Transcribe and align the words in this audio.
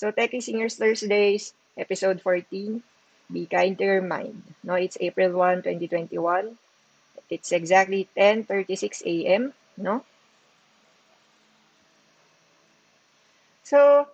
So, 0.00 0.08
Techie 0.08 0.40
Singers 0.40 0.80
Thursdays, 0.80 1.52
episode 1.76 2.24
14, 2.24 2.80
Be 3.28 3.44
Kind 3.44 3.76
to 3.76 3.84
Your 3.84 4.00
Mind. 4.00 4.40
No, 4.64 4.72
it's 4.72 4.96
April 4.96 5.36
1, 5.36 5.60
2021. 5.60 6.56
It's 7.28 7.52
exactly 7.52 8.08
10.36 8.16 9.04
a.m., 9.04 9.52
no? 9.76 10.00
So, 13.60 14.08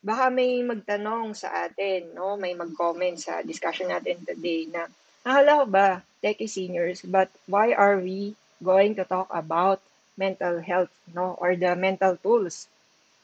baka 0.00 0.32
may 0.32 0.64
magtanong 0.64 1.36
sa 1.36 1.68
atin, 1.68 2.16
no? 2.16 2.40
May 2.40 2.56
mag-comment 2.56 3.20
sa 3.20 3.44
discussion 3.44 3.92
natin 3.92 4.24
today 4.24 4.64
na, 4.72 4.88
akala 5.28 5.60
ko 5.60 5.64
ba, 5.68 5.88
techie 6.24 6.48
seniors, 6.48 7.04
but 7.04 7.28
why 7.52 7.76
are 7.76 8.00
we 8.00 8.32
going 8.64 8.96
to 8.96 9.04
talk 9.04 9.28
about 9.28 9.84
mental 10.16 10.56
health, 10.56 10.96
no? 11.12 11.36
Or 11.36 11.52
the 11.52 11.76
mental 11.76 12.16
tools? 12.16 12.64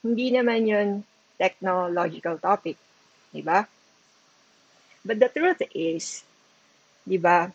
Hindi 0.05 0.37
naman 0.37 0.69
yun 0.69 1.09
technological 1.41 2.37
topic, 2.37 2.77
di 3.33 3.41
ba? 3.41 3.65
But 5.01 5.17
the 5.17 5.33
truth 5.33 5.65
is, 5.73 6.21
di 7.09 7.17
ba, 7.17 7.49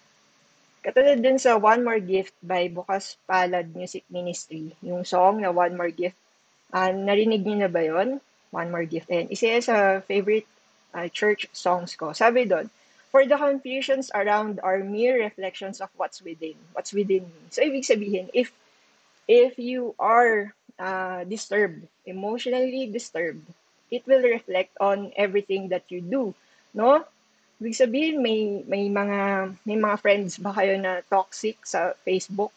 katulad 0.82 1.22
dun 1.22 1.38
sa 1.38 1.62
One 1.62 1.86
More 1.86 2.02
Gift 2.02 2.34
by 2.42 2.66
Bukas 2.74 3.22
Palad 3.30 3.70
Music 3.78 4.02
Ministry, 4.10 4.74
yung 4.82 5.06
song 5.06 5.46
na 5.46 5.54
One 5.54 5.78
More 5.78 5.94
Gift, 5.94 6.18
uh, 6.74 6.90
narinig 6.90 7.46
niyo 7.46 7.58
na 7.62 7.70
ba 7.70 7.86
yon? 7.86 8.18
One 8.50 8.74
More 8.74 8.90
Gift. 8.90 9.14
And 9.14 9.30
isa 9.30 9.62
sa 9.62 10.02
favorite 10.02 10.50
uh, 10.98 11.06
church 11.14 11.46
songs 11.54 11.94
ko. 11.94 12.18
Sabi 12.18 12.50
doon, 12.50 12.74
For 13.16 13.24
the 13.24 13.40
confusions 13.40 14.12
around 14.12 14.60
are 14.60 14.84
mere 14.84 15.24
reflections 15.24 15.80
of 15.80 15.88
what's 15.96 16.20
within. 16.20 16.60
What's 16.76 16.92
within 16.92 17.24
me. 17.24 17.42
So, 17.48 17.64
ibig 17.64 17.88
sabihin, 17.88 18.28
if 18.36 18.52
if 19.24 19.56
you 19.56 19.96
are 19.96 20.52
uh, 20.76 21.24
disturbed, 21.24 21.88
emotionally 22.04 22.92
disturbed, 22.92 23.48
it 23.92 24.04
will 24.06 24.22
reflect 24.22 24.74
on 24.82 25.12
everything 25.16 25.70
that 25.70 25.86
you 25.90 26.02
do. 26.02 26.34
No? 26.74 27.06
Ibig 27.62 27.76
sabihin, 27.76 28.20
may, 28.20 28.66
may, 28.68 28.92
mga, 28.92 29.52
may 29.64 29.78
mga 29.80 29.98
friends 30.02 30.38
ba 30.38 30.52
kayo 30.52 30.76
na 30.76 31.00
toxic 31.08 31.62
sa 31.64 31.96
Facebook? 32.04 32.52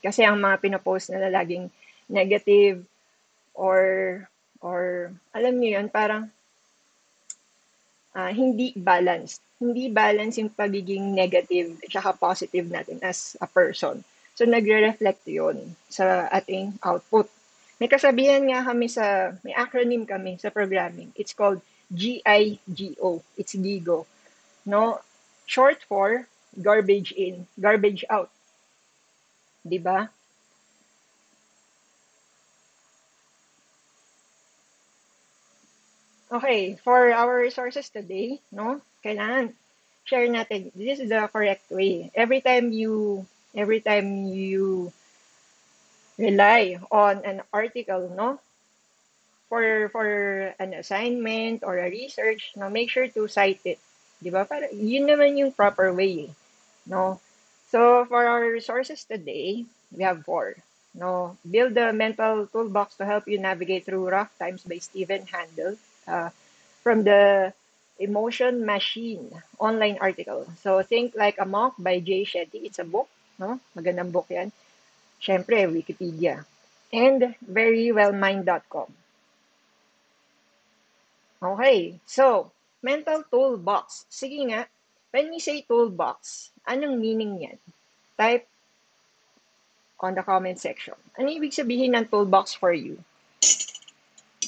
Kasi 0.00 0.24
ang 0.24 0.40
mga 0.40 0.64
pinopost 0.64 1.12
nila 1.12 1.28
laging 1.28 1.68
negative 2.08 2.80
or 3.52 4.24
or 4.60 5.12
alam 5.32 5.56
niyo 5.56 5.80
yun, 5.80 5.88
parang 5.88 6.28
uh, 8.16 8.32
hindi 8.32 8.72
balanced. 8.76 9.40
Hindi 9.60 9.92
balanced 9.92 10.40
yung 10.40 10.52
pagiging 10.52 11.12
negative 11.12 11.76
at 11.84 12.16
positive 12.16 12.68
natin 12.68 13.00
as 13.04 13.36
a 13.40 13.48
person. 13.48 14.00
So, 14.36 14.48
nagre-reflect 14.48 15.28
yun 15.28 15.76
sa 15.92 16.28
ating 16.32 16.80
output. 16.80 17.28
May 17.80 17.88
kasabihan 17.88 18.44
nga 18.44 18.60
kami 18.60 18.92
sa, 18.92 19.32
may 19.40 19.56
acronym 19.56 20.04
kami 20.04 20.36
sa 20.36 20.52
programming. 20.52 21.16
It's 21.16 21.32
called 21.32 21.64
GIGO. 21.88 23.24
It's 23.40 23.56
GIGO. 23.56 24.04
No? 24.68 25.00
Short 25.48 25.80
for 25.88 26.28
garbage 26.60 27.12
in, 27.16 27.46
garbage 27.58 28.04
out. 28.10 28.30
'Di 29.64 29.78
ba? 29.78 30.08
Okay, 36.30 36.78
for 36.86 37.10
our 37.10 37.42
resources 37.42 37.90
today, 37.90 38.38
no? 38.54 38.78
Kailangan 39.02 39.50
share 40.06 40.30
natin. 40.30 40.70
This 40.78 41.02
is 41.02 41.10
the 41.10 41.26
correct 41.26 41.66
way. 41.74 42.14
Every 42.14 42.38
time 42.38 42.70
you 42.70 43.26
every 43.50 43.82
time 43.82 44.30
you 44.30 44.94
rely 46.20 46.76
on 46.92 47.24
an 47.24 47.40
article, 47.52 48.12
no? 48.12 48.38
For 49.48 49.88
for 49.88 50.06
an 50.60 50.76
assignment 50.76 51.64
or 51.64 51.80
a 51.80 51.90
research, 51.90 52.52
no, 52.54 52.68
make 52.68 52.92
sure 52.92 53.08
to 53.08 53.26
cite 53.26 53.64
it. 53.64 53.80
'Di 54.20 54.30
ba? 54.30 54.44
Para 54.44 54.68
yun 54.70 55.08
naman 55.08 55.40
yung 55.40 55.56
proper 55.56 55.90
way, 55.96 56.28
eh, 56.28 56.32
no? 56.86 57.18
So 57.72 58.04
for 58.04 58.22
our 58.28 58.44
resources 58.44 59.02
today, 59.08 59.64
we 59.96 60.04
have 60.04 60.22
four. 60.28 60.60
No, 60.94 61.38
build 61.46 61.78
a 61.78 61.94
mental 61.94 62.46
toolbox 62.50 62.98
to 62.98 63.06
help 63.06 63.30
you 63.30 63.38
navigate 63.38 63.86
through 63.86 64.10
rough 64.10 64.30
times 64.38 64.66
by 64.66 64.82
Stephen 64.82 65.22
Handel 65.30 65.78
uh, 66.06 66.30
from 66.82 67.06
the 67.06 67.54
Emotion 68.00 68.66
Machine 68.66 69.30
online 69.58 69.98
article. 70.00 70.48
So, 70.64 70.82
Think 70.82 71.14
Like 71.14 71.38
a 71.38 71.46
Monk 71.46 71.74
by 71.78 72.00
Jay 72.00 72.24
Shetty. 72.24 72.66
It's 72.66 72.80
a 72.80 72.88
book, 72.88 73.06
no? 73.38 73.60
Magandang 73.76 74.10
book 74.10 74.26
yan. 74.34 74.50
Siyempre, 75.20 75.68
Wikipedia. 75.68 76.44
And 76.90 77.36
verywellmind.com. 77.46 78.88
Okay, 81.40 82.00
so, 82.04 82.50
mental 82.82 83.24
toolbox. 83.30 84.04
Sige 84.10 84.44
nga, 84.50 84.66
when 85.12 85.30
we 85.30 85.38
say 85.38 85.62
toolbox, 85.62 86.50
anong 86.68 87.00
meaning 87.00 87.40
yan? 87.40 87.58
Type 88.18 88.44
on 90.00 90.16
the 90.16 90.24
comment 90.24 90.58
section. 90.58 90.96
Ano 91.16 91.28
ibig 91.28 91.52
sabihin 91.52 91.96
ng 91.96 92.08
toolbox 92.08 92.52
for 92.56 92.72
you? 92.72 93.00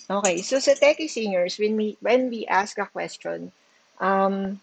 Okay, 0.08 0.42
so 0.44 0.58
sa 0.58 0.76
techie 0.76 1.08
seniors, 1.08 1.56
when 1.56 1.76
we, 1.76 1.96
when 2.04 2.28
we 2.28 2.44
ask 2.44 2.76
a 2.76 2.88
question, 2.88 3.52
um, 4.00 4.60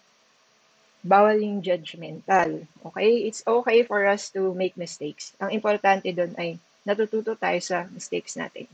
bawal 1.04 1.40
yung 1.40 1.64
judgmental. 1.64 2.68
Okay? 2.84 3.28
It's 3.28 3.44
okay 3.48 3.84
for 3.84 4.04
us 4.08 4.32
to 4.36 4.52
make 4.56 4.76
mistakes. 4.76 5.32
Ang 5.40 5.56
importante 5.56 6.12
doon 6.12 6.36
ay 6.36 6.60
natututo 6.84 7.36
tayo 7.36 7.60
sa 7.64 7.88
mistakes 7.92 8.36
natin. 8.36 8.68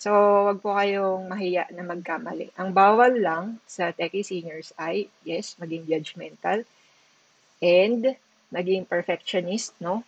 So, 0.00 0.10
wag 0.48 0.64
po 0.64 0.72
kayong 0.72 1.28
mahiya 1.28 1.68
na 1.76 1.84
magkamali. 1.84 2.48
Ang 2.56 2.72
bawal 2.72 3.20
lang 3.20 3.60
sa 3.68 3.92
techie 3.92 4.24
seniors 4.24 4.72
ay, 4.80 5.12
yes, 5.28 5.60
maging 5.60 5.84
judgmental 5.84 6.64
and 7.60 8.16
maging 8.48 8.88
perfectionist, 8.88 9.76
no? 9.76 10.00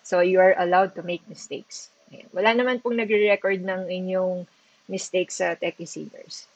So, 0.00 0.24
you 0.24 0.40
are 0.40 0.56
allowed 0.56 0.96
to 0.96 1.04
make 1.04 1.28
mistakes. 1.28 1.92
Wala 2.32 2.56
naman 2.56 2.80
pong 2.80 2.98
nagre-record 2.98 3.60
ng 3.62 3.86
inyong 3.86 4.48
mistakes 4.88 5.38
sa 5.38 5.54
techie 5.54 5.86
seeders. 5.86 6.48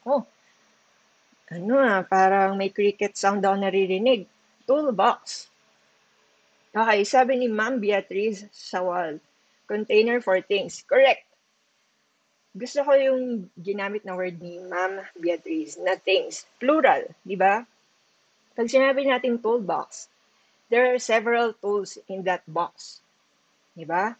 Ako, 0.00 0.24
ano 1.70 1.78
ah, 1.78 2.02
parang 2.02 2.58
may 2.58 2.74
cricket 2.74 3.14
sound 3.14 3.46
daw 3.46 3.54
naririnig. 3.54 4.26
Toolbox. 4.66 5.46
Okay, 6.74 7.06
sabi 7.06 7.38
ni 7.38 7.46
Ma'am 7.46 7.78
Beatrice 7.78 8.50
Sawal, 8.50 9.22
container 9.70 10.18
for 10.18 10.42
things. 10.42 10.82
Correct 10.82 11.30
gusto 12.50 12.82
ko 12.82 12.92
yung 12.98 13.46
ginamit 13.54 14.02
na 14.02 14.18
word 14.18 14.42
ni 14.42 14.58
Ma'am 14.58 14.98
Beatrice 15.14 15.78
na 15.78 15.94
things. 15.94 16.50
Plural, 16.58 17.06
di 17.22 17.38
ba? 17.38 17.62
Pag 18.58 18.66
sinabi 18.66 19.06
natin 19.06 19.38
toolbox, 19.38 20.10
there 20.66 20.90
are 20.90 20.98
several 20.98 21.54
tools 21.62 21.94
in 22.10 22.26
that 22.26 22.42
box. 22.50 23.06
Di 23.78 23.86
ba? 23.86 24.18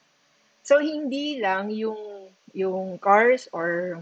So, 0.62 0.78
hindi 0.78 1.42
lang 1.42 1.74
yung, 1.74 2.30
yung 2.54 3.02
cars 3.02 3.50
or 3.50 3.98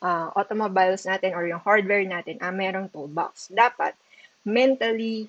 uh, 0.00 0.32
automobiles 0.34 1.04
natin 1.04 1.36
or 1.36 1.46
yung 1.46 1.62
hardware 1.62 2.04
natin 2.04 2.40
ang 2.40 2.56
merong 2.56 2.88
toolbox. 2.88 3.52
Dapat, 3.52 3.94
mentally 4.44 5.28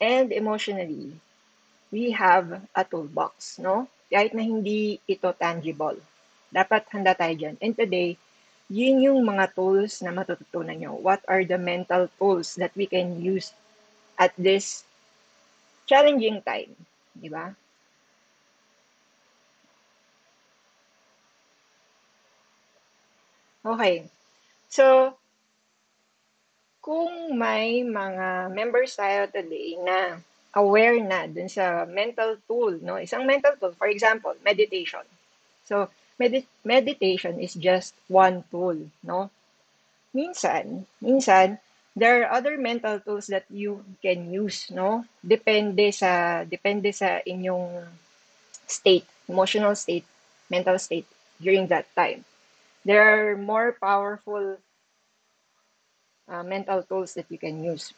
and 0.00 0.32
emotionally, 0.32 1.12
we 1.92 2.10
have 2.10 2.60
a 2.74 2.82
toolbox, 2.84 3.60
no? 3.60 3.88
Kahit 4.08 4.32
na 4.32 4.42
hindi 4.42 5.00
ito 5.04 5.28
tangible. 5.36 6.00
Dapat 6.50 6.88
handa 6.92 7.12
tayo 7.12 7.34
dyan. 7.36 7.56
And 7.60 7.76
today, 7.76 8.16
yun 8.66 9.02
yung 9.02 9.20
mga 9.22 9.54
tools 9.54 10.02
na 10.02 10.10
matututunan 10.10 10.74
nyo. 10.78 10.98
What 10.98 11.22
are 11.30 11.46
the 11.46 11.58
mental 11.58 12.10
tools 12.18 12.58
that 12.58 12.74
we 12.74 12.86
can 12.90 13.18
use 13.22 13.54
at 14.18 14.34
this 14.34 14.82
challenging 15.86 16.42
time? 16.42 16.74
Di 17.14 17.30
ba? 17.30 17.54
Okay. 23.66 24.06
So, 24.70 25.18
kung 26.78 27.34
may 27.34 27.82
mga 27.82 28.54
members 28.54 28.94
tayo 28.94 29.26
today 29.26 29.74
na 29.82 30.22
aware 30.54 31.02
na 31.02 31.26
dun 31.26 31.50
sa 31.50 31.82
mental 31.84 32.38
tool, 32.46 32.78
no? 32.78 33.02
Isang 33.02 33.26
mental 33.26 33.58
tool, 33.58 33.74
for 33.74 33.90
example, 33.90 34.38
meditation. 34.46 35.02
So, 35.66 35.90
Medi- 36.16 36.48
meditation 36.64 37.36
is 37.40 37.52
just 37.52 37.92
one 38.08 38.40
tool, 38.48 38.88
no? 39.04 39.28
Minsan, 40.16 40.88
minsan, 40.96 41.60
there 41.92 42.24
are 42.24 42.32
other 42.32 42.56
mental 42.56 42.96
tools 43.04 43.28
that 43.28 43.44
you 43.52 43.84
can 44.00 44.32
use, 44.32 44.72
no? 44.72 45.04
Depende 45.20 45.92
sa, 45.92 46.40
depende 46.48 46.88
sa 46.96 47.20
inyong 47.20 47.84
state, 48.64 49.04
emotional 49.28 49.76
state, 49.76 50.08
mental 50.48 50.80
state 50.80 51.04
during 51.36 51.68
that 51.68 51.84
time. 51.92 52.24
There 52.86 53.02
are 53.02 53.34
more 53.34 53.74
powerful 53.74 54.62
uh, 56.30 56.44
mental 56.46 56.86
tools 56.86 57.18
that 57.18 57.26
you 57.26 57.38
can 57.38 57.66
use. 57.66 57.90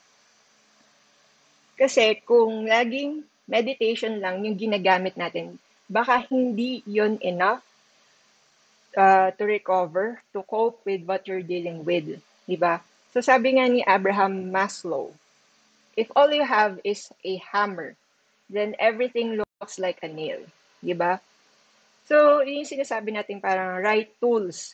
Kasi 1.77 2.25
kung 2.25 2.65
laging 2.65 3.21
meditation 3.45 4.17
lang 4.17 4.41
yung 4.49 4.57
ginagamit 4.57 5.13
natin, 5.21 5.61
baka 5.93 6.25
hindi 6.33 6.81
yun 6.89 7.21
enough 7.21 7.61
uh, 8.97 9.29
to 9.37 9.45
recover, 9.45 10.25
to 10.33 10.41
cope 10.49 10.81
with 10.89 11.05
what 11.05 11.29
you're 11.29 11.45
dealing 11.45 11.85
with. 11.85 12.17
Diba? 12.49 12.81
So 13.13 13.21
sabi 13.21 13.61
nga 13.61 13.69
ni 13.69 13.85
Abraham 13.85 14.49
Maslow, 14.49 15.13
if 16.01 16.09
all 16.17 16.33
you 16.33 16.49
have 16.49 16.81
is 16.81 17.13
a 17.29 17.37
hammer, 17.45 17.93
then 18.49 18.73
everything 18.81 19.37
looks 19.37 19.77
like 19.77 20.01
a 20.01 20.09
nail. 20.09 20.41
Diba? 20.81 21.21
So, 22.09 22.41
yun 22.41 22.65
yung 22.65 22.73
sinasabi 22.73 23.13
natin 23.13 23.37
parang 23.37 23.85
right 23.85 24.09
tools 24.17 24.73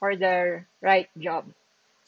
for 0.00 0.16
the 0.16 0.64
right 0.80 1.12
job. 1.20 1.44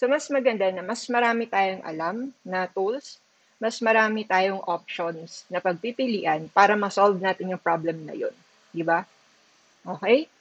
So, 0.00 0.08
mas 0.08 0.32
maganda 0.32 0.72
na 0.72 0.80
mas 0.80 1.04
marami 1.12 1.44
tayong 1.44 1.84
alam 1.84 2.32
na 2.40 2.64
tools, 2.64 3.20
mas 3.60 3.76
marami 3.84 4.24
tayong 4.24 4.64
options 4.64 5.44
na 5.52 5.60
pagpipilian 5.60 6.48
para 6.48 6.72
ma-solve 6.80 7.20
natin 7.20 7.52
yung 7.52 7.60
problem 7.60 8.08
na 8.08 8.16
yun. 8.16 8.32
Di 8.72 8.80
ba? 8.80 9.04
Okay? 9.84 10.32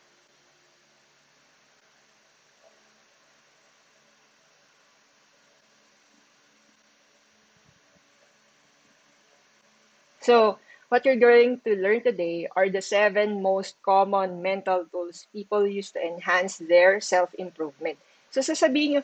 So, 10.23 10.63
what 10.89 11.05
you're 11.05 11.19
going 11.19 11.59
to 11.65 11.75
learn 11.75 12.01
today 12.01 12.47
are 12.55 12.69
the 12.69 12.81
seven 12.81 13.41
most 13.41 13.75
common 13.81 14.41
mental 14.41 14.85
tools 14.91 15.27
people 15.33 15.65
use 15.65 15.91
to 15.91 16.01
enhance 16.01 16.57
their 16.57 17.01
self-improvement. 17.01 17.97
So, 18.29 18.41
sasabihin 18.41 18.99
nyo, 18.99 19.03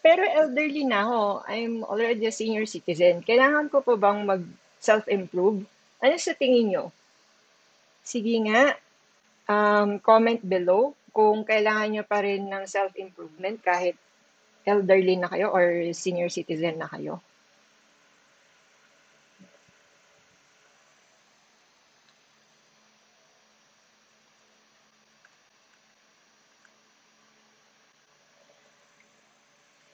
pero 0.00 0.24
elderly 0.24 0.84
na 0.84 1.04
ako. 1.04 1.20
I'm 1.48 1.74
already 1.84 2.24
a 2.24 2.32
senior 2.32 2.64
citizen. 2.64 3.20
Kailangan 3.20 3.68
ko 3.68 3.84
po 3.84 4.00
bang 4.00 4.24
mag-self-improve? 4.24 5.64
Ano 6.00 6.14
sa 6.16 6.32
tingin 6.32 6.72
nyo? 6.72 6.84
Sige 8.00 8.40
nga, 8.48 8.74
um, 9.44 10.00
comment 10.00 10.40
below 10.40 10.96
kung 11.12 11.44
kailangan 11.44 11.88
nyo 11.92 12.04
pa 12.06 12.24
rin 12.24 12.48
ng 12.48 12.64
self-improvement 12.64 13.60
kahit 13.60 13.96
elderly 14.64 15.16
na 15.16 15.28
kayo 15.28 15.52
or 15.52 15.92
senior 15.92 16.32
citizen 16.32 16.80
na 16.80 16.88
kayo. 16.88 17.20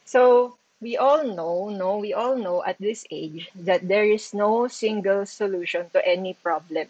So 0.07 0.55
we 0.87 0.95
all 0.95 1.27
know, 1.27 1.67
no, 1.67 1.99
we 1.99 2.15
all 2.15 2.39
know 2.39 2.63
at 2.63 2.79
this 2.79 3.03
age 3.11 3.51
that 3.59 3.83
there 3.91 4.07
is 4.07 4.31
no 4.31 4.71
single 4.71 5.27
solution 5.27 5.91
to 5.91 5.99
any 6.07 6.31
problem. 6.39 6.87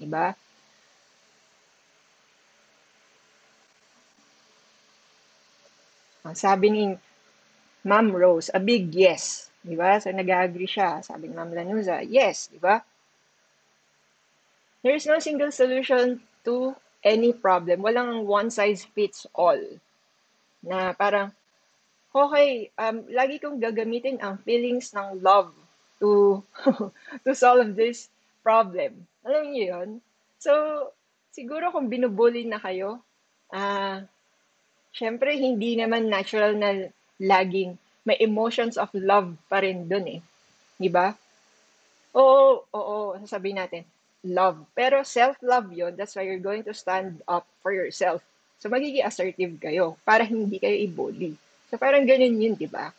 Diba? 0.00 0.32
Sabi 6.32 6.66
ni 6.72 6.84
Ma'am 7.84 8.08
Rose, 8.16 8.48
a 8.56 8.58
big 8.58 8.96
yes. 8.96 9.52
Di 9.60 9.76
ba? 9.76 10.00
So, 10.00 10.08
nag-agree 10.08 10.64
siya. 10.64 11.04
Sabi 11.04 11.28
ni 11.28 11.36
Ma'am 11.36 11.52
Lanuza, 11.52 12.00
yes. 12.00 12.48
Di 12.48 12.56
ba? 12.56 12.80
There 14.80 14.96
is 14.96 15.04
no 15.04 15.20
single 15.20 15.52
solution 15.52 16.24
to 16.48 16.72
any 17.04 17.36
problem. 17.36 17.84
Walang 17.84 18.24
one 18.24 18.48
size 18.48 18.88
fits 18.96 19.28
all. 19.36 19.60
Na 20.64 20.96
parang, 20.96 21.36
okay, 22.14 22.70
um, 22.78 23.02
lagi 23.10 23.42
kong 23.42 23.58
gagamitin 23.58 24.22
ang 24.22 24.38
feelings 24.46 24.94
ng 24.94 25.18
love 25.18 25.50
to 25.98 26.38
to 27.26 27.34
solve 27.34 27.74
this 27.74 28.06
problem. 28.46 29.02
Alam 29.26 29.50
niyo 29.50 29.64
yun? 29.74 29.90
So, 30.38 30.52
siguro 31.34 31.74
kung 31.74 31.90
binubuli 31.90 32.46
na 32.46 32.62
kayo, 32.62 33.02
ah, 33.50 33.58
uh, 33.58 33.98
syempre 34.94 35.34
hindi 35.34 35.74
naman 35.74 36.06
natural 36.06 36.54
na 36.54 36.86
laging 37.18 37.74
may 38.06 38.20
emotions 38.22 38.78
of 38.78 38.92
love 38.94 39.34
pa 39.50 39.64
rin 39.64 39.90
dun 39.90 40.06
eh. 40.06 40.20
Di 40.78 40.92
ba? 40.92 41.16
Oo, 42.14 42.62
oo, 42.70 42.98
sasabihin 43.24 43.58
natin, 43.58 43.82
love. 44.22 44.62
Pero 44.76 45.02
self-love 45.02 45.72
yon 45.74 45.92
that's 45.98 46.14
why 46.14 46.22
you're 46.22 46.38
going 46.38 46.62
to 46.62 46.76
stand 46.76 47.18
up 47.26 47.48
for 47.64 47.74
yourself. 47.74 48.22
So, 48.60 48.70
magiging 48.70 49.02
assertive 49.02 49.58
kayo 49.58 49.98
para 50.06 50.22
hindi 50.22 50.62
kayo 50.62 50.76
i-bully. 50.78 51.34
So, 51.74 51.82
parang 51.82 52.06
ganun 52.06 52.38
yun, 52.38 52.54
di 52.54 52.70
ba? 52.70 52.94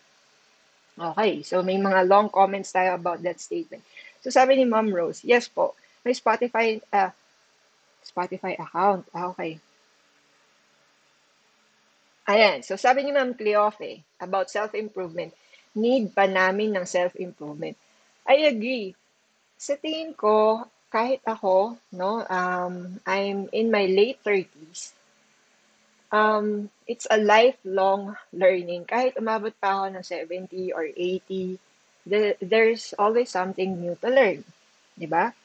Okay, 1.00 1.48
so 1.48 1.64
may 1.64 1.80
mga 1.80 2.12
long 2.12 2.28
comments 2.28 2.76
tayo 2.76 3.00
about 3.00 3.24
that 3.24 3.40
statement. 3.40 3.88
So, 4.20 4.28
sabi 4.28 4.60
ni 4.60 4.68
Mom 4.68 4.92
Rose, 4.92 5.24
yes 5.24 5.48
po, 5.48 5.80
may 6.04 6.12
Spotify, 6.12 6.84
uh, 6.92 7.16
Spotify 8.04 8.60
account. 8.60 9.08
Ah, 9.16 9.32
okay. 9.32 9.64
Ayan, 12.28 12.68
so 12.68 12.76
sabi 12.76 13.08
ni 13.08 13.16
Ma'am 13.16 13.32
Cleofe 13.32 14.04
about 14.20 14.52
self-improvement, 14.52 15.32
need 15.72 16.12
pa 16.12 16.28
namin 16.28 16.76
ng 16.76 16.84
self-improvement. 16.84 17.80
I 18.28 18.52
agree. 18.52 18.92
Sa 19.56 19.80
tingin 19.80 20.12
ko, 20.12 20.68
kahit 20.92 21.24
ako, 21.24 21.80
no, 21.96 22.28
um, 22.28 23.00
I'm 23.08 23.48
in 23.56 23.72
my 23.72 23.88
late 23.88 24.20
30s, 24.20 24.95
um, 26.16 26.70
it's 26.88 27.08
a 27.12 27.20
lifelong 27.20 28.16
learning. 28.32 28.88
Kahit 28.88 29.20
umabot 29.20 29.52
pa 29.60 29.84
ako 29.84 30.00
ng 30.00 30.06
70 30.08 30.72
or 30.72 30.88
80, 30.88 31.60
the, 32.08 32.40
there's 32.40 32.96
always 32.96 33.28
something 33.28 33.76
new 33.76 34.00
to 34.00 34.08
learn. 34.08 34.48
Di 34.96 35.12
ba? 35.12 35.36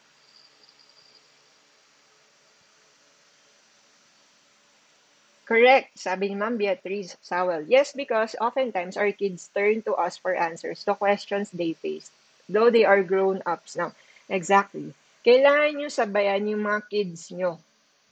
Correct, 5.50 5.98
sabi 5.98 6.30
ni 6.30 6.38
Ma'am 6.38 6.54
Beatrice 6.54 7.18
Sowell. 7.18 7.66
Yes, 7.66 7.90
because 7.90 8.38
oftentimes 8.38 8.94
our 8.94 9.10
kids 9.10 9.50
turn 9.50 9.82
to 9.82 9.98
us 9.98 10.14
for 10.14 10.38
answers 10.38 10.86
to 10.86 10.94
questions 10.94 11.50
they 11.50 11.74
face, 11.74 12.14
though 12.46 12.70
they 12.70 12.86
are 12.86 13.02
grown-ups 13.02 13.74
now. 13.74 13.90
Exactly. 14.30 14.94
Kailangan 15.26 15.74
nyo 15.74 15.88
sabayan 15.90 16.46
yung 16.46 16.62
mga 16.62 16.86
kids 16.86 17.34
nyo. 17.34 17.58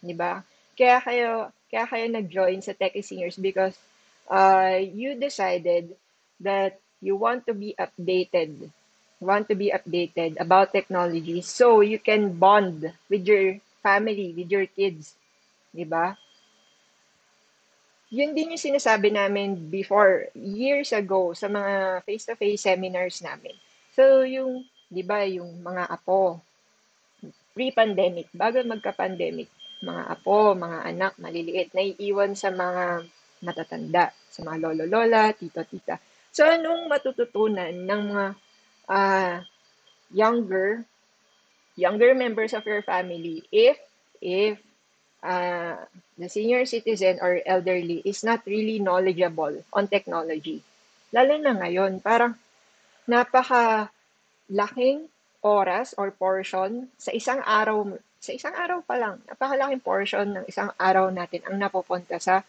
Di 0.02 0.18
ba? 0.18 0.42
Kaya 0.74 0.98
kayo, 0.98 1.54
kaya 1.68 1.84
kayo 1.84 2.06
nag-join 2.08 2.64
sa 2.64 2.72
Techie 2.72 3.04
Seniors 3.04 3.36
because 3.36 3.76
uh, 4.32 4.80
you 4.80 5.16
decided 5.16 5.92
that 6.40 6.80
you 7.00 7.14
want 7.14 7.44
to 7.46 7.54
be 7.54 7.76
updated, 7.76 8.72
want 9.20 9.48
to 9.48 9.54
be 9.54 9.70
updated 9.70 10.40
about 10.40 10.72
technology 10.72 11.40
so 11.44 11.80
you 11.80 11.98
can 12.00 12.32
bond 12.34 12.92
with 13.12 13.28
your 13.28 13.60
family, 13.84 14.34
with 14.34 14.50
your 14.50 14.66
kids. 14.66 15.14
Di 15.70 15.84
ba? 15.84 16.16
Yun 18.08 18.32
din 18.32 18.56
yung 18.56 18.64
sinasabi 18.64 19.12
namin 19.12 19.68
before, 19.68 20.32
years 20.32 20.96
ago, 20.96 21.36
sa 21.36 21.44
mga 21.44 22.00
face-to-face 22.08 22.64
seminars 22.64 23.20
namin. 23.20 23.52
So, 23.92 24.24
yung, 24.24 24.64
di 24.88 25.04
ba, 25.04 25.28
yung 25.28 25.60
mga 25.60 25.92
apo, 25.92 26.40
pre-pandemic, 27.52 28.32
bago 28.32 28.64
magka-pandemic, 28.64 29.52
mga 29.82 30.02
apo, 30.10 30.54
mga 30.58 30.78
anak, 30.84 31.12
maliliit, 31.22 31.70
naiiwan 31.74 32.34
sa 32.34 32.50
mga 32.50 33.06
matatanda, 33.46 34.10
sa 34.30 34.40
mga 34.42 34.56
lolo-lola, 34.58 35.30
tito-tita. 35.34 35.98
So, 36.34 36.46
anong 36.46 36.90
matututunan 36.90 37.74
ng 37.86 38.02
mga 38.10 38.26
uh, 38.90 39.36
younger 40.12 40.82
younger 41.78 42.10
members 42.10 42.56
of 42.58 42.66
your 42.66 42.82
family 42.82 43.46
if 43.54 43.78
if 44.18 44.58
uh, 45.22 45.78
the 46.18 46.26
senior 46.26 46.66
citizen 46.66 47.22
or 47.22 47.38
elderly 47.46 48.02
is 48.02 48.26
not 48.26 48.42
really 48.46 48.82
knowledgeable 48.82 49.62
on 49.70 49.86
technology. 49.86 50.58
Lalo 51.14 51.38
na 51.38 51.54
ngayon, 51.54 52.02
parang 52.02 52.34
napaka 53.06 53.88
laking 54.50 55.06
oras 55.40 55.94
or 55.94 56.10
portion 56.10 56.90
sa 56.98 57.14
isang 57.14 57.38
araw 57.46 57.86
sa 58.18 58.34
isang 58.34 58.54
araw 58.54 58.82
pa 58.82 58.98
lang, 58.98 59.22
napakalaking 59.30 59.82
portion 59.82 60.26
ng 60.34 60.44
isang 60.50 60.74
araw 60.74 61.08
natin 61.14 61.42
ang 61.46 61.54
napupunta 61.54 62.18
sa 62.18 62.42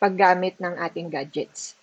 paggamit 0.00 0.56
ng 0.58 0.74
ating 0.80 1.12
gadgets. 1.12 1.76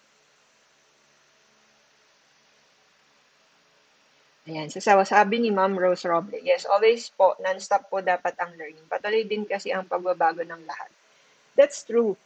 Ayan, 4.49 4.65
so 4.73 4.81
sabi 4.81 5.37
ni 5.37 5.53
Ma'am 5.53 5.77
Rose 5.77 6.09
Roble, 6.09 6.41
yes, 6.41 6.65
always 6.65 7.13
po, 7.13 7.37
non-stop 7.37 7.85
po 7.85 8.01
dapat 8.01 8.33
ang 8.41 8.57
learning. 8.57 8.81
Patuloy 8.89 9.21
din 9.21 9.45
kasi 9.45 9.69
ang 9.69 9.85
pagbabago 9.85 10.41
ng 10.41 10.65
lahat. 10.65 10.89
That's 11.53 11.85
true. 11.85 12.17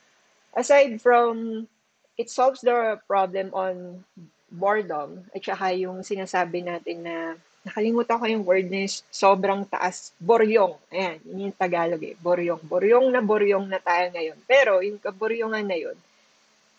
Aside 0.55 1.03
from, 1.03 1.67
it 2.15 2.31
solves 2.31 2.63
the 2.63 2.95
problem 3.11 3.51
on 3.51 4.07
boredom, 4.47 5.27
at 5.35 5.43
saka 5.43 5.75
yung 5.75 5.99
sinasabi 5.99 6.63
natin 6.63 7.03
na 7.03 7.15
nakalimutan 7.63 8.19
ko 8.19 8.25
yung 8.27 8.43
word 8.43 8.67
na 8.67 8.83
sobrang 9.07 9.63
taas. 9.63 10.11
Boryong. 10.19 10.75
Ayan, 10.91 11.17
yun 11.23 11.45
yung 11.49 11.55
Tagalog 11.55 12.03
eh. 12.03 12.15
Boryong. 12.19 12.61
Boryong 12.63 13.07
na 13.07 13.23
boryong 13.23 13.67
na 13.71 13.79
tayo 13.79 14.11
ngayon. 14.11 14.37
Pero, 14.43 14.83
yung 14.83 14.99
kaboryongan 14.99 15.65
na 15.65 15.77
yun, 15.79 15.97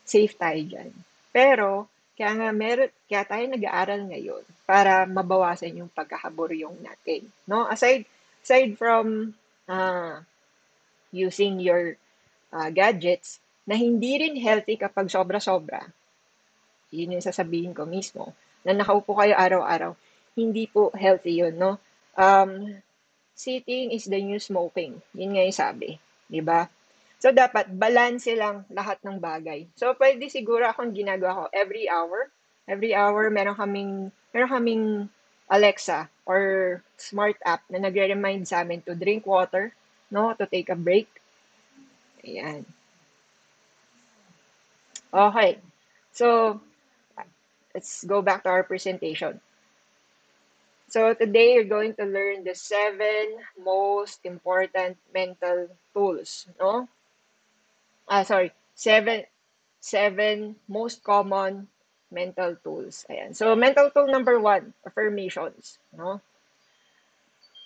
safe 0.04 0.36
tayo 0.36 0.60
dyan. 0.60 0.92
Pero, 1.32 1.88
kaya 2.14 2.30
nga 2.36 2.48
meron, 2.52 2.92
kaya 3.08 3.24
tayo 3.26 3.44
nag-aaral 3.48 4.00
ngayon 4.06 4.44
para 4.68 5.08
mabawasan 5.08 5.80
yung 5.80 5.90
pagkakaboryong 5.90 6.78
natin. 6.84 7.26
No? 7.48 7.66
Aside, 7.66 8.04
aside 8.44 8.76
from 8.76 9.32
uh, 9.66 10.20
using 11.10 11.58
your 11.58 11.96
uh, 12.52 12.68
gadgets, 12.70 13.40
na 13.64 13.80
hindi 13.80 14.20
rin 14.20 14.36
healthy 14.36 14.76
kapag 14.76 15.08
sobra-sobra, 15.08 15.80
yun 16.92 17.16
yung 17.16 17.24
sasabihin 17.24 17.72
ko 17.72 17.88
mismo, 17.88 18.36
na 18.60 18.76
nakaupo 18.76 19.16
kayo 19.16 19.32
araw-araw, 19.32 19.96
hindi 20.34 20.66
po 20.66 20.90
healthy 20.94 21.42
yun, 21.42 21.54
no? 21.54 21.78
Um, 22.18 22.78
sitting 23.34 23.90
is 23.90 24.06
the 24.06 24.18
new 24.18 24.38
smoking. 24.38 25.02
Yun 25.14 25.34
nga 25.34 25.42
yung 25.46 25.58
sabi. 25.58 25.90
Di 26.30 26.42
ba? 26.42 26.66
So, 27.22 27.32
dapat 27.32 27.72
balance 27.72 28.28
lang 28.34 28.68
lahat 28.68 29.00
ng 29.00 29.16
bagay. 29.18 29.66
So, 29.78 29.94
pwede 29.96 30.28
siguro 30.28 30.66
akong 30.68 30.92
ginagawa 30.92 31.46
ko 31.46 31.54
every 31.54 31.88
hour. 31.88 32.28
Every 32.68 32.92
hour, 32.92 33.30
meron 33.30 33.56
kaming, 33.56 34.12
meron 34.34 34.50
kaming 34.50 34.84
Alexa 35.48 36.08
or 36.24 36.80
smart 36.96 37.36
app 37.44 37.64
na 37.68 37.80
nagre-remind 37.80 38.48
sa 38.48 38.64
amin 38.64 38.80
to 38.84 38.96
drink 38.96 39.24
water, 39.24 39.72
no? 40.10 40.32
To 40.36 40.44
take 40.44 40.68
a 40.68 40.78
break. 40.78 41.08
Ayan. 42.24 42.64
Okay. 45.14 45.60
So, 46.12 46.58
let's 47.74 48.04
go 48.04 48.22
back 48.22 48.42
to 48.44 48.50
our 48.50 48.64
presentation. 48.64 49.40
So 50.94 51.10
today 51.10 51.58
you're 51.58 51.66
going 51.66 51.98
to 51.98 52.06
learn 52.06 52.46
the 52.46 52.54
seven 52.54 53.42
most 53.58 54.22
important 54.22 54.94
mental 55.10 55.66
tools, 55.90 56.46
no? 56.54 56.86
Ah, 58.06 58.22
sorry, 58.22 58.54
seven 58.78 59.26
seven 59.82 60.54
most 60.70 61.02
common 61.02 61.66
mental 62.14 62.54
tools. 62.62 63.02
Ayan. 63.10 63.34
So 63.34 63.58
mental 63.58 63.90
tool 63.90 64.06
number 64.06 64.38
one, 64.38 64.70
affirmations, 64.86 65.82
no? 65.90 66.22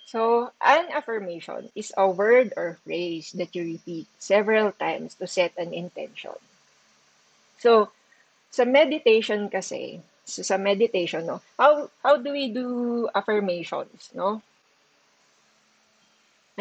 So 0.08 0.49
an 0.64 0.88
affirmation 0.88 1.68
is 1.76 1.92
a 2.00 2.08
word 2.08 2.56
or 2.56 2.80
phrase 2.80 3.37
that 3.37 3.52
you 3.52 3.76
repeat 3.76 4.08
several 4.16 4.73
times 4.73 5.20
to 5.20 5.28
set 5.28 5.52
an 5.61 5.76
intention. 5.76 6.40
So 7.61 7.92
sa 8.49 8.64
meditation 8.64 9.52
kasi, 9.52 10.00
so, 10.28 10.44
sa 10.44 10.61
meditation, 10.61 11.25
no? 11.25 11.40
How 11.56 11.88
how 12.04 12.20
do 12.20 12.30
we 12.30 12.52
do 12.52 13.08
affirmations, 13.16 14.12
no? 14.12 14.44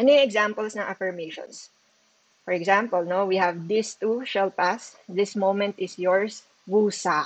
Ano 0.00 0.08
yung 0.08 0.24
examples 0.24 0.72
ng 0.72 0.88
affirmations? 0.88 1.68
For 2.48 2.56
example, 2.56 3.04
no, 3.04 3.28
we 3.28 3.36
have 3.36 3.68
this 3.68 3.92
too 3.92 4.24
shall 4.24 4.48
pass. 4.48 4.96
This 5.04 5.36
moment 5.36 5.76
is 5.76 6.00
yours. 6.00 6.48
Wusa. 6.64 7.24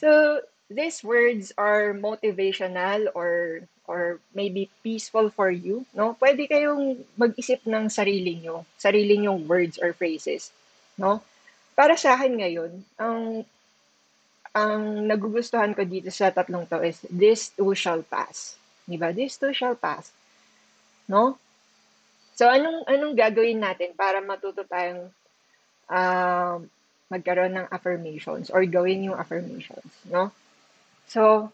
So, 0.00 0.40
these 0.72 1.04
words 1.04 1.52
are 1.56 1.92
motivational 1.92 3.12
or 3.12 3.64
or 3.86 4.18
maybe 4.34 4.68
peaceful 4.82 5.30
for 5.30 5.50
you, 5.50 5.86
no? 5.94 6.16
Pwede 6.18 6.48
kayong 6.50 7.06
mag-isip 7.14 7.62
ng 7.68 7.86
sarili 7.86 8.42
nyo, 8.42 8.66
sarili 8.80 9.14
nyong 9.20 9.46
words 9.46 9.78
or 9.78 9.94
phrases, 9.94 10.50
no? 10.98 11.22
Para 11.76 11.94
sa 11.94 12.18
akin 12.18 12.40
ngayon, 12.40 12.72
ang 12.98 13.46
ang 14.56 15.04
nagugustuhan 15.04 15.76
ko 15.76 15.84
dito 15.84 16.08
sa 16.08 16.32
tatlong 16.32 16.64
to 16.64 16.80
is 16.80 17.04
this 17.12 17.52
too 17.52 17.76
shall 17.76 18.00
pass. 18.00 18.56
Di 18.88 18.96
ba? 18.96 19.12
This 19.12 19.36
too 19.36 19.52
shall 19.52 19.76
pass. 19.76 20.08
No? 21.04 21.36
So, 22.32 22.48
anong, 22.48 22.88
anong 22.88 23.12
gagawin 23.12 23.60
natin 23.60 23.92
para 23.92 24.24
matuto 24.24 24.64
tayong 24.64 25.12
uh, 25.92 26.56
magkaroon 27.12 27.52
ng 27.52 27.68
affirmations 27.68 28.48
or 28.48 28.64
gawin 28.64 29.12
yung 29.12 29.18
affirmations, 29.20 29.92
no? 30.08 30.32
So, 31.06 31.52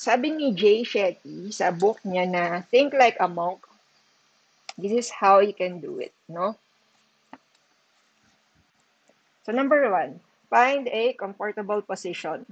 sabi 0.00 0.34
ni 0.34 0.56
Jay 0.56 0.82
Shetty 0.82 1.52
sa 1.54 1.70
book 1.70 2.02
niya 2.02 2.26
na 2.26 2.44
Think 2.66 2.96
Like 2.96 3.20
a 3.22 3.28
Monk, 3.30 3.62
this 4.74 4.90
is 4.90 5.08
how 5.12 5.38
you 5.44 5.54
can 5.54 5.78
do 5.78 6.00
it, 6.00 6.12
no? 6.26 6.56
So, 9.46 9.52
number 9.54 9.86
one, 9.86 10.18
Find 10.52 10.84
a 10.92 11.16
comfortable 11.16 11.80
position. 11.80 12.44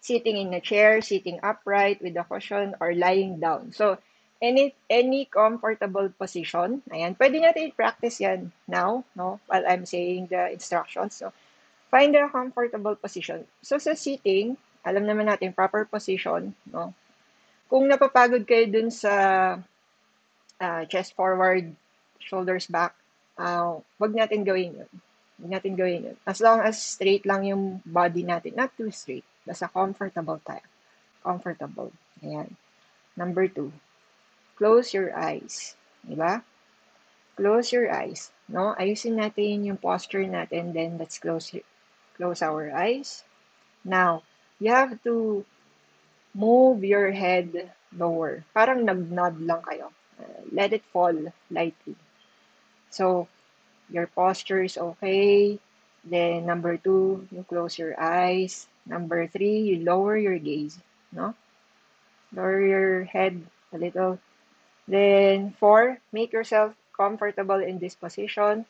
Sitting 0.00 0.40
in 0.40 0.56
a 0.56 0.64
chair, 0.64 1.04
sitting 1.04 1.44
upright 1.44 2.00
with 2.00 2.16
a 2.16 2.24
cushion, 2.24 2.72
or 2.80 2.96
lying 2.96 3.36
down. 3.36 3.76
So, 3.76 4.00
any 4.40 4.72
any 4.88 5.28
comfortable 5.28 6.08
position. 6.16 6.80
Ayan, 6.88 7.14
pwede 7.20 7.36
natin 7.38 7.68
i-practice 7.68 8.24
yan 8.24 8.48
now, 8.64 9.04
no? 9.12 9.44
While 9.44 9.68
I'm 9.68 9.84
saying 9.84 10.32
the 10.32 10.50
instructions. 10.50 11.20
So, 11.20 11.36
find 11.92 12.16
a 12.16 12.32
comfortable 12.32 12.96
position. 12.96 13.44
So, 13.60 13.76
sa 13.76 13.92
sitting, 13.92 14.56
alam 14.88 15.04
naman 15.04 15.28
natin, 15.28 15.52
proper 15.52 15.84
position, 15.84 16.56
no? 16.64 16.96
Kung 17.68 17.92
napapagod 17.92 18.48
kayo 18.48 18.72
dun 18.72 18.88
sa 18.88 19.12
uh, 20.58 20.82
chest 20.88 21.12
forward, 21.12 21.76
shoulders 22.18 22.66
back, 22.72 22.96
uh, 23.36 23.78
wag 24.00 24.16
natin 24.16 24.48
gawin 24.48 24.80
yun. 24.80 24.92
Huwag 25.42 25.58
natin 25.58 25.74
gawin 25.74 26.06
yun. 26.06 26.18
As 26.22 26.38
long 26.38 26.62
as 26.62 26.78
straight 26.78 27.26
lang 27.26 27.42
yung 27.42 27.82
body 27.82 28.22
natin. 28.22 28.54
Not 28.54 28.70
too 28.78 28.94
straight. 28.94 29.26
Basta 29.42 29.66
comfortable 29.66 30.38
tayo. 30.46 30.62
Comfortable. 31.26 31.90
Ayan. 32.22 32.54
Number 33.18 33.50
two. 33.50 33.74
Close 34.54 34.94
your 34.94 35.10
eyes. 35.18 35.74
Diba? 36.06 36.46
Close 37.34 37.74
your 37.74 37.90
eyes. 37.90 38.30
No? 38.46 38.78
Ayusin 38.78 39.18
natin 39.18 39.66
yung 39.66 39.82
posture 39.82 40.22
natin. 40.30 40.70
Then, 40.70 40.94
let's 40.94 41.18
close, 41.18 41.50
close 42.14 42.38
our 42.38 42.70
eyes. 42.70 43.26
Now, 43.82 44.22
you 44.62 44.70
have 44.70 45.02
to 45.02 45.42
move 46.30 46.86
your 46.86 47.10
head 47.10 47.74
lower. 47.90 48.46
Parang 48.54 48.86
nag-nod 48.86 49.42
lang 49.42 49.66
kayo. 49.66 49.90
Uh, 50.22 50.46
let 50.54 50.70
it 50.70 50.86
fall 50.94 51.34
lightly. 51.50 51.98
So, 52.94 53.26
your 53.92 54.08
posture 54.08 54.64
is 54.64 54.80
okay. 54.80 55.60
Then, 56.02 56.48
number 56.48 56.80
two, 56.80 57.28
you 57.30 57.44
close 57.44 57.78
your 57.78 57.94
eyes. 58.00 58.66
Number 58.88 59.28
three, 59.28 59.62
you 59.62 59.84
lower 59.84 60.16
your 60.16 60.40
gaze, 60.40 60.80
no? 61.12 61.36
Lower 62.34 62.58
your 62.58 63.04
head 63.04 63.38
a 63.70 63.78
little. 63.78 64.18
Then, 64.88 65.54
four, 65.60 66.00
make 66.10 66.32
yourself 66.32 66.74
comfortable 66.96 67.60
in 67.62 67.78
this 67.78 67.94
position. 67.94 68.66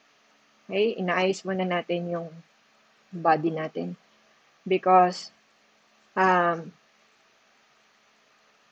Okay, 0.69 0.99
inaayos 0.99 1.47
muna 1.47 1.65
natin 1.65 2.11
yung 2.13 2.29
body 3.15 3.55
natin. 3.55 3.97
Because, 4.69 5.33
um, 6.19 6.75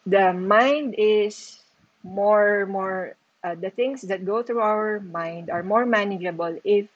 the 0.04 0.34
mind 0.34 0.94
is 0.98 1.62
more, 2.04 2.66
more 2.66 3.16
uh, 3.42 3.54
the 3.54 3.70
things 3.70 4.02
that 4.02 4.24
go 4.24 4.42
through 4.42 4.60
our 4.60 5.00
mind 5.00 5.50
are 5.50 5.62
more 5.62 5.86
manageable 5.86 6.58
if 6.64 6.86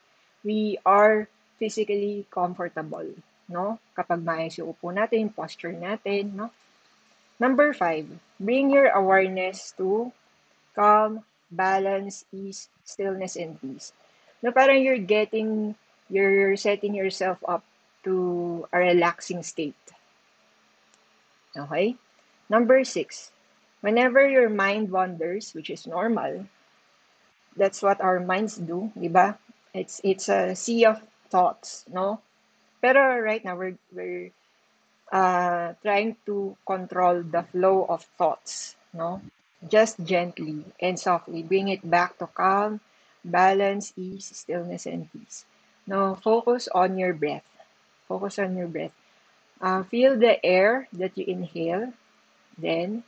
we 0.43 0.77
are 0.85 1.27
physically 1.57 2.25
comfortable, 2.29 3.07
no? 3.49 3.79
Kapag 3.97 4.21
maayos 4.21 4.57
yung 4.61 4.73
upo 4.73 4.93
natin, 4.93 5.33
posture 5.33 5.73
natin, 5.73 6.37
no? 6.37 6.51
Number 7.39 7.73
five, 7.73 8.07
bring 8.39 8.71
your 8.71 8.93
awareness 8.95 9.73
to 9.75 10.11
calm, 10.75 11.23
balance, 11.51 12.23
ease, 12.31 12.69
stillness, 12.83 13.35
and 13.35 13.59
peace. 13.59 13.91
No, 14.39 14.51
parang 14.51 14.79
you're 14.79 15.01
getting, 15.01 15.75
you're 16.07 16.55
setting 16.55 16.95
yourself 16.95 17.39
up 17.47 17.63
to 18.03 18.67
a 18.71 18.77
relaxing 18.79 19.43
state. 19.43 19.75
Okay? 21.57 21.95
Number 22.47 22.83
six, 22.83 23.31
whenever 23.85 24.25
your 24.25 24.49
mind 24.49 24.89
wanders, 24.89 25.53
which 25.53 25.69
is 25.69 25.85
normal, 25.85 26.49
that's 27.53 27.85
what 27.85 28.01
our 28.01 28.17
minds 28.17 28.57
do, 28.57 28.89
di 28.97 29.13
ba? 29.13 29.37
It's 29.77 30.01
it's 30.01 30.25
a 30.25 30.57
sea 30.57 30.89
of 30.89 31.05
thoughts, 31.29 31.85
no? 31.93 32.17
Pero 32.81 33.21
right 33.21 33.45
now 33.45 33.53
we're 33.53 33.77
we're 33.93 34.33
uh, 35.13 35.77
trying 35.85 36.17
to 36.25 36.57
control 36.65 37.21
the 37.21 37.45
flow 37.53 37.85
of 37.85 38.01
thoughts, 38.17 38.73
no? 38.89 39.21
Just 39.61 40.01
gently 40.01 40.65
and 40.81 40.97
softly 40.97 41.45
bring 41.45 41.69
it 41.69 41.85
back 41.85 42.17
to 42.17 42.25
calm, 42.25 42.81
balance, 43.21 43.93
ease, 43.93 44.33
stillness, 44.33 44.89
and 44.89 45.13
peace. 45.13 45.45
No, 45.85 46.17
focus 46.17 46.65
on 46.73 46.97
your 46.97 47.13
breath. 47.13 47.45
Focus 48.09 48.41
on 48.41 48.57
your 48.57 48.67
breath. 48.67 48.97
Uh, 49.61 49.85
feel 49.85 50.17
the 50.17 50.41
air 50.41 50.89
that 50.93 51.13
you 51.17 51.25
inhale, 51.29 51.93
then 52.57 53.05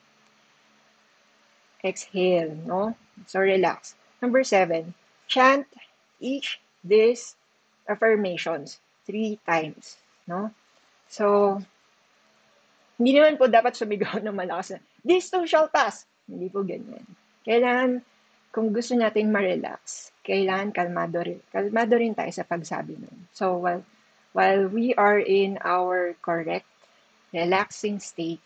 exhale, 1.84 2.56
no? 2.66 2.96
So 3.26 3.40
relax. 3.40 3.96
Number 4.22 4.44
seven, 4.44 4.94
chant 5.28 5.68
each 6.20 6.60
these 6.84 7.36
affirmations 7.88 8.80
three 9.06 9.40
times, 9.46 9.98
no? 10.28 10.52
So 11.08 11.62
Hindi 12.98 13.14
naman 13.14 13.38
po 13.38 13.46
dapat 13.46 13.78
sumigaw 13.78 14.18
ng 14.26 14.34
malakas 14.34 14.74
na, 14.76 14.80
this 15.06 15.30
too 15.30 15.46
shall 15.46 15.70
pass. 15.70 16.10
Hindi 16.26 16.50
po 16.50 16.66
ganyan. 16.66 17.06
Kailangan, 17.46 18.02
kung 18.52 18.74
gusto 18.74 18.98
nating 18.98 19.30
ma-relax, 19.30 20.12
kailangan 20.26 20.74
kalmado 20.74 21.22
rin. 21.22 21.40
Kalmado 21.54 21.96
rin 21.96 22.18
tayo 22.18 22.34
sa 22.34 22.44
pagsabi 22.44 22.98
nun. 22.98 23.30
So, 23.32 23.62
while, 23.62 23.86
while 24.34 24.66
we 24.68 24.98
are 24.98 25.22
in 25.22 25.62
our 25.62 26.18
correct, 26.26 26.68
relaxing 27.32 28.02
state, 28.02 28.42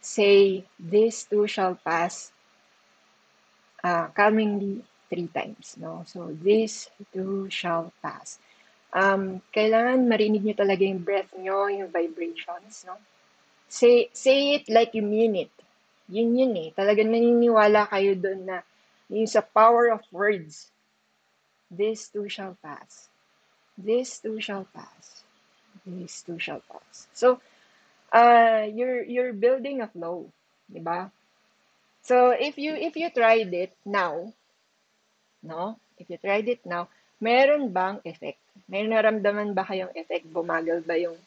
say, 0.00 0.64
this 0.80 1.24
too 1.24 1.46
shall 1.46 1.76
pass 1.76 2.32
uh, 3.84 4.08
calmingly 4.16 4.84
three 5.08 5.28
times. 5.28 5.76
No? 5.78 6.04
So, 6.06 6.32
this 6.32 6.88
too 7.12 7.48
shall 7.50 7.92
pass. 8.02 8.38
Um, 8.90 9.40
kailangan 9.54 10.10
marinig 10.10 10.42
nyo 10.42 10.56
talaga 10.58 10.82
yung 10.82 11.04
breath 11.04 11.30
nyo, 11.38 11.70
yung 11.70 11.92
vibrations. 11.92 12.82
No? 12.88 12.98
Say, 13.70 14.10
say 14.12 14.58
it 14.58 14.66
like 14.66 14.98
you 14.98 15.02
mean 15.02 15.36
it. 15.36 15.52
Yun 16.10 16.34
yun 16.34 16.54
eh. 16.58 16.68
Talagang 16.74 17.14
naniniwala 17.14 17.86
kayo 17.86 18.18
doon 18.18 18.42
na 18.42 18.66
yung 19.06 19.30
sa 19.30 19.46
power 19.46 19.94
of 19.94 20.02
words. 20.10 20.74
This 21.70 22.10
too 22.10 22.26
shall 22.26 22.58
pass. 22.58 23.06
This 23.78 24.18
too 24.18 24.42
shall 24.42 24.66
pass. 24.74 25.22
This 25.86 26.26
too 26.26 26.38
shall 26.42 26.66
pass. 26.66 27.06
So, 27.14 27.38
uh, 28.12 28.66
you're 28.70 29.02
you're 29.06 29.34
building 29.34 29.82
a 29.82 29.88
flow, 29.88 30.28
di 30.66 30.82
ba? 30.82 31.10
So, 32.02 32.34
if 32.34 32.56
you 32.56 32.74
if 32.74 32.96
you 32.96 33.10
tried 33.10 33.52
it 33.52 33.72
now, 33.86 34.32
no? 35.42 35.76
If 36.00 36.08
you 36.08 36.16
tried 36.16 36.48
it 36.48 36.64
now, 36.64 36.88
meron 37.20 37.70
bang 37.70 38.00
effect? 38.04 38.40
May 38.70 38.86
naramdaman 38.86 39.52
ba 39.52 39.66
kayong 39.66 39.92
effect? 39.92 40.24
Bumagal 40.30 40.86
ba 40.86 40.96
yung 40.96 41.18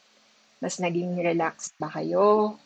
mas 0.58 0.80
naging 0.80 1.14
relaxed 1.20 1.76
ba 1.78 1.92
kayo? 1.92 2.58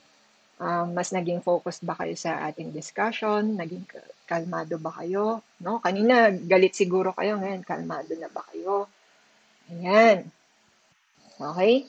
Um, 0.58 0.90
mas 0.90 1.14
naging 1.14 1.38
focused 1.38 1.87
ba 1.87 1.94
kayo 1.94 2.18
sa 2.18 2.42
ating 2.50 2.75
discussion? 2.75 3.54
Naging 3.54 3.87
kalmado 4.26 4.75
ba 4.80 4.90
kayo? 5.02 5.44
No? 5.62 5.78
Kanina, 5.78 6.30
galit 6.34 6.75
siguro 6.75 7.14
kayo. 7.14 7.38
Ngayon, 7.38 7.62
kalmado 7.62 8.10
na 8.18 8.26
ba 8.30 8.42
kayo? 8.50 8.90
Ayan. 9.70 10.26
Okay? 11.38 11.87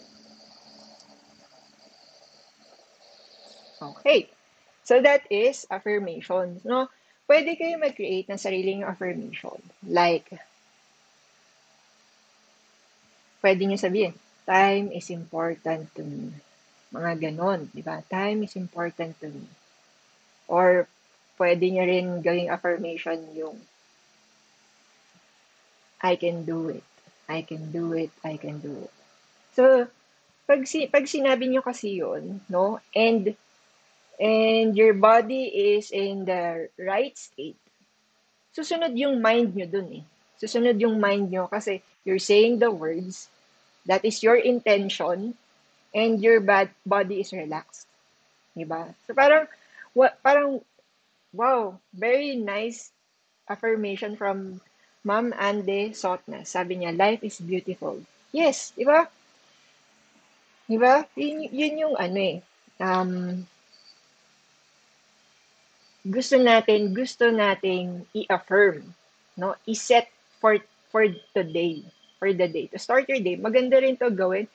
Okay. 3.81 4.29
So 4.83 5.01
that 5.01 5.23
is 5.31 5.65
affirmations, 5.71 6.65
no? 6.65 6.89
Pwede 7.29 7.53
kayo 7.55 7.77
mag-create 7.77 8.25
ng 8.27 8.41
sariling 8.41 8.81
affirmation. 8.81 9.61
Like, 9.85 10.25
pwede 13.45 13.63
nyo 13.69 13.77
sabihin, 13.77 14.17
Time 14.49 14.89
is 14.97 15.13
important 15.13 15.93
to 15.93 16.01
me. 16.01 16.33
Mga 16.89 17.21
ganon, 17.21 17.69
di 17.69 17.85
ba? 17.85 18.01
Time 18.09 18.49
is 18.49 18.57
important 18.57 19.13
to 19.21 19.29
me. 19.29 19.45
Or, 20.49 20.89
pwede 21.37 21.69
nyo 21.69 21.85
rin 21.85 22.25
gawing 22.25 22.49
affirmation 22.49 23.21
yung 23.37 23.61
I 26.01 26.17
can 26.17 26.49
do 26.49 26.73
it. 26.73 26.87
I 27.29 27.45
can 27.45 27.69
do 27.69 27.93
it. 27.93 28.09
I 28.25 28.41
can 28.41 28.57
do 28.57 28.89
it. 28.89 28.93
So, 29.53 29.85
pag, 30.49 30.65
si, 30.65 30.89
pag 30.89 31.05
sinabi 31.05 31.45
nyo 31.45 31.61
kasi 31.61 32.01
yun, 32.01 32.41
no? 32.49 32.81
And, 32.97 33.37
and 34.19 34.75
your 34.75 34.93
body 34.93 35.73
is 35.73 35.89
in 35.95 36.27
the 36.27 36.67
right 36.77 37.15
state, 37.17 37.57
susunod 38.53 38.93
yung 38.99 39.23
mind 39.23 39.55
nyo 39.55 39.65
dun 39.65 40.03
eh. 40.03 40.03
Susunod 40.39 40.75
yung 40.79 40.99
mind 40.99 41.31
nyo 41.31 41.47
kasi 41.47 41.81
you're 42.03 42.21
saying 42.21 42.59
the 42.59 42.71
words 42.71 43.31
That 43.89 44.05
is 44.05 44.21
your 44.21 44.37
intention 44.37 45.33
and 45.97 46.21
your 46.21 46.39
bad 46.45 46.69
body 46.85 47.25
is 47.25 47.33
relaxed. 47.33 47.89
Diba? 48.53 48.93
So 49.07 49.17
parang, 49.17 49.49
what, 49.97 50.21
parang, 50.21 50.61
wow, 51.33 51.79
very 51.89 52.35
nice 52.35 52.93
affirmation 53.49 54.13
from 54.13 54.61
Ma'am 55.01 55.33
Ande 55.33 55.97
Sotna. 55.97 56.45
Sabi 56.45 56.77
niya, 56.77 56.93
life 56.93 57.25
is 57.25 57.41
beautiful. 57.41 57.97
Yes, 58.29 58.77
di 58.77 58.85
ba? 58.85 59.09
Di 60.69 60.77
ba? 60.77 61.01
Yun, 61.17 61.49
yun 61.49 61.81
yung 61.89 61.95
ano 61.97 62.19
eh. 62.19 62.37
Um, 62.77 63.41
gusto 66.09 66.41
natin, 66.41 66.89
gusto 66.89 67.29
nating 67.29 68.09
i-affirm, 68.17 68.81
no? 69.37 69.53
I-set 69.69 70.09
for 70.41 70.57
for 70.89 71.05
today 71.37 71.85
for 72.17 72.33
the 72.33 72.49
day. 72.49 72.67
To 72.73 72.81
start 72.81 73.07
your 73.07 73.21
day, 73.21 73.37
maganda 73.39 73.79
rin 73.79 73.95
to 74.01 74.09
gawin 74.09 74.49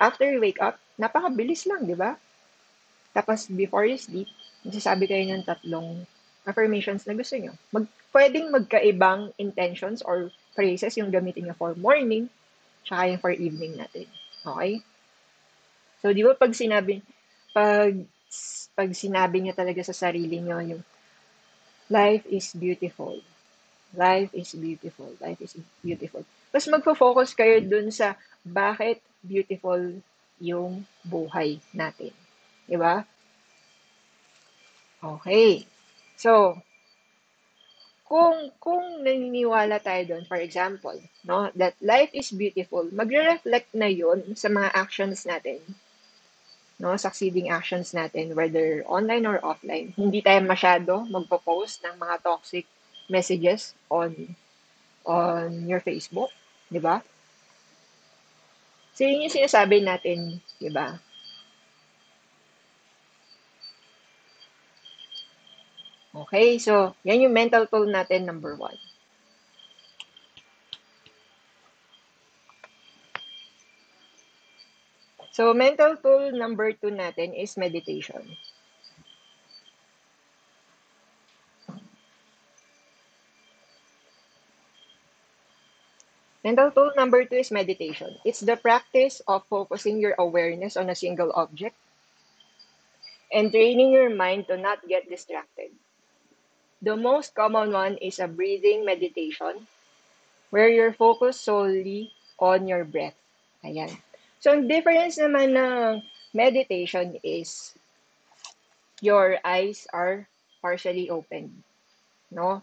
after 0.00 0.26
you 0.26 0.40
wake 0.42 0.58
up. 0.58 0.80
Napakabilis 0.96 1.68
lang, 1.68 1.84
di 1.84 1.94
ba? 1.94 2.16
Tapos, 3.12 3.46
before 3.52 3.86
you 3.86 3.96
sleep, 3.96 4.28
magsasabi 4.66 5.06
kayo 5.06 5.24
ng 5.28 5.46
tatlong 5.46 6.04
affirmations 6.48 7.06
na 7.06 7.14
gusto 7.14 7.38
nyo. 7.38 7.54
Mag, 7.70 7.86
pwedeng 8.10 8.50
magkaibang 8.50 9.30
intentions 9.38 10.00
or 10.02 10.32
phrases 10.56 10.96
yung 10.98 11.12
gamitin 11.12 11.48
nyo 11.48 11.56
for 11.56 11.76
morning, 11.78 12.26
tsaka 12.82 13.12
yung 13.12 13.22
for 13.22 13.32
evening 13.32 13.78
natin. 13.78 14.08
Okay? 14.42 14.80
So, 16.00 16.10
di 16.12 16.26
ba 16.26 16.32
pag 16.34 16.52
sinabi, 16.52 17.00
pag, 17.52 17.94
pag 18.76 18.90
sinabi 18.92 19.40
nyo 19.40 19.52
talaga 19.56 19.80
sa 19.80 19.96
sarili 19.96 20.42
nyo 20.42 20.58
yung 20.60 20.82
life 21.88 22.26
is 22.26 22.52
beautiful. 22.52 23.22
Life 23.94 24.34
is 24.34 24.52
beautiful. 24.52 25.14
Life 25.22 25.40
is 25.40 25.54
beautiful. 25.80 26.26
Tapos 26.50 26.68
magfo-focus 26.68 27.32
kayo 27.32 27.62
dun 27.62 27.88
sa 27.94 28.18
bakit 28.42 29.00
beautiful 29.22 29.80
yung 30.42 30.84
buhay 31.06 31.58
natin. 31.72 32.12
Di 32.66 32.76
ba? 32.76 33.06
Okay. 35.00 35.64
So, 36.18 36.60
kung 38.06 38.54
kung 38.62 39.02
naniniwala 39.02 39.82
tayo 39.82 40.14
doon, 40.14 40.24
for 40.30 40.38
example, 40.38 40.94
no, 41.26 41.50
that 41.58 41.74
life 41.82 42.10
is 42.14 42.30
beautiful, 42.30 42.86
magre-reflect 42.94 43.74
na 43.74 43.90
'yon 43.90 44.34
sa 44.38 44.46
mga 44.46 44.70
actions 44.74 45.26
natin. 45.26 45.58
No, 46.76 46.92
succeeding 47.00 47.48
actions 47.48 47.96
natin 47.96 48.36
whether 48.36 48.84
online 48.84 49.24
or 49.24 49.40
offline. 49.40 49.96
Hindi 49.96 50.20
tayo 50.20 50.44
masyado 50.44 51.08
magpo-post 51.08 51.80
ng 51.88 51.96
mga 51.96 52.20
toxic 52.20 52.68
messages 53.08 53.72
on 53.88 54.12
on 55.08 55.64
your 55.64 55.80
Facebook. 55.80 56.28
Di 56.68 56.76
ba? 56.76 57.00
So, 58.96 59.04
yun 59.04 59.28
yung 59.28 59.36
sinasabi 59.36 59.84
natin, 59.84 60.40
di 60.56 60.68
ba? 60.72 60.96
Okay, 66.16 66.56
so, 66.56 66.96
yan 67.04 67.28
yung 67.28 67.36
mental 67.36 67.68
tool 67.68 67.84
natin, 67.84 68.24
number 68.24 68.56
one. 68.56 68.76
So, 75.36 75.52
mental 75.52 76.00
tool 76.00 76.32
number 76.32 76.72
two 76.72 76.88
natin 76.88 77.36
is 77.36 77.60
meditation. 77.60 78.24
Mental 86.40 86.72
tool 86.72 86.96
number 86.96 87.28
two 87.28 87.44
is 87.44 87.52
meditation. 87.52 88.16
It's 88.24 88.40
the 88.40 88.56
practice 88.56 89.20
of 89.28 89.44
focusing 89.52 90.00
your 90.00 90.16
awareness 90.16 90.72
on 90.72 90.88
a 90.88 90.96
single 90.96 91.28
object 91.36 91.76
and 93.28 93.52
training 93.52 93.92
your 93.92 94.08
mind 94.08 94.48
to 94.48 94.56
not 94.56 94.88
get 94.88 95.04
distracted. 95.12 95.68
The 96.80 96.96
most 96.96 97.36
common 97.36 97.76
one 97.76 98.00
is 98.00 98.24
a 98.24 98.24
breathing 98.24 98.88
meditation 98.88 99.68
where 100.48 100.72
you're 100.72 100.96
focused 100.96 101.44
solely 101.44 102.16
on 102.40 102.64
your 102.64 102.88
breath. 102.88 103.20
Ayan. 103.60 103.92
So, 104.40 104.52
ang 104.52 104.68
difference 104.68 105.16
naman 105.16 105.56
ng 105.56 106.04
meditation 106.36 107.16
is 107.24 107.72
your 109.00 109.40
eyes 109.44 109.88
are 109.92 110.28
partially 110.60 111.08
open. 111.08 111.62
No? 112.32 112.60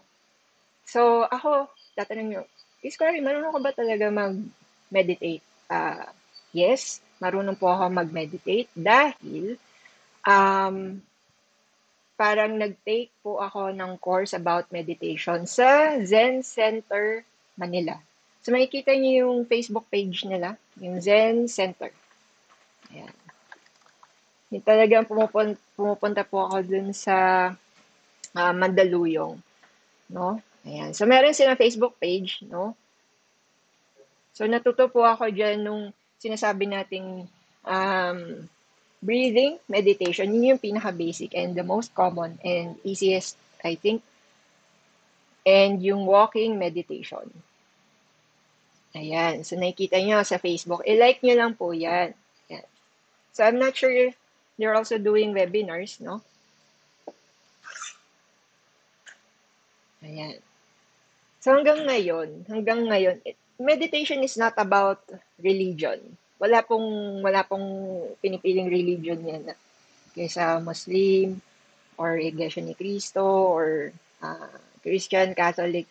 So, 0.84 1.24
ako, 1.26 1.72
tatanong 1.96 2.28
nyo, 2.30 2.42
Miss 2.84 3.00
Cory, 3.00 3.24
marunong 3.24 3.52
ka 3.56 3.60
ba 3.64 3.72
talaga 3.72 4.06
mag-meditate? 4.12 5.44
Uh, 5.72 6.04
yes, 6.52 7.00
marunong 7.16 7.56
po 7.56 7.72
ako 7.72 7.88
mag-meditate 7.88 8.68
dahil 8.76 9.56
um, 10.28 11.00
parang 12.14 12.60
nag-take 12.60 13.10
po 13.24 13.40
ako 13.40 13.72
ng 13.72 13.96
course 13.98 14.36
about 14.36 14.70
meditation 14.70 15.48
sa 15.48 15.98
Zen 16.04 16.44
Center 16.44 17.24
Manila. 17.56 17.98
So 18.44 18.52
makikita 18.52 18.92
niyo 18.92 19.24
yung 19.24 19.48
Facebook 19.48 19.88
page 19.88 20.28
nila, 20.28 20.60
yung 20.76 21.00
Zen 21.00 21.48
Center. 21.48 21.88
Ayan. 22.92 23.14
Yung 24.52 24.64
talagang 24.64 25.08
pumupunta, 25.08 25.56
pumupunta 25.72 26.22
po 26.22 26.44
ako 26.44 26.60
dun 26.60 26.92
sa 26.92 27.16
uh, 28.36 28.52
Mandaluyong. 28.52 29.40
No? 30.12 30.38
Ayan. 30.68 30.92
So, 30.92 31.08
meron 31.08 31.36
silang 31.36 31.60
Facebook 31.60 31.96
page, 31.96 32.44
no? 32.44 32.76
So, 34.36 34.48
natuto 34.48 34.92
po 34.92 35.04
ako 35.04 35.28
dyan 35.32 35.64
nung 35.64 35.92
sinasabi 36.20 36.68
nating 36.68 37.28
um, 37.64 38.18
breathing 39.04 39.60
meditation, 39.68 40.32
yun 40.32 40.56
yung 40.56 40.62
pinaka-basic 40.62 41.36
and 41.36 41.52
the 41.52 41.62
most 41.62 41.92
common 41.92 42.40
and 42.40 42.80
easiest, 42.80 43.36
I 43.60 43.76
think. 43.76 44.00
And 45.44 45.84
yung 45.84 46.08
walking 46.08 46.56
meditation. 46.56 47.28
Ayan. 48.94 49.42
So, 49.42 49.58
nakikita 49.58 49.98
nyo 49.98 50.22
sa 50.22 50.38
Facebook. 50.38 50.86
I-like 50.86 51.18
nyo 51.26 51.34
lang 51.34 51.52
po 51.58 51.74
yan. 51.74 52.14
Ayan. 52.46 52.66
So, 53.34 53.42
I'm 53.42 53.58
not 53.58 53.74
sure 53.74 53.90
if 53.90 54.14
they're 54.54 54.78
also 54.78 55.02
doing 55.02 55.34
webinars, 55.34 55.98
no? 55.98 56.22
Ayan. 59.98 60.38
So, 61.42 61.58
hanggang 61.58 61.82
ngayon, 61.90 62.46
hanggang 62.46 62.86
ngayon, 62.86 63.18
meditation 63.58 64.22
is 64.22 64.38
not 64.38 64.54
about 64.62 65.02
religion. 65.42 65.98
Wala 66.38 66.62
pong, 66.62 67.18
wala 67.18 67.42
pong 67.42 67.66
pinipiling 68.22 68.70
religion 68.70 69.18
yan. 69.26 69.42
Kaysa 70.14 70.62
Muslim, 70.62 71.42
or 71.98 72.14
Iglesia 72.14 72.62
ni 72.62 72.78
Cristo, 72.78 73.26
or 73.26 73.90
uh, 74.22 74.54
Christian, 74.86 75.34
Catholic, 75.34 75.90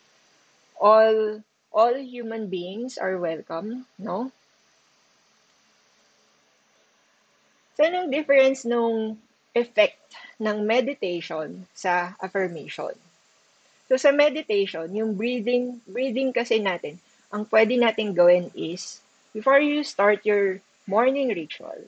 all 0.79 1.43
all 1.73 1.97
human 1.97 2.47
beings 2.47 3.01
are 3.01 3.17
welcome, 3.17 3.89
no? 3.97 4.31
So, 7.73 7.89
anong 7.89 8.13
difference 8.13 8.61
nung 8.61 9.17
effect 9.57 9.97
ng 10.37 10.61
meditation 10.61 11.65
sa 11.73 12.13
affirmation? 12.21 12.93
So, 13.89 13.97
sa 13.97 14.13
meditation, 14.13 14.93
yung 14.93 15.17
breathing, 15.17 15.81
breathing 15.89 16.29
kasi 16.29 16.61
natin, 16.61 17.01
ang 17.33 17.49
pwede 17.49 17.73
natin 17.81 18.13
gawin 18.13 18.53
is, 18.53 19.01
before 19.33 19.57
you 19.57 19.81
start 19.81 20.21
your 20.21 20.61
morning 20.85 21.33
ritual, 21.33 21.81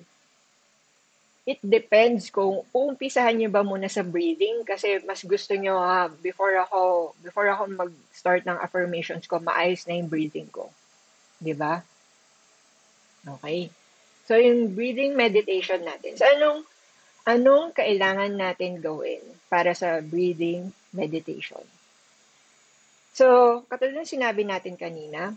it 1.45 1.61
depends 1.61 2.33
kung 2.33 2.65
uumpisahan 2.73 3.37
niyo 3.37 3.53
ba 3.53 3.61
muna 3.61 3.85
sa 3.85 4.01
breathing 4.01 4.65
kasi 4.65 4.97
mas 5.05 5.21
gusto 5.21 5.53
niyo 5.53 5.77
ha, 5.77 6.09
before 6.09 6.57
ako 6.57 7.13
before 7.21 7.45
ako 7.47 7.69
mag-start 7.69 8.43
ng 8.49 8.57
affirmations 8.57 9.29
ko, 9.29 9.37
maayos 9.37 9.85
na 9.85 10.01
yung 10.01 10.09
breathing 10.09 10.49
ko. 10.49 10.73
'Di 11.37 11.53
ba? 11.53 11.85
Okay. 13.25 13.69
So 14.25 14.37
yung 14.41 14.73
breathing 14.73 15.13
meditation 15.13 15.85
natin. 15.85 16.17
So 16.17 16.25
anong 16.25 16.65
anong 17.25 17.73
kailangan 17.77 18.33
natin 18.33 18.81
gawin 18.81 19.21
para 19.49 19.73
sa 19.77 20.01
breathing 20.01 20.73
meditation? 20.93 21.61
So, 23.15 23.63
katulad 23.71 24.03
ng 24.03 24.11
sinabi 24.11 24.43
natin 24.43 24.75
kanina, 24.75 25.31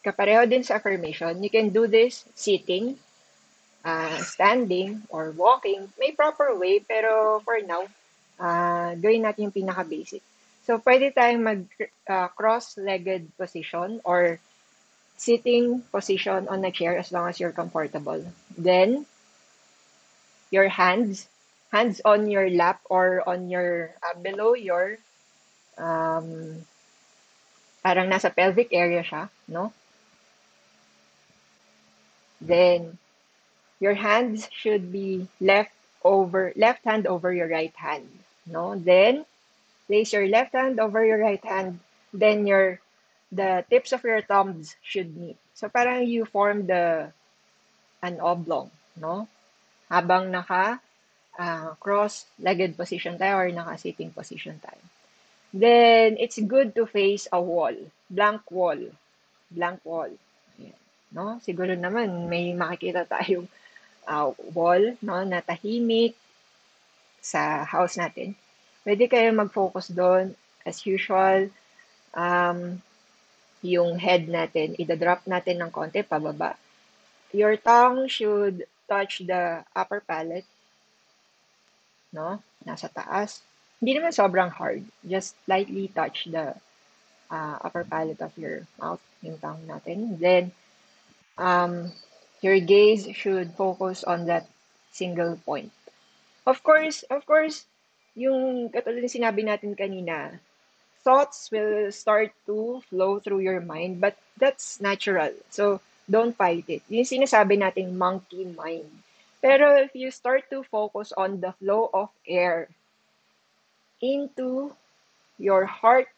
kapareho 0.00 0.48
din 0.48 0.64
sa 0.64 0.80
affirmation, 0.80 1.36
you 1.44 1.52
can 1.52 1.68
do 1.68 1.84
this 1.84 2.24
sitting, 2.32 2.96
uh, 3.84 4.16
standing 4.24 5.04
or 5.08 5.30
walking, 5.36 5.92
may 6.00 6.10
proper 6.12 6.56
way, 6.56 6.80
pero 6.80 7.40
for 7.44 7.60
now, 7.60 7.84
uh, 8.40 8.96
gawin 8.96 9.22
natin 9.22 9.52
yung 9.52 9.56
pinaka-basic. 9.56 10.24
So, 10.64 10.80
pwede 10.80 11.12
tayong 11.12 11.44
mag-cross-legged 11.44 13.22
uh, 13.28 13.34
position 13.36 14.00
or 14.02 14.40
sitting 15.20 15.84
position 15.92 16.48
on 16.48 16.64
a 16.64 16.72
chair 16.72 16.96
as 16.96 17.12
long 17.12 17.28
as 17.28 17.38
you're 17.38 17.52
comfortable. 17.52 18.24
Then, 18.56 19.04
your 20.50 20.68
hands, 20.72 21.28
hands 21.68 22.00
on 22.04 22.32
your 22.32 22.48
lap 22.48 22.80
or 22.88 23.20
on 23.28 23.52
your, 23.52 23.92
uh, 24.00 24.16
below 24.16 24.56
your, 24.56 24.96
um, 25.76 26.64
parang 27.84 28.08
nasa 28.08 28.32
pelvic 28.32 28.72
area 28.72 29.04
siya, 29.04 29.28
no? 29.52 29.68
Then, 32.40 32.96
your 33.84 33.92
hands 33.92 34.48
should 34.48 34.88
be 34.88 35.28
left 35.44 35.76
over 36.00 36.56
left 36.56 36.80
hand 36.88 37.04
over 37.04 37.28
your 37.28 37.48
right 37.52 37.76
hand 37.76 38.08
no? 38.46 38.76
Then 38.76 39.24
place 39.86 40.12
your 40.12 40.28
left 40.28 40.52
hand 40.52 40.80
over 40.80 41.04
your 41.04 41.18
right 41.18 41.42
hand. 41.44 41.80
Then 42.12 42.46
your 42.46 42.80
the 43.32 43.64
tips 43.68 43.92
of 43.92 44.04
your 44.04 44.22
thumbs 44.22 44.76
should 44.82 45.16
meet. 45.16 45.36
So 45.54 45.68
parang 45.68 46.06
you 46.06 46.24
form 46.24 46.66
the 46.66 47.10
an 48.02 48.20
oblong 48.20 48.70
no? 48.96 49.28
Habang 49.90 50.30
naka 50.30 50.80
uh, 51.38 51.74
cross-legged 51.80 52.76
position 52.76 53.18
tayo 53.18 53.42
or 53.42 53.48
naka-sitting 53.50 54.14
position 54.14 54.60
tayo. 54.62 54.80
Then 55.54 56.16
it's 56.18 56.38
good 56.38 56.74
to 56.74 56.86
face 56.86 57.26
a 57.32 57.40
wall 57.40 57.74
blank 58.10 58.46
wall 58.50 58.78
blank 59.50 59.80
wall. 59.84 60.10
No? 61.14 61.38
Siguro 61.46 61.78
naman 61.78 62.26
may 62.26 62.50
makikita 62.50 63.06
tayong 63.06 63.46
uh, 64.06 64.30
wall, 64.52 64.96
no, 65.02 65.24
na 65.24 65.40
tahimik 65.40 66.14
sa 67.24 67.64
house 67.64 67.96
natin, 67.96 68.36
pwede 68.84 69.08
kayo 69.08 69.32
mag-focus 69.32 69.92
doon. 69.92 70.36
As 70.64 70.84
usual, 70.88 71.52
um, 72.16 72.80
yung 73.64 73.96
head 73.96 74.28
natin, 74.28 74.76
ida-drop 74.76 75.24
natin 75.24 75.60
ng 75.60 75.72
konti 75.72 76.04
pababa. 76.04 76.56
Your 77.32 77.56
tongue 77.56 78.08
should 78.08 78.64
touch 78.84 79.24
the 79.24 79.64
upper 79.72 80.04
palate, 80.04 80.48
no? 82.12 82.40
Nasa 82.64 82.88
taas. 82.92 83.40
Hindi 83.80 84.00
naman 84.00 84.16
sobrang 84.16 84.52
hard. 84.52 84.84
Just 85.04 85.36
lightly 85.48 85.88
touch 85.92 86.28
the 86.28 86.56
uh, 87.28 87.56
upper 87.60 87.84
palate 87.84 88.20
of 88.20 88.32
your 88.36 88.64
mouth, 88.80 89.00
yung 89.20 89.36
tongue 89.40 89.64
natin. 89.68 90.16
Then, 90.16 90.52
um, 91.36 91.92
your 92.44 92.60
gaze 92.60 93.08
should 93.16 93.56
focus 93.56 94.04
on 94.04 94.28
that 94.28 94.44
single 94.92 95.40
point. 95.48 95.72
Of 96.44 96.60
course, 96.60 97.00
of 97.08 97.24
course, 97.24 97.64
yung 98.12 98.68
katulad 98.68 99.00
ng 99.00 99.16
sinabi 99.16 99.48
natin 99.48 99.72
kanina, 99.72 100.36
thoughts 101.00 101.48
will 101.48 101.88
start 101.88 102.36
to 102.44 102.84
flow 102.92 103.16
through 103.16 103.40
your 103.40 103.64
mind, 103.64 103.96
but 103.96 104.20
that's 104.36 104.76
natural. 104.84 105.32
So, 105.48 105.80
don't 106.04 106.36
fight 106.36 106.68
it. 106.68 106.84
Yung 106.92 107.08
sinasabi 107.08 107.56
nating 107.56 107.96
monkey 107.96 108.44
mind. 108.52 108.92
Pero 109.40 109.80
if 109.80 109.96
you 109.96 110.12
start 110.12 110.44
to 110.52 110.64
focus 110.68 111.16
on 111.16 111.40
the 111.40 111.56
flow 111.56 111.88
of 111.96 112.12
air 112.28 112.68
into 114.04 114.72
your 115.40 115.64
heart, 115.64 116.12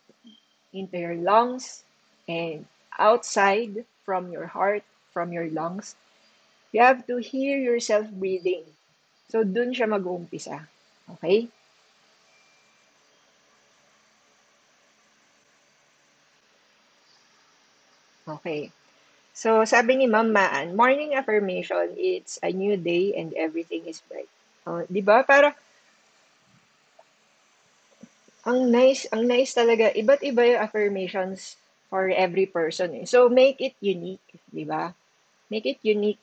into 0.74 0.98
your 0.98 1.14
lungs, 1.14 1.86
and 2.26 2.66
outside 2.98 3.86
from 4.02 4.34
your 4.34 4.46
heart, 4.46 4.82
from 5.14 5.30
your 5.30 5.46
lungs, 5.50 5.94
You 6.76 6.84
have 6.84 7.08
to 7.08 7.16
hear 7.24 7.56
yourself 7.56 8.04
breathing. 8.12 8.68
So, 9.32 9.40
dun 9.40 9.72
siya 9.72 9.88
mag-uumpisa. 9.88 10.68
Okay? 11.16 11.48
Okay. 18.28 18.68
So, 19.32 19.64
sabi 19.64 19.96
ni 19.96 20.04
Ma'am 20.04 20.28
Maan, 20.36 20.76
morning 20.76 21.16
affirmation, 21.16 21.96
it's 21.96 22.36
a 22.44 22.52
new 22.52 22.76
day 22.76 23.16
and 23.16 23.32
everything 23.32 23.88
is 23.88 24.04
bright. 24.04 24.28
Oh, 24.68 24.84
'di 24.84 25.00
ba? 25.00 25.24
Para 25.24 25.56
ang 28.44 28.68
nice, 28.68 29.08
ang 29.14 29.24
nice 29.24 29.56
talaga. 29.56 29.96
Iba't 29.96 30.20
iba 30.28 30.44
yung 30.44 30.60
affirmations 30.60 31.56
for 31.88 32.12
every 32.12 32.44
person 32.44 32.92
eh. 33.00 33.06
So, 33.08 33.32
make 33.32 33.64
it 33.64 33.80
unique, 33.80 34.28
'di 34.52 34.68
ba? 34.68 34.92
Make 35.48 35.64
it 35.72 35.80
unique 35.80 36.20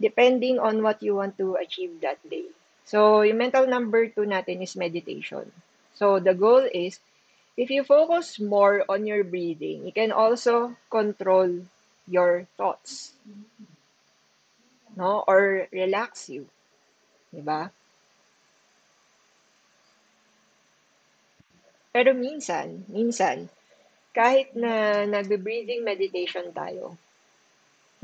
depending 0.00 0.58
on 0.58 0.82
what 0.82 1.02
you 1.02 1.14
want 1.14 1.38
to 1.38 1.56
achieve 1.56 2.00
that 2.02 2.18
day. 2.28 2.46
So, 2.84 3.22
yung 3.22 3.38
mental 3.38 3.66
number 3.66 4.08
two 4.08 4.28
natin 4.28 4.60
is 4.60 4.76
meditation. 4.76 5.48
So, 5.94 6.20
the 6.20 6.34
goal 6.34 6.68
is, 6.68 7.00
if 7.56 7.70
you 7.70 7.84
focus 7.84 8.38
more 8.38 8.84
on 8.88 9.06
your 9.06 9.24
breathing, 9.24 9.86
you 9.86 9.92
can 9.92 10.12
also 10.12 10.76
control 10.90 11.64
your 12.06 12.46
thoughts. 12.56 13.14
No? 14.96 15.24
Or 15.26 15.66
relax 15.72 16.28
you. 16.28 16.46
Diba? 17.32 17.70
Pero 21.94 22.10
minsan, 22.10 22.82
minsan, 22.90 23.46
kahit 24.10 24.50
na 24.58 25.06
nag-breathing 25.06 25.86
meditation 25.86 26.50
tayo, 26.50 26.98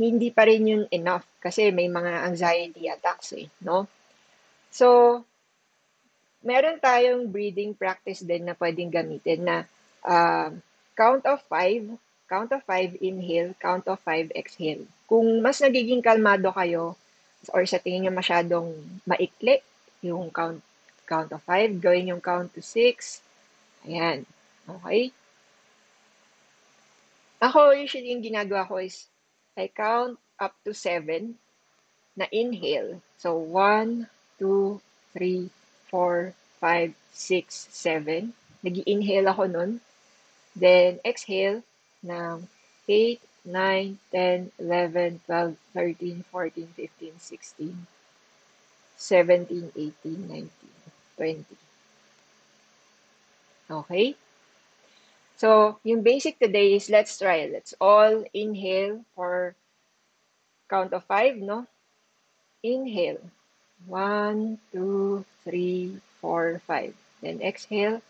hindi 0.00 0.32
pa 0.32 0.48
rin 0.48 0.64
yun 0.64 0.84
enough 0.88 1.28
kasi 1.44 1.68
may 1.68 1.92
mga 1.92 2.24
anxiety 2.24 2.88
attacks 2.88 3.36
eh, 3.36 3.52
no? 3.60 3.84
So, 4.72 5.20
meron 6.40 6.80
tayong 6.80 7.28
breathing 7.28 7.76
practice 7.76 8.24
din 8.24 8.48
na 8.48 8.56
pwedeng 8.56 8.88
gamitin 8.88 9.44
na 9.44 9.56
uh, 10.08 10.48
count 10.96 11.28
of 11.28 11.44
five, 11.44 11.84
count 12.32 12.48
of 12.56 12.64
five 12.64 12.96
inhale, 13.04 13.52
count 13.60 13.84
of 13.92 14.00
five 14.00 14.32
exhale. 14.32 14.88
Kung 15.04 15.44
mas 15.44 15.60
nagiging 15.60 16.00
kalmado 16.00 16.48
kayo 16.54 16.96
or 17.52 17.64
sa 17.68 17.80
tingin 17.80 18.08
nyo 18.08 18.12
masyadong 18.16 18.72
maikli, 19.04 19.60
yung 20.00 20.32
count, 20.32 20.64
count 21.04 21.28
of 21.34 21.42
five, 21.44 21.68
gawin 21.76 22.08
yung 22.08 22.22
count 22.24 22.48
to 22.56 22.64
six. 22.64 23.20
Ayan. 23.84 24.24
Okay? 24.64 25.12
Ako, 27.40 27.72
usually 27.72 28.12
yung 28.12 28.24
ginagawa 28.24 28.68
ko 28.68 28.78
is 28.78 29.09
I 29.60 29.68
count 29.68 30.16
up 30.40 30.56
to 30.64 30.72
seven. 30.72 31.36
na 32.20 32.26
inhale. 32.32 33.00
So, 33.16 33.36
1, 33.36 34.06
2, 34.38 34.80
3, 35.16 35.50
4, 35.88 36.34
5, 36.60 36.94
6, 37.12 37.68
7. 37.72 38.32
Nag-inhale 38.60 39.28
ako 39.32 39.44
nun. 39.48 39.80
Then, 40.52 41.00
exhale 41.00 41.64
ng 42.04 42.44
8, 42.84 43.20
9, 43.48 43.96
10, 44.12 44.52
11, 44.60 45.24
12, 45.24 45.56
13, 45.72 46.24
14, 46.28 46.68
15, 46.76 47.16
16, 47.16 47.88
17, 49.00 49.72
18, 49.72 50.28
19, 50.28 50.52
20. 51.16 51.56
Okay? 53.70 54.06
So, 55.40 55.80
yung 55.88 56.04
basic 56.04 56.36
today 56.36 56.76
is 56.76 56.92
let's 56.92 57.16
try. 57.16 57.48
Let's 57.48 57.72
all 57.80 58.28
inhale 58.36 59.08
for 59.16 59.56
count 60.68 60.92
of 60.92 61.08
five, 61.08 61.40
no? 61.40 61.64
Inhale. 62.60 63.24
One, 63.88 64.60
two, 64.68 65.24
three, 65.40 65.96
four, 66.20 66.60
five. 66.68 66.92
Then 67.24 67.40
exhale. 67.40 68.04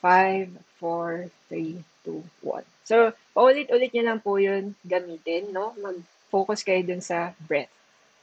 Five, 0.00 0.48
four, 0.80 1.28
three, 1.52 1.84
two, 2.00 2.24
one. 2.40 2.64
So, 2.88 3.12
paulit-ulit 3.36 3.92
nyo 3.92 4.04
lang 4.08 4.24
po 4.24 4.40
yun 4.40 4.80
gamitin, 4.80 5.52
no? 5.52 5.76
Mag-focus 5.76 6.64
kayo 6.64 6.80
dun 6.80 7.04
sa 7.04 7.36
breath. 7.36 7.68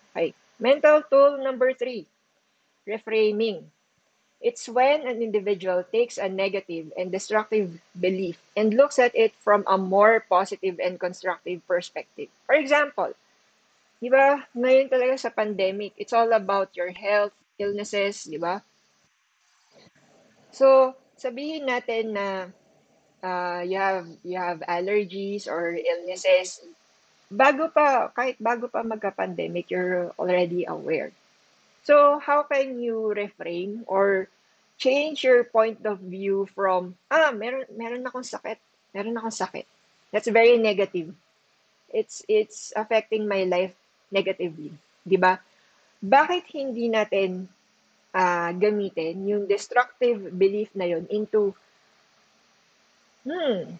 Okay. 0.09 0.33
Mental 0.57 1.05
tool 1.05 1.37
number 1.37 1.69
three. 1.77 2.09
Reframing. 2.89 3.61
It's 4.43 4.67
when 4.67 5.07
an 5.07 5.23
individual 5.23 5.87
takes 5.87 6.19
a 6.19 6.27
negative 6.27 6.91
and 6.99 7.07
destructive 7.07 7.79
belief 7.95 8.35
and 8.59 8.75
looks 8.75 8.99
at 8.99 9.15
it 9.15 9.31
from 9.39 9.63
a 9.65 9.79
more 9.79 10.19
positive 10.27 10.83
and 10.83 10.99
constructive 10.99 11.63
perspective. 11.63 12.27
For 12.43 12.59
example, 12.59 13.15
di 14.03 14.11
ba, 14.11 14.43
ngayon 14.51 14.91
talaga 14.91 15.15
sa 15.15 15.31
pandemic, 15.31 15.95
it's 15.95 16.11
all 16.11 16.27
about 16.35 16.75
your 16.75 16.91
health, 16.91 17.31
illnesses, 17.55 18.27
di 18.27 18.35
ba? 18.35 18.59
So, 20.51 20.91
sabihin 21.15 21.71
natin 21.71 22.11
na 22.11 22.51
uh, 23.23 23.63
you 23.63 23.79
have 23.79 24.11
you 24.27 24.35
have 24.35 24.59
allergies 24.67 25.47
or 25.47 25.71
illnesses 25.71 26.59
bago 27.31 27.71
pa 27.71 28.11
kahit 28.11 28.35
bago 28.43 28.67
pa 28.67 28.83
magka-pandemic 28.83 29.71
you're 29.71 30.11
already 30.19 30.67
aware 30.67 31.09
So, 31.83 32.15
how 32.23 32.47
can 32.47 32.79
you 32.79 33.11
reframe 33.11 33.83
or 33.91 34.31
change 34.83 35.23
your 35.23 35.47
point 35.47 35.79
of 35.87 36.03
view 36.03 36.43
from, 36.51 36.99
ah, 37.07 37.31
meron, 37.31 37.63
meron 37.71 38.03
akong 38.03 38.27
sakit. 38.27 38.59
Meron 38.91 39.15
akong 39.15 39.31
sakit. 39.31 39.63
That's 40.11 40.27
very 40.27 40.59
negative. 40.59 41.15
It's, 41.87 42.27
it's 42.27 42.75
affecting 42.75 43.23
my 43.23 43.47
life 43.47 43.71
negatively. 44.11 44.75
Di 45.07 45.15
ba? 45.15 45.39
Bakit 46.03 46.43
hindi 46.51 46.91
natin 46.91 47.47
uh, 48.11 48.51
gamitin 48.51 49.23
yung 49.23 49.47
destructive 49.47 50.35
belief 50.35 50.67
na 50.75 50.91
yon 50.91 51.07
into, 51.07 51.55
hmm, 53.23 53.79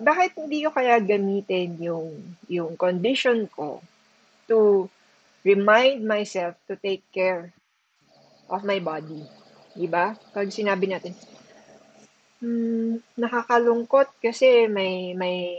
bakit 0.00 0.32
hindi 0.40 0.64
ko 0.64 0.72
kaya 0.72 0.96
gamitin 0.96 1.76
yung, 1.76 2.24
yung 2.48 2.72
condition 2.80 3.44
ko 3.52 3.84
to 4.48 4.88
remind 5.44 6.08
myself 6.08 6.56
to 6.64 6.74
take 6.80 7.04
care 7.12 7.52
of 8.48 8.64
my 8.64 8.80
body. 8.80 9.22
Diba? 9.76 10.16
Pag 10.32 10.48
sinabi 10.48 10.88
natin, 10.88 11.12
hmm, 12.40 13.20
nakakalungkot 13.20 14.08
kasi 14.24 14.64
may, 14.72 15.12
may, 15.12 15.52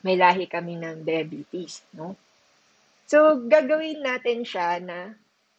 may 0.00 0.16
lahi 0.16 0.48
kami 0.48 0.80
ng 0.80 1.04
diabetes, 1.04 1.84
no? 1.92 2.16
So, 3.08 3.40
gagawin 3.44 4.04
natin 4.04 4.44
siya 4.44 4.80
na 4.80 5.12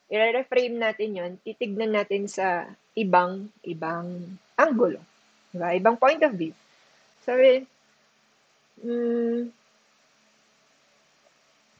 i-reframe 0.10 0.78
natin 0.78 1.18
yon 1.18 1.34
titignan 1.46 1.94
natin 1.94 2.26
sa 2.26 2.66
ibang, 2.98 3.50
ibang 3.66 4.38
angulo. 4.58 5.02
Diba? 5.54 5.74
Ibang 5.74 5.98
point 5.98 6.22
of 6.26 6.34
view. 6.34 6.54
Sabi, 7.26 7.62
hmm, 8.82 9.50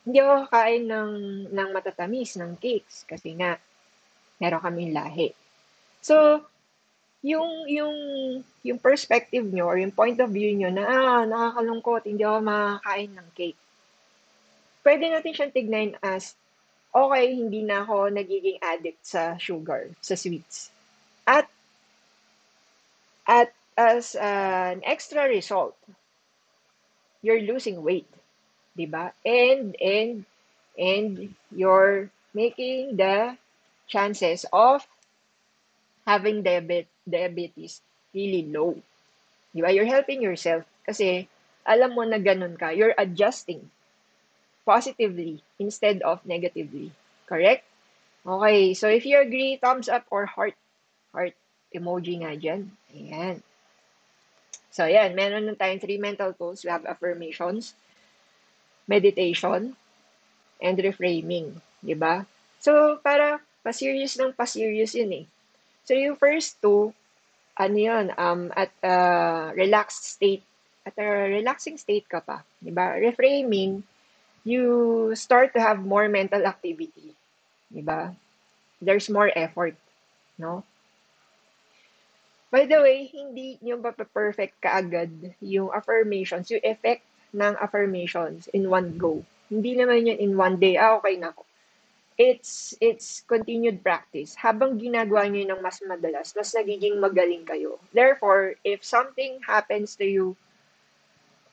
hindi 0.10 0.18
ako 0.26 0.34
kakain 0.50 0.86
ng, 0.90 1.12
ng 1.54 1.70
matatamis, 1.70 2.38
ng 2.38 2.58
cakes, 2.58 3.06
kasi 3.06 3.38
nga, 3.38 3.62
meron 4.42 4.62
kaming 4.62 4.90
lahi. 4.90 5.30
So, 6.02 6.44
yung, 7.22 7.68
yung, 7.68 7.96
yung 8.64 8.80
perspective 8.80 9.44
nyo 9.44 9.68
or 9.68 9.78
yung 9.78 9.92
point 9.92 10.20
of 10.20 10.32
view 10.32 10.56
nyo 10.56 10.72
na, 10.72 10.84
ah, 10.88 11.24
nakakalungkot, 11.28 12.08
hindi 12.08 12.24
ako 12.24 12.40
makakain 12.44 13.12
ng 13.16 13.30
cake. 13.36 13.60
Pwede 14.84 15.06
natin 15.12 15.34
siyang 15.36 15.56
tignan 15.56 15.92
as, 16.00 16.34
okay, 16.96 17.36
hindi 17.36 17.62
na 17.62 17.84
ako 17.84 18.10
nagiging 18.10 18.58
addict 18.64 19.04
sa 19.04 19.36
sugar, 19.36 19.92
sa 20.00 20.16
sweets. 20.16 20.72
At, 21.28 21.46
at 23.28 23.52
as 23.76 24.16
an 24.16 24.82
extra 24.88 25.28
result, 25.28 25.76
you're 27.22 27.44
losing 27.44 27.84
weight. 27.84 28.08
'di 28.80 28.88
ba? 28.88 29.12
And 29.28 29.76
and 29.84 30.24
and 30.80 31.36
you're 31.52 32.08
making 32.32 32.96
the 32.96 33.36
chances 33.92 34.48
of 34.56 34.88
having 36.10 36.42
diabetes 36.42 36.90
diabetes 37.06 37.86
really 38.18 38.50
low. 38.50 38.74
'Di 39.54 39.62
ba? 39.62 39.70
You're 39.70 39.90
helping 39.90 40.26
yourself 40.26 40.66
kasi 40.82 41.30
alam 41.62 41.94
mo 41.94 42.02
na 42.02 42.18
ganun 42.18 42.58
ka. 42.58 42.74
You're 42.74 42.98
adjusting 42.98 43.70
positively 44.66 45.46
instead 45.62 46.02
of 46.02 46.26
negatively. 46.26 46.90
Correct? 47.30 47.62
Okay, 48.26 48.74
so 48.74 48.90
if 48.90 49.06
you 49.06 49.22
agree, 49.22 49.62
thumbs 49.62 49.90
up 49.90 50.06
or 50.10 50.26
heart. 50.26 50.58
Heart 51.14 51.38
emoji 51.74 52.22
nga 52.22 52.34
dyan. 52.34 52.74
Ayan. 52.94 53.42
So, 54.70 54.86
ayan, 54.86 55.18
meron 55.18 55.50
na 55.50 55.58
tayong 55.58 55.82
three 55.82 55.98
mental 55.98 56.34
tools. 56.38 56.62
We 56.62 56.70
have 56.70 56.86
affirmations, 56.86 57.74
meditation, 58.86 59.74
and 60.62 60.76
reframing. 60.78 61.58
di 61.82 61.96
ba? 61.98 62.26
So, 62.62 63.02
para 63.02 63.42
pa-serious 63.66 64.20
ng 64.20 64.36
pa-serious 64.36 64.94
yun 64.94 65.24
eh. 65.24 65.26
So, 65.90 65.98
yung 65.98 66.22
first 66.22 66.62
two, 66.62 66.94
ano 67.58 67.74
yun, 67.74 68.14
um, 68.14 68.54
at 68.54 68.70
a 68.86 68.94
relaxed 69.58 70.06
state, 70.06 70.46
at 70.86 70.94
a 71.02 71.34
relaxing 71.34 71.82
state 71.82 72.06
ka 72.06 72.22
pa. 72.22 72.46
Di 72.62 72.70
ba? 72.70 72.94
Reframing, 72.94 73.82
you 74.46 75.10
start 75.18 75.50
to 75.58 75.60
have 75.60 75.82
more 75.82 76.06
mental 76.06 76.46
activity. 76.46 77.18
Di 77.74 77.82
ba? 77.82 78.14
There's 78.78 79.10
more 79.10 79.34
effort. 79.34 79.74
No? 80.38 80.62
By 82.54 82.70
the 82.70 82.86
way, 82.86 83.10
hindi 83.10 83.58
nyo 83.58 83.82
perfect 84.14 84.62
kaagad 84.62 85.34
yung 85.42 85.74
affirmations, 85.74 86.54
yung 86.54 86.62
effect 86.62 87.02
ng 87.34 87.58
affirmations 87.58 88.46
in 88.54 88.70
one 88.70 88.94
go. 88.94 89.26
Hindi 89.50 89.74
naman 89.74 90.06
yun 90.06 90.22
in 90.22 90.38
one 90.38 90.62
day, 90.62 90.78
ah, 90.78 91.02
okay 91.02 91.18
na 91.18 91.34
ako. 91.34 91.49
It's, 92.20 92.76
it's 92.84 93.24
continued 93.24 93.80
practice. 93.80 94.36
Habang 94.36 94.76
ginagawa 94.76 95.32
nyo 95.32 95.56
ng 95.56 95.64
mas 95.64 95.80
madalas, 95.88 96.36
mas 96.36 96.52
nagiging 96.52 97.00
magaling 97.00 97.48
kayo. 97.48 97.80
Therefore, 97.96 98.60
if 98.68 98.84
something 98.84 99.40
happens 99.40 99.96
to 99.96 100.04
you, 100.04 100.36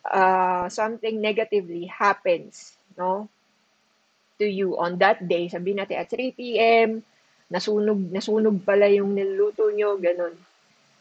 uh, 0.03 0.67
something 0.67 1.23
negatively 1.23 1.87
happens, 1.87 2.75
no, 2.99 3.31
to 4.43 4.47
you 4.51 4.75
on 4.75 4.99
that 4.99 5.23
day, 5.23 5.47
sabihin 5.47 5.87
natin 5.87 6.03
at 6.03 6.11
3 6.11 6.35
p.m., 6.35 7.07
nasunog, 7.47 8.11
nasunog 8.11 8.59
pala 8.67 8.91
yung 8.91 9.15
niluto 9.15 9.71
nyo, 9.71 9.95
ganun 10.03 10.35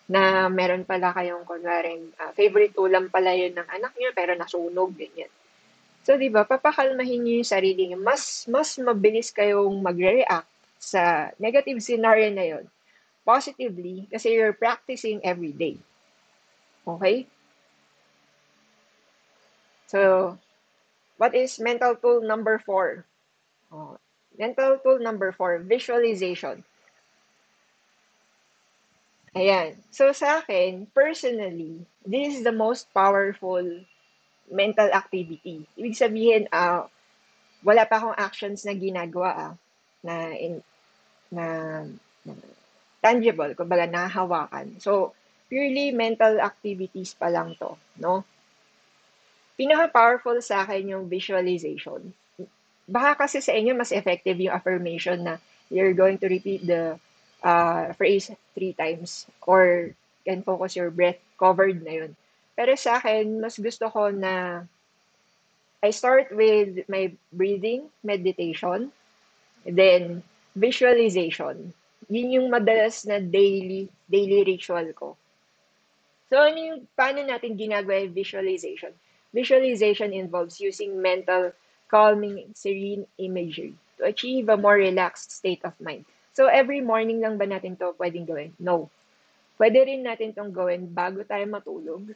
na 0.06 0.54
meron 0.54 0.86
pala 0.86 1.10
kayong 1.18 1.42
kunwaring 1.50 2.14
uh, 2.22 2.30
favorite 2.38 2.78
ulam 2.78 3.10
pala 3.10 3.34
yun 3.34 3.58
ng 3.58 3.66
anak 3.66 3.94
niyo 3.98 4.14
pero 4.14 4.38
nasunog 4.38 4.94
ganyan. 4.94 5.32
So 6.06 6.14
'di 6.16 6.30
ba, 6.30 6.46
papakalmahin 6.46 7.26
niyo 7.26 7.42
yung 7.42 7.50
sarili 7.50 7.90
niyo. 7.90 7.98
Mas 7.98 8.46
mas 8.46 8.78
mabilis 8.78 9.34
kayong 9.34 9.82
magre-react 9.82 10.50
sa 10.78 11.34
negative 11.42 11.82
scenario 11.82 12.30
na 12.30 12.46
yun 12.46 12.66
positively 13.26 14.06
kasi 14.14 14.38
you're 14.38 14.54
practicing 14.54 15.18
every 15.26 15.52
day. 15.52 15.82
Okay? 16.86 17.26
So, 19.90 20.38
what 21.18 21.34
is 21.34 21.58
mental 21.58 21.98
tool 21.98 22.22
number 22.22 22.62
four? 22.62 23.04
Oh, 23.74 23.98
mental 24.38 24.78
tool 24.78 25.02
number 25.02 25.34
four, 25.34 25.58
visualization. 25.58 26.64
Ayan. 29.36 29.76
So 29.92 30.16
sa 30.16 30.40
akin, 30.40 30.88
personally, 30.96 31.84
this 32.08 32.40
is 32.40 32.44
the 32.48 32.56
most 32.56 32.88
powerful 32.96 33.60
mental 34.52 34.90
activity. 34.94 35.66
Ibig 35.78 35.96
sabihin, 35.98 36.44
uh, 36.54 36.86
wala 37.66 37.84
pa 37.90 37.98
akong 37.98 38.18
actions 38.18 38.62
na 38.66 38.74
ginagawa 38.78 39.30
ah, 39.34 39.54
na, 40.06 40.14
in, 40.38 40.62
na, 41.34 41.46
na 42.26 42.34
tangible, 43.02 43.54
kumbaga 43.58 43.90
nahawakan. 43.90 44.78
So, 44.82 45.14
purely 45.50 45.94
mental 45.94 46.42
activities 46.42 47.14
pa 47.18 47.30
lang 47.30 47.58
to, 47.58 47.78
no? 48.02 48.26
Pinaka-powerful 49.58 50.42
sa 50.42 50.66
akin 50.66 50.94
yung 50.98 51.06
visualization. 51.10 52.14
baka 52.86 53.26
kasi 53.26 53.42
sa 53.42 53.54
inyo 53.54 53.74
mas 53.74 53.90
effective 53.90 54.38
yung 54.38 54.54
affirmation 54.54 55.26
na 55.26 55.42
you're 55.74 55.98
going 55.98 56.22
to 56.22 56.30
repeat 56.30 56.62
the 56.62 56.94
uh, 57.42 57.90
phrase 57.98 58.30
three 58.54 58.74
times 58.78 59.26
or 59.42 59.90
can 60.26 60.42
focus 60.46 60.78
your 60.78 60.90
breath, 60.90 61.18
covered 61.38 61.82
na 61.82 62.06
yun. 62.06 62.12
Pero 62.56 62.72
sa 62.80 62.98
akin, 63.04 63.44
mas 63.44 63.60
gusto 63.60 63.92
ko 63.92 64.10
na 64.10 64.64
I 65.86 65.92
start 65.92 66.34
with 66.34 66.88
my 66.90 67.14
breathing, 67.30 67.94
meditation, 68.02 68.90
then 69.68 70.26
visualization. 70.58 71.76
Yun 72.10 72.32
yung 72.32 72.48
madalas 72.50 73.06
na 73.06 73.22
daily, 73.22 73.92
daily 74.10 74.42
ritual 74.48 74.88
ko. 74.98 75.14
So, 76.32 76.42
ano 76.42 76.58
yung, 76.58 76.80
paano 76.98 77.22
natin 77.22 77.54
ginagawa 77.54 78.02
yung 78.02 78.18
visualization? 78.18 78.98
Visualization 79.30 80.10
involves 80.10 80.58
using 80.58 80.98
mental, 80.98 81.54
calming, 81.92 82.50
serene 82.58 83.06
imagery 83.22 83.78
to 84.02 84.10
achieve 84.10 84.50
a 84.50 84.58
more 84.58 84.80
relaxed 84.80 85.30
state 85.30 85.62
of 85.62 85.78
mind. 85.78 86.08
So, 86.34 86.50
every 86.50 86.82
morning 86.82 87.22
lang 87.22 87.38
ba 87.38 87.46
natin 87.46 87.78
to 87.78 87.94
pwedeng 88.02 88.26
gawin? 88.26 88.58
No. 88.58 88.90
Pwede 89.56 89.86
rin 89.86 90.02
natin 90.02 90.34
tong 90.34 90.50
gawin 90.50 90.90
bago 90.90 91.22
tayo 91.24 91.46
matulog. 91.46 92.10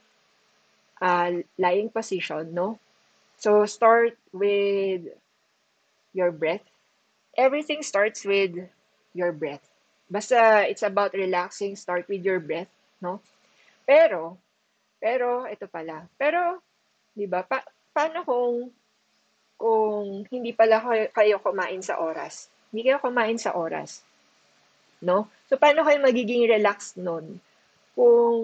Uh, 0.99 1.41
lying 1.57 1.89
position, 1.89 2.53
no? 2.53 2.77
So, 3.39 3.63
start 3.65 4.19
with 4.35 5.07
your 6.11 6.31
breath. 6.31 6.65
Everything 7.39 7.83
starts 7.83 8.27
with 8.27 8.51
your 9.15 9.31
breath. 9.31 9.63
Basta 10.11 10.67
it's 10.67 10.83
about 10.83 11.15
relaxing, 11.15 11.79
start 11.79 12.03
with 12.11 12.25
your 12.25 12.43
breath, 12.43 12.67
no? 12.99 13.23
Pero, 13.87 14.35
pero, 14.99 15.47
ito 15.47 15.71
pala. 15.71 16.03
Pero, 16.19 16.59
di 17.15 17.23
ba, 17.25 17.47
pa, 17.47 17.63
paano 17.95 18.27
kung, 18.27 18.67
kung 19.55 20.27
hindi 20.27 20.51
pala 20.51 20.83
kayo, 21.15 21.39
kumain 21.39 21.79
sa 21.79 21.97
oras? 21.97 22.51
Hindi 22.69 22.91
kayo 22.91 22.99
kumain 22.99 23.39
sa 23.39 23.55
oras. 23.55 24.03
No? 24.99 25.31
So, 25.47 25.55
paano 25.55 25.87
kayo 25.87 26.03
magiging 26.03 26.43
relaxed 26.51 26.99
nun? 26.99 27.39
Kung 27.95 28.35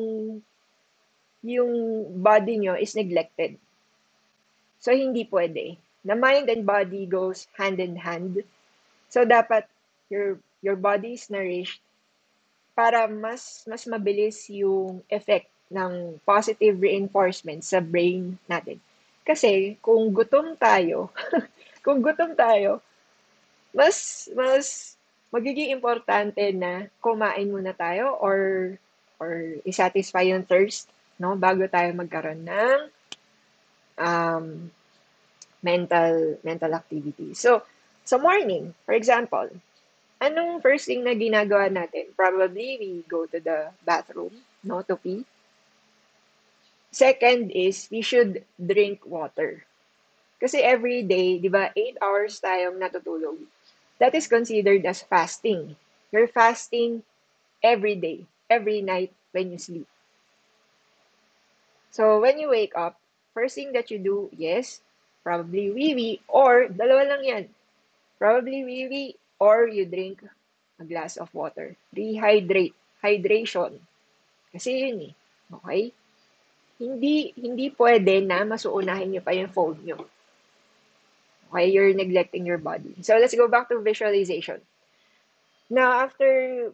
yung 1.46 1.74
body 2.26 2.58
nyo 2.58 2.74
is 2.74 2.98
neglected. 2.98 3.62
So, 4.82 4.90
hindi 4.90 5.30
pwede. 5.30 5.78
The 6.02 6.18
mind 6.18 6.50
and 6.50 6.66
body 6.66 7.06
goes 7.06 7.46
hand 7.54 7.78
in 7.78 8.02
hand. 8.02 8.42
So, 9.14 9.26
dapat 9.26 9.70
your, 10.10 10.42
your 10.66 10.76
body 10.76 11.14
is 11.14 11.30
nourished 11.30 11.86
para 12.76 13.08
mas 13.08 13.64
mas 13.72 13.88
mabilis 13.88 14.52
yung 14.52 15.00
effect 15.08 15.48
ng 15.72 16.20
positive 16.28 16.76
reinforcement 16.76 17.64
sa 17.64 17.80
brain 17.80 18.36
natin. 18.52 18.78
Kasi 19.26 19.80
kung 19.82 20.12
gutom 20.12 20.54
tayo, 20.60 21.10
kung 21.86 22.04
gutom 22.04 22.36
tayo, 22.36 22.84
mas 23.72 24.28
mas 24.36 24.94
magiging 25.34 25.74
importante 25.74 26.52
na 26.54 26.92
kumain 27.02 27.50
muna 27.50 27.74
tayo 27.74 28.14
or 28.22 28.38
or 29.18 29.58
i-satisfy 29.64 30.28
yung 30.28 30.44
thirst 30.46 30.92
no 31.22 31.36
bago 31.40 31.64
tayo 31.72 31.90
magkaroon 31.96 32.42
ng 32.44 32.80
um, 34.00 34.46
mental 35.64 36.38
mental 36.44 36.72
activity. 36.74 37.34
So, 37.34 37.64
sa 38.06 38.18
morning, 38.18 38.74
for 38.86 38.94
example, 38.96 39.50
Anong 40.24 40.64
first 40.64 40.88
thing 40.88 41.04
na 41.04 41.12
ginagawa 41.14 41.68
natin? 41.68 42.10
Probably 42.16 42.80
we 42.80 42.92
go 43.06 43.28
to 43.28 43.40
the 43.40 43.70
bathroom, 43.84 44.32
no, 44.64 44.82
to 44.88 44.96
pee. 44.96 45.28
Second 46.92 47.52
is 47.52 47.88
we 47.92 48.02
should 48.02 48.44
drink 48.58 49.06
water. 49.06 49.66
Kasi 50.42 50.62
every 50.64 51.04
day, 51.04 51.40
di 51.40 51.50
ba, 51.50 51.72
8 51.76 51.98
hours 52.02 52.40
tayong 52.40 52.80
natutulog. 52.80 53.38
That 54.00 54.16
is 54.16 54.28
considered 54.28 54.86
as 54.86 55.04
fasting. 55.04 55.76
You're 56.12 56.28
fasting 56.32 57.04
every 57.64 57.96
day, 57.96 58.26
every 58.50 58.82
night 58.82 59.12
when 59.34 59.52
you 59.52 59.60
sleep. 59.60 59.88
So 61.96 62.20
when 62.20 62.36
you 62.44 62.52
wake 62.52 62.76
up, 62.76 63.00
first 63.32 63.56
thing 63.56 63.72
that 63.72 63.88
you 63.88 64.04
do, 64.04 64.28
yes, 64.36 64.84
probably 65.24 65.72
wee-wee, 65.72 66.20
or 66.28 66.68
dalawa 66.68 67.08
lang 67.08 67.24
yan. 67.24 67.44
Probably 68.20 68.68
wee-wee 68.68 69.16
or 69.40 69.72
you 69.72 69.88
drink 69.88 70.20
a 70.76 70.84
glass 70.84 71.16
of 71.16 71.32
water. 71.32 71.80
Rehydrate. 71.96 72.76
Hydration. 73.00 73.80
Kasi 74.52 74.92
yun 74.92 75.08
eh. 75.08 75.14
Okay? 75.56 75.82
Hindi, 76.84 77.32
hindi 77.40 77.72
pwede 77.72 78.20
na 78.28 78.44
masuunahin 78.44 79.16
nyo 79.16 79.24
pa 79.24 79.32
yung 79.32 79.56
phone 79.56 79.80
nyo. 79.88 80.04
Okay? 81.48 81.72
You're 81.72 81.96
neglecting 81.96 82.44
your 82.44 82.60
body. 82.60 82.92
So, 83.08 83.16
let's 83.16 83.40
go 83.40 83.48
back 83.48 83.72
to 83.72 83.80
visualization. 83.80 84.60
Now, 85.72 86.04
after 86.04 86.28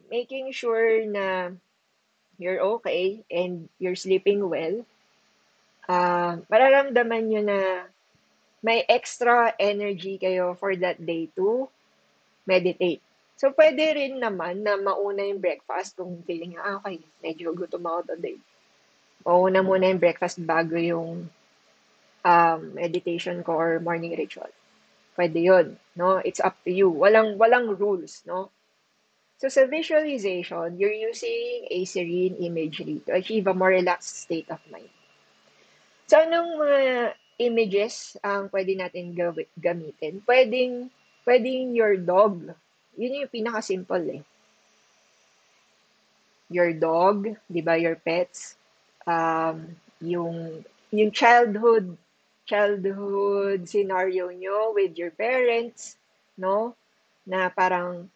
making 0.09 0.49
sure 0.57 1.05
na 1.05 1.53
you're 2.41 2.81
okay 2.81 3.21
and 3.29 3.69
you're 3.77 3.99
sleeping 3.99 4.49
well, 4.49 4.81
uh, 5.89 6.41
mararamdaman 6.49 7.23
nyo 7.29 7.41
na 7.41 7.59
may 8.61 8.85
extra 8.85 9.53
energy 9.57 10.21
kayo 10.21 10.53
for 10.53 10.77
that 10.77 11.01
day 11.01 11.29
to 11.33 11.65
meditate. 12.45 13.01
So, 13.41 13.49
pwede 13.57 13.97
rin 13.97 14.21
naman 14.21 14.61
na 14.61 14.77
mauna 14.77 15.25
yung 15.25 15.41
breakfast 15.41 15.97
kung 15.97 16.21
feeling 16.29 16.53
nga, 16.53 16.61
ah, 16.61 16.75
okay, 16.77 17.01
medyo 17.25 17.57
gutom 17.57 17.89
ako 17.89 18.13
today. 18.13 18.37
Mauna 19.25 19.65
muna 19.65 19.89
yung 19.89 19.97
breakfast 19.97 20.37
bago 20.45 20.77
yung 20.77 21.25
um, 22.21 22.59
meditation 22.77 23.41
ko 23.41 23.57
or 23.57 23.81
morning 23.81 24.13
ritual. 24.13 24.49
Pwede 25.17 25.41
yun, 25.41 25.73
no? 25.97 26.21
It's 26.21 26.37
up 26.37 26.53
to 26.65 26.71
you. 26.71 26.93
Walang, 26.93 27.41
walang 27.41 27.73
rules, 27.81 28.21
no? 28.29 28.53
So, 29.41 29.49
sa 29.49 29.65
visualization, 29.65 30.77
you're 30.77 30.93
using 30.93 31.65
a 31.65 31.81
serene 31.89 32.37
imagery 32.45 33.01
to 33.09 33.17
achieve 33.17 33.49
a 33.49 33.57
more 33.57 33.73
relaxed 33.73 34.21
state 34.21 34.53
of 34.53 34.61
mind. 34.69 34.93
So, 36.11 36.19
anong 36.19 36.59
mga 36.59 36.83
images 37.39 38.19
ang 38.19 38.51
pwede 38.51 38.75
natin 38.75 39.15
gamitin? 39.55 40.19
Pwedeng 40.27 40.91
pwedeng 41.23 41.71
your 41.71 41.95
dog. 41.95 42.51
Yun 42.99 43.23
yung 43.23 43.31
pinaka-simple 43.31 44.19
eh. 44.19 44.21
Your 46.51 46.75
dog, 46.75 47.31
di 47.47 47.63
ba, 47.63 47.79
your 47.79 47.95
pets, 47.95 48.59
um, 49.07 49.71
yung, 50.03 50.67
yung 50.91 51.15
childhood, 51.15 51.95
childhood 52.43 53.63
scenario 53.71 54.35
nyo 54.35 54.75
with 54.75 54.91
your 54.99 55.15
parents, 55.15 55.95
no? 56.35 56.75
Na 57.23 57.47
parang, 57.47 58.11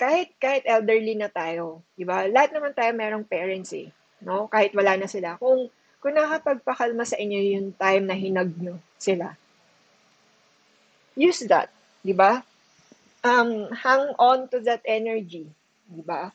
kahit, 0.00 0.32
kahit 0.40 0.64
elderly 0.64 1.12
na 1.12 1.28
tayo, 1.28 1.84
di 1.92 2.08
ba? 2.08 2.24
Lahat 2.24 2.56
naman 2.56 2.72
tayo 2.72 2.96
merong 2.96 3.28
parents 3.28 3.76
eh, 3.76 3.92
no? 4.24 4.48
Kahit 4.48 4.72
wala 4.72 4.96
na 4.96 5.04
sila. 5.04 5.36
Kung, 5.36 5.68
kung 6.02 6.18
nakapagpakalma 6.18 7.06
sa 7.06 7.14
inyo 7.14 7.38
yung 7.54 7.68
time 7.78 8.04
na 8.10 8.18
hinag 8.18 8.50
nyo 8.58 8.74
sila, 8.98 9.38
use 11.14 11.46
that 11.46 11.70
'di 12.02 12.14
ba? 12.18 12.42
Um, 13.22 13.70
hang 13.70 14.18
on 14.18 14.50
to 14.50 14.58
that 14.66 14.82
energy, 14.82 15.46
'di 15.86 16.02
ba? 16.02 16.34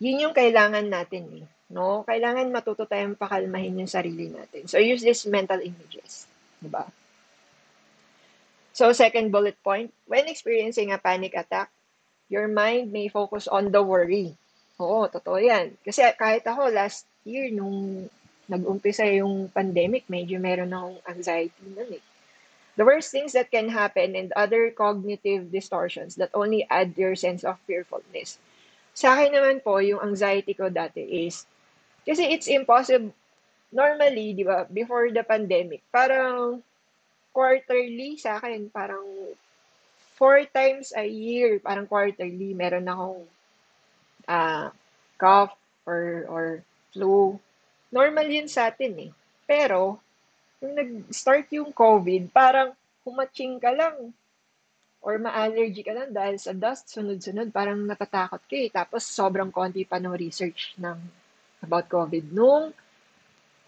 Yun 0.00 0.30
yung 0.30 0.34
kailangan 0.34 0.86
natin 0.86 1.26
eh, 1.42 1.46
no? 1.74 2.06
Kailangan 2.06 2.54
matuto 2.54 2.86
tayong 2.86 3.18
pakalmahin 3.18 3.82
yung 3.84 3.90
sarili 3.90 4.30
natin. 4.30 4.70
So 4.70 4.78
use 4.78 5.02
these 5.02 5.26
mental 5.26 5.58
images, 5.58 6.30
'di 6.62 6.70
ba? 6.70 6.86
So 8.70 8.94
second 8.94 9.34
bullet 9.34 9.58
point, 9.66 9.90
when 10.06 10.30
experiencing 10.30 10.94
a 10.94 11.02
panic 11.02 11.34
attack, 11.34 11.68
your 12.30 12.46
mind 12.46 12.94
may 12.94 13.10
focus 13.10 13.50
on 13.50 13.74
the 13.74 13.82
worry. 13.82 14.38
Oo, 14.78 15.10
totoo 15.10 15.36
yan. 15.36 15.74
Kasi 15.82 16.06
kahit 16.16 16.46
ako 16.46 16.70
last 16.70 17.04
year 17.26 17.50
nung 17.52 18.08
nag-umpisa 18.50 19.06
yung 19.14 19.46
pandemic, 19.54 20.10
medyo 20.10 20.42
meron 20.42 20.74
akong 20.74 20.98
anxiety 21.06 21.62
nun 21.70 21.94
eh 21.94 22.04
the 22.80 22.88
worst 22.88 23.12
things 23.12 23.36
that 23.36 23.52
can 23.52 23.68
happen 23.68 24.16
and 24.16 24.32
other 24.32 24.70
cognitive 24.70 25.52
distortions 25.52 26.16
that 26.16 26.32
only 26.32 26.66
add 26.70 26.96
your 26.96 27.12
sense 27.12 27.44
of 27.44 27.60
fearfulness. 27.68 28.40
Sa 28.96 29.12
akin 29.12 29.36
naman 29.36 29.60
po, 29.60 29.84
yung 29.84 30.00
anxiety 30.00 30.56
ko 30.56 30.72
dati 30.72 31.28
is, 31.28 31.44
kasi 32.08 32.32
it's 32.32 32.48
impossible, 32.48 33.12
normally, 33.68 34.32
di 34.32 34.48
ba, 34.48 34.64
before 34.64 35.12
the 35.12 35.20
pandemic, 35.20 35.84
parang 35.92 36.64
quarterly 37.36 38.16
sa 38.16 38.40
akin, 38.40 38.72
parang 38.72 39.04
four 40.16 40.40
times 40.48 40.96
a 40.96 41.04
year, 41.04 41.60
parang 41.60 41.84
quarterly, 41.84 42.56
meron 42.56 42.88
akong 42.88 43.28
uh, 44.24 44.72
cough 45.20 45.52
or, 45.84 46.24
or 46.32 46.44
flu. 46.96 47.36
Normal 47.90 48.26
yun 48.30 48.46
sa 48.46 48.70
atin 48.70 49.10
eh. 49.10 49.10
Pero, 49.46 49.98
nung 50.62 50.74
nag-start 50.74 51.50
yung 51.54 51.74
COVID, 51.74 52.30
parang 52.30 52.70
humatching 53.02 53.58
ka 53.58 53.74
lang 53.74 54.14
or 55.00 55.16
ma-allergy 55.16 55.80
ka 55.80 55.96
lang 55.96 56.12
dahil 56.12 56.36
sa 56.36 56.52
dust, 56.52 56.92
sunod-sunod, 56.92 57.50
parang 57.50 57.80
natatakot 57.82 58.40
ka 58.44 58.56
eh. 58.56 58.68
Tapos 58.68 59.02
sobrang 59.08 59.48
konti 59.48 59.82
pa 59.88 59.96
ng 59.96 60.12
research 60.12 60.76
ng 60.76 60.98
about 61.64 61.88
COVID 61.88 62.30
nung 62.32 62.72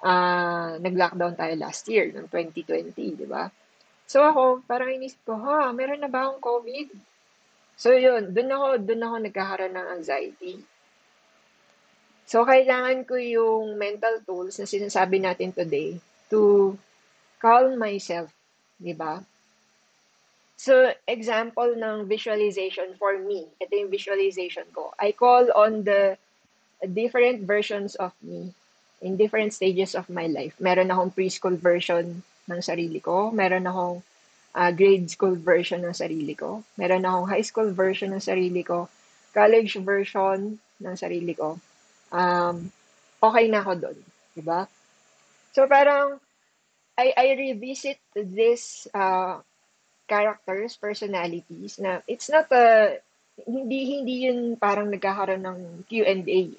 uh, 0.05 0.70
nag-lockdown 0.77 1.35
tayo 1.35 1.55
last 1.57 1.89
year, 1.89 2.12
ng 2.12 2.29
2020, 2.29 2.95
di 2.95 3.27
ba? 3.27 3.49
So 4.05 4.20
ako, 4.20 4.61
parang 4.68 4.93
inisip 4.93 5.25
ko, 5.25 5.41
ha, 5.41 5.73
meron 5.73 6.05
na 6.05 6.11
ba 6.12 6.29
akong 6.29 6.43
COVID? 6.45 6.89
So 7.81 7.97
yun, 7.97 8.37
dun 8.37 8.53
ako, 8.53 8.66
dun 8.85 9.01
ako 9.01 9.14
nagkakaroon 9.25 9.75
ng 9.75 9.89
anxiety. 9.97 10.61
So 12.27 12.47
kailangan 12.47 13.05
ko 13.05 13.18
yung 13.18 13.77
mental 13.77 14.23
tools 14.25 14.57
na 14.59 14.66
sinasabi 14.66 15.20
natin 15.20 15.53
today 15.53 15.99
to 16.33 16.75
calm 17.43 17.77
myself, 17.77 18.31
di 18.79 18.95
ba? 18.95 19.20
So, 20.62 20.95
example 21.11 21.75
ng 21.75 22.07
visualization 22.07 22.95
for 22.95 23.18
me, 23.18 23.51
ito 23.59 23.75
yung 23.75 23.91
visualization 23.91 24.62
ko. 24.70 24.95
I 24.95 25.11
call 25.11 25.51
on 25.59 25.83
the 25.83 26.14
different 26.87 27.43
versions 27.51 27.99
of 27.99 28.14
me 28.23 28.55
in 29.03 29.18
different 29.18 29.51
stages 29.51 29.99
of 29.99 30.07
my 30.07 30.31
life. 30.31 30.55
Meron 30.62 30.95
akong 30.95 31.11
preschool 31.11 31.59
version 31.59 32.23
ng 32.47 32.61
sarili 32.62 33.03
ko. 33.03 33.35
Meron 33.35 33.66
akong 33.66 34.07
uh, 34.55 34.70
grade 34.70 35.11
school 35.11 35.35
version 35.35 35.83
ng 35.83 35.99
sarili 35.99 36.39
ko. 36.39 36.62
Meron 36.79 37.03
akong 37.03 37.27
high 37.27 37.43
school 37.43 37.75
version 37.75 38.14
ng 38.14 38.23
sarili 38.23 38.62
ko. 38.62 38.87
College 39.35 39.83
version 39.83 40.62
ng 40.79 40.95
sarili 40.95 41.35
ko. 41.35 41.59
Um, 42.12 42.70
okay 43.18 43.48
na 43.48 43.64
ako 43.64 43.72
doon. 43.80 43.98
Diba? 44.36 44.68
So, 45.56 45.64
parang, 45.64 46.20
I, 46.96 47.12
I 47.16 47.26
revisit 47.34 47.98
this 48.14 48.86
uh, 48.92 49.40
characters, 50.08 50.76
personalities 50.76 51.80
na 51.80 52.04
it's 52.04 52.28
not 52.28 52.52
a 52.52 53.00
hindi 53.48 53.96
hindi 53.96 54.28
yun 54.28 54.60
parang 54.60 54.92
nagkakaroon 54.92 55.40
ng 55.40 55.58
Q&A. 55.88 56.52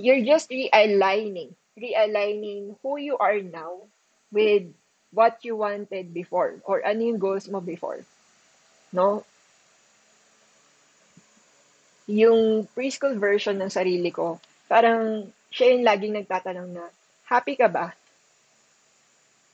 You're 0.00 0.24
just 0.26 0.50
realigning, 0.50 1.54
realigning 1.78 2.74
who 2.82 2.98
you 2.98 3.14
are 3.22 3.38
now 3.38 3.86
with 4.32 4.66
what 5.14 5.42
you 5.46 5.54
wanted 5.54 6.10
before 6.14 6.58
or 6.66 6.82
ano 6.82 7.14
yung 7.14 7.22
goals 7.22 7.46
mo 7.46 7.62
before. 7.62 8.02
No? 8.90 9.22
Yung 12.10 12.66
preschool 12.74 13.14
version 13.14 13.54
ng 13.54 13.70
sarili 13.70 14.10
ko, 14.10 14.42
parang 14.66 15.30
siya 15.54 15.78
yung 15.78 15.86
laging 15.86 16.14
nagtatanong 16.18 16.70
na, 16.74 16.90
happy 17.30 17.54
ka 17.54 17.70
ba? 17.70 17.94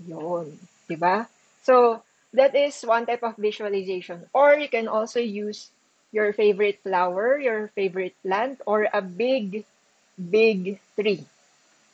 Yun. 0.00 0.56
Diba? 0.88 1.28
So, 1.60 2.00
that 2.32 2.56
is 2.56 2.80
one 2.84 3.04
type 3.04 3.24
of 3.24 3.36
visualization. 3.36 4.24
Or 4.32 4.56
you 4.56 4.68
can 4.68 4.88
also 4.88 5.20
use 5.20 5.68
your 6.12 6.32
favorite 6.32 6.80
flower, 6.80 7.36
your 7.36 7.68
favorite 7.74 8.14
plant, 8.22 8.60
or 8.64 8.88
a 8.92 9.02
big, 9.02 9.64
big 10.16 10.80
tree, 10.96 11.24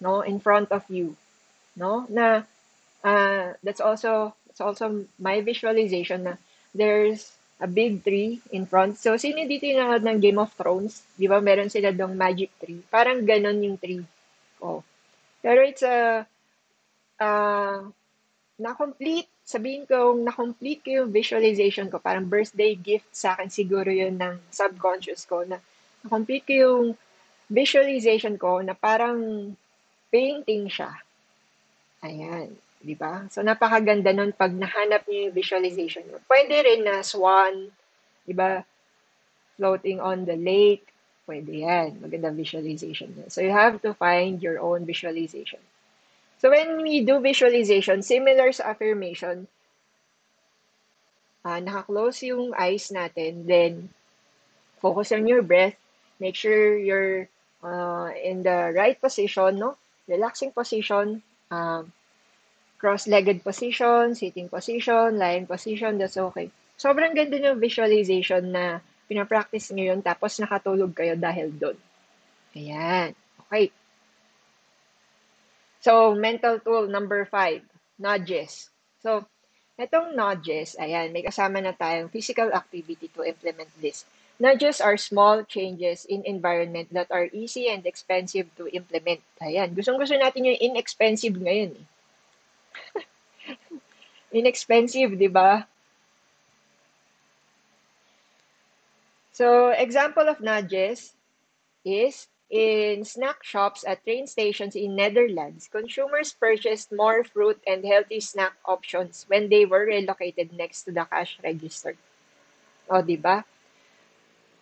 no, 0.00 0.20
in 0.20 0.38
front 0.38 0.70
of 0.70 0.84
you, 0.88 1.16
no, 1.74 2.06
na, 2.08 2.42
uh, 3.02 3.54
that's 3.62 3.80
also, 3.80 4.34
it's 4.50 4.60
also 4.60 5.06
my 5.18 5.40
visualization 5.40 6.22
na 6.22 6.34
there's 6.74 7.32
a 7.62 7.68
big 7.70 8.02
tree 8.02 8.42
in 8.50 8.66
front. 8.66 8.98
So, 8.98 9.14
sino 9.14 9.46
dito 9.46 9.70
yung 9.70 9.86
nanood 9.86 10.02
ng 10.02 10.18
Game 10.18 10.42
of 10.42 10.50
Thrones? 10.58 11.06
Di 11.14 11.30
ba, 11.30 11.38
meron 11.38 11.70
sila 11.70 11.94
dong 11.94 12.18
magic 12.18 12.50
tree. 12.58 12.82
Parang 12.90 13.22
ganon 13.22 13.62
yung 13.62 13.78
tree. 13.78 14.02
Oh. 14.58 14.82
Pero 15.38 15.62
it's 15.62 15.86
a, 15.86 16.26
uh, 17.22 17.78
na-complete 18.58 19.30
sabihin 19.42 19.84
ko, 19.86 20.14
na-complete 20.14 20.80
ko 20.86 20.90
yung 21.02 21.10
visualization 21.10 21.90
ko. 21.90 21.98
Parang 21.98 22.26
birthday 22.26 22.78
gift 22.78 23.10
sa 23.10 23.34
akin 23.34 23.50
siguro 23.50 23.90
yun 23.90 24.16
ng 24.18 24.38
subconscious 24.48 25.26
ko 25.26 25.42
na 25.42 25.58
na-complete 26.06 26.46
ko 26.46 26.54
yung 26.54 26.84
visualization 27.52 28.38
ko 28.38 28.62
na 28.62 28.72
parang 28.72 29.52
painting 30.08 30.70
siya. 30.70 30.94
Ayan. 32.02 32.54
Di 32.82 32.98
ba? 32.98 33.24
So, 33.30 33.46
napakaganda 33.46 34.10
nun 34.10 34.34
pag 34.34 34.50
nahanap 34.50 35.06
niyo 35.06 35.30
yung 35.30 35.38
visualization 35.38 36.02
mo. 36.10 36.18
Pwede 36.26 36.58
rin 36.66 36.82
na 36.82 37.06
swan, 37.06 37.70
di 38.26 38.34
ba? 38.34 38.66
Floating 39.54 40.02
on 40.02 40.26
the 40.26 40.34
lake. 40.34 40.90
Pwede 41.22 41.62
yan. 41.62 42.02
Maganda 42.02 42.34
visualization 42.34 43.14
yan. 43.14 43.30
So, 43.30 43.40
you 43.40 43.54
have 43.54 43.78
to 43.86 43.94
find 43.94 44.42
your 44.42 44.58
own 44.58 44.82
visualization. 44.82 45.62
So 46.42 46.50
when 46.50 46.82
we 46.82 47.06
do 47.06 47.22
visualization, 47.22 48.02
similar 48.02 48.50
sa 48.50 48.74
affirmation, 48.74 49.46
uh, 51.46 51.62
naka-close 51.62 52.26
yung 52.26 52.50
eyes 52.58 52.90
natin, 52.90 53.46
then 53.46 53.94
focus 54.82 55.14
on 55.14 55.30
your 55.30 55.46
breath, 55.46 55.78
make 56.18 56.34
sure 56.34 56.74
you're 56.74 57.30
uh, 57.62 58.10
in 58.18 58.42
the 58.42 58.74
right 58.74 58.98
position, 58.98 59.62
no? 59.62 59.78
Relaxing 60.10 60.50
position, 60.50 61.22
uh, 61.46 61.86
cross-legged 62.82 63.46
position, 63.46 64.18
sitting 64.18 64.50
position, 64.50 65.14
lying 65.14 65.46
position, 65.46 66.02
that's 66.02 66.18
okay. 66.18 66.50
Sobrang 66.74 67.14
ganda 67.14 67.38
ng 67.38 67.62
visualization 67.62 68.50
na 68.50 68.82
pinapractice 69.06 69.70
nyo 69.70 69.94
yun, 69.94 70.02
tapos 70.02 70.42
nakatulog 70.42 70.90
kayo 70.90 71.14
dahil 71.14 71.54
doon. 71.54 71.78
Ayan. 72.58 73.14
Okay. 73.46 73.70
So, 75.78 76.18
mental 76.18 76.58
tool 76.58 76.90
number 76.90 77.22
five, 77.22 77.62
nudges. 78.02 78.74
So, 78.98 79.30
itong 79.78 80.18
nudges, 80.18 80.74
ayan, 80.74 81.14
may 81.14 81.22
kasama 81.22 81.62
na 81.62 81.78
tayong 81.78 82.10
physical 82.10 82.50
activity 82.50 83.06
to 83.14 83.22
implement 83.22 83.70
this. 83.78 84.02
Nudges 84.42 84.82
are 84.82 84.98
small 84.98 85.46
changes 85.46 86.02
in 86.02 86.26
environment 86.26 86.90
that 86.90 87.06
are 87.14 87.30
easy 87.30 87.70
and 87.70 87.86
expensive 87.86 88.50
to 88.58 88.66
implement. 88.74 89.22
Ayan, 89.38 89.70
gustong-gusto 89.70 90.18
natin 90.18 90.50
yung 90.50 90.58
inexpensive 90.58 91.38
ngayon. 91.38 91.78
Eh. 91.78 91.86
inexpensive, 94.32 95.18
di 95.18 95.28
ba? 95.28 95.66
So, 99.32 99.70
example 99.70 100.28
of 100.28 100.40
nudges 100.40 101.14
is 101.84 102.28
In 102.52 103.04
snack 103.04 103.42
shops 103.42 103.82
at 103.88 104.04
train 104.04 104.26
stations 104.26 104.76
in 104.76 104.94
Netherlands, 104.94 105.68
consumers 105.72 106.34
purchased 106.34 106.92
more 106.92 107.24
fruit 107.24 107.58
and 107.66 107.84
healthy 107.84 108.20
snack 108.20 108.52
options 108.66 109.24
when 109.28 109.48
they 109.48 109.64
were 109.64 109.86
relocated 109.86 110.52
next 110.52 110.84
to 110.84 110.92
the 110.92 111.04
cash 111.06 111.38
register. 111.42 111.96
O, 112.90 113.00
di 113.02 113.16
ba? 113.16 113.44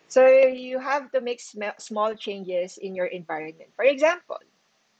So, 0.09 0.27
you 0.27 0.79
have 0.79 1.11
to 1.13 1.21
make 1.21 1.41
sm- 1.41 1.79
small 1.79 2.15
changes 2.15 2.79
in 2.79 2.95
your 2.95 3.07
environment. 3.07 3.71
For 3.77 3.85
example, 3.85 4.39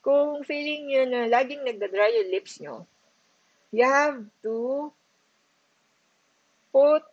kung 0.03 0.43
feeling 0.43 0.89
nyo 0.89 1.03
na 1.07 1.21
laging 1.31 1.63
nagdadry 1.67 2.11
yung 2.23 2.31
lips 2.35 2.59
nyo, 2.61 2.87
you 3.73 3.87
have 3.87 4.23
to 4.43 4.91
put 6.75 7.07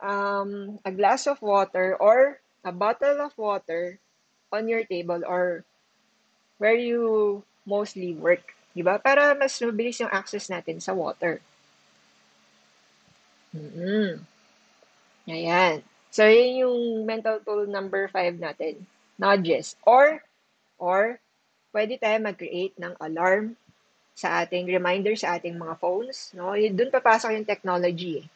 um, 0.00 0.78
a 0.84 0.92
glass 0.92 1.26
of 1.26 1.40
water 1.40 1.96
or 1.96 2.40
a 2.64 2.72
bottle 2.72 3.20
of 3.20 3.36
water 3.36 3.98
on 4.52 4.68
your 4.68 4.84
table 4.84 5.20
or 5.26 5.64
where 6.58 6.76
you 6.76 7.42
mostly 7.66 8.12
work. 8.14 8.56
Diba? 8.76 9.00
Para 9.02 9.36
mas 9.36 9.56
mabilis 9.60 10.00
yung 10.00 10.12
access 10.12 10.48
natin 10.48 10.80
sa 10.80 10.92
water. 10.92 11.40
Mm-hmm. 13.56 14.22
Ayan. 15.28 15.84
So, 16.08 16.24
yun 16.24 16.64
yung 16.64 16.80
mental 17.04 17.40
tool 17.44 17.68
number 17.68 18.08
5 18.08 18.40
natin. 18.40 18.80
Nudges. 19.20 19.76
Or, 19.84 20.24
or, 20.80 21.20
pwede 21.74 22.00
tayo 22.00 22.16
mag-create 22.22 22.76
ng 22.80 22.96
alarm 22.96 23.58
sa 24.18 24.42
ating 24.42 24.66
reminder 24.66 25.14
sa 25.14 25.38
ating 25.38 25.54
mga 25.54 25.78
phones. 25.78 26.34
No? 26.34 26.58
Doon 26.58 26.90
papasok 26.90 27.38
yung 27.38 27.46
technology. 27.46 28.26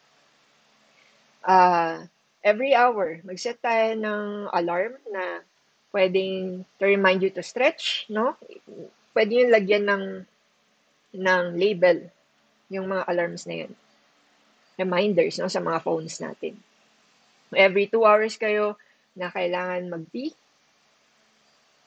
Uh, 1.42 2.06
every 2.38 2.70
hour, 2.70 3.18
mag-set 3.26 3.58
tayo 3.58 3.98
ng 3.98 4.46
alarm 4.54 4.94
na 5.10 5.42
pwedeng 5.90 6.62
to 6.78 6.86
remind 6.86 7.18
you 7.18 7.34
to 7.34 7.42
stretch, 7.42 8.06
no? 8.06 8.38
Pwede 9.10 9.42
yung 9.42 9.50
lagyan 9.50 9.90
ng, 9.90 10.04
ng 11.18 11.44
label 11.58 12.06
yung 12.70 12.86
mga 12.86 13.02
alarms 13.10 13.42
na 13.50 13.66
yun. 13.66 13.72
Reminders, 14.78 15.42
no? 15.42 15.50
Sa 15.50 15.58
mga 15.58 15.82
phones 15.82 16.22
natin. 16.22 16.54
Every 17.50 17.90
two 17.90 18.06
hours 18.06 18.38
kayo 18.38 18.78
na 19.18 19.34
kailangan 19.34 19.90
mag-pee. 19.90 20.32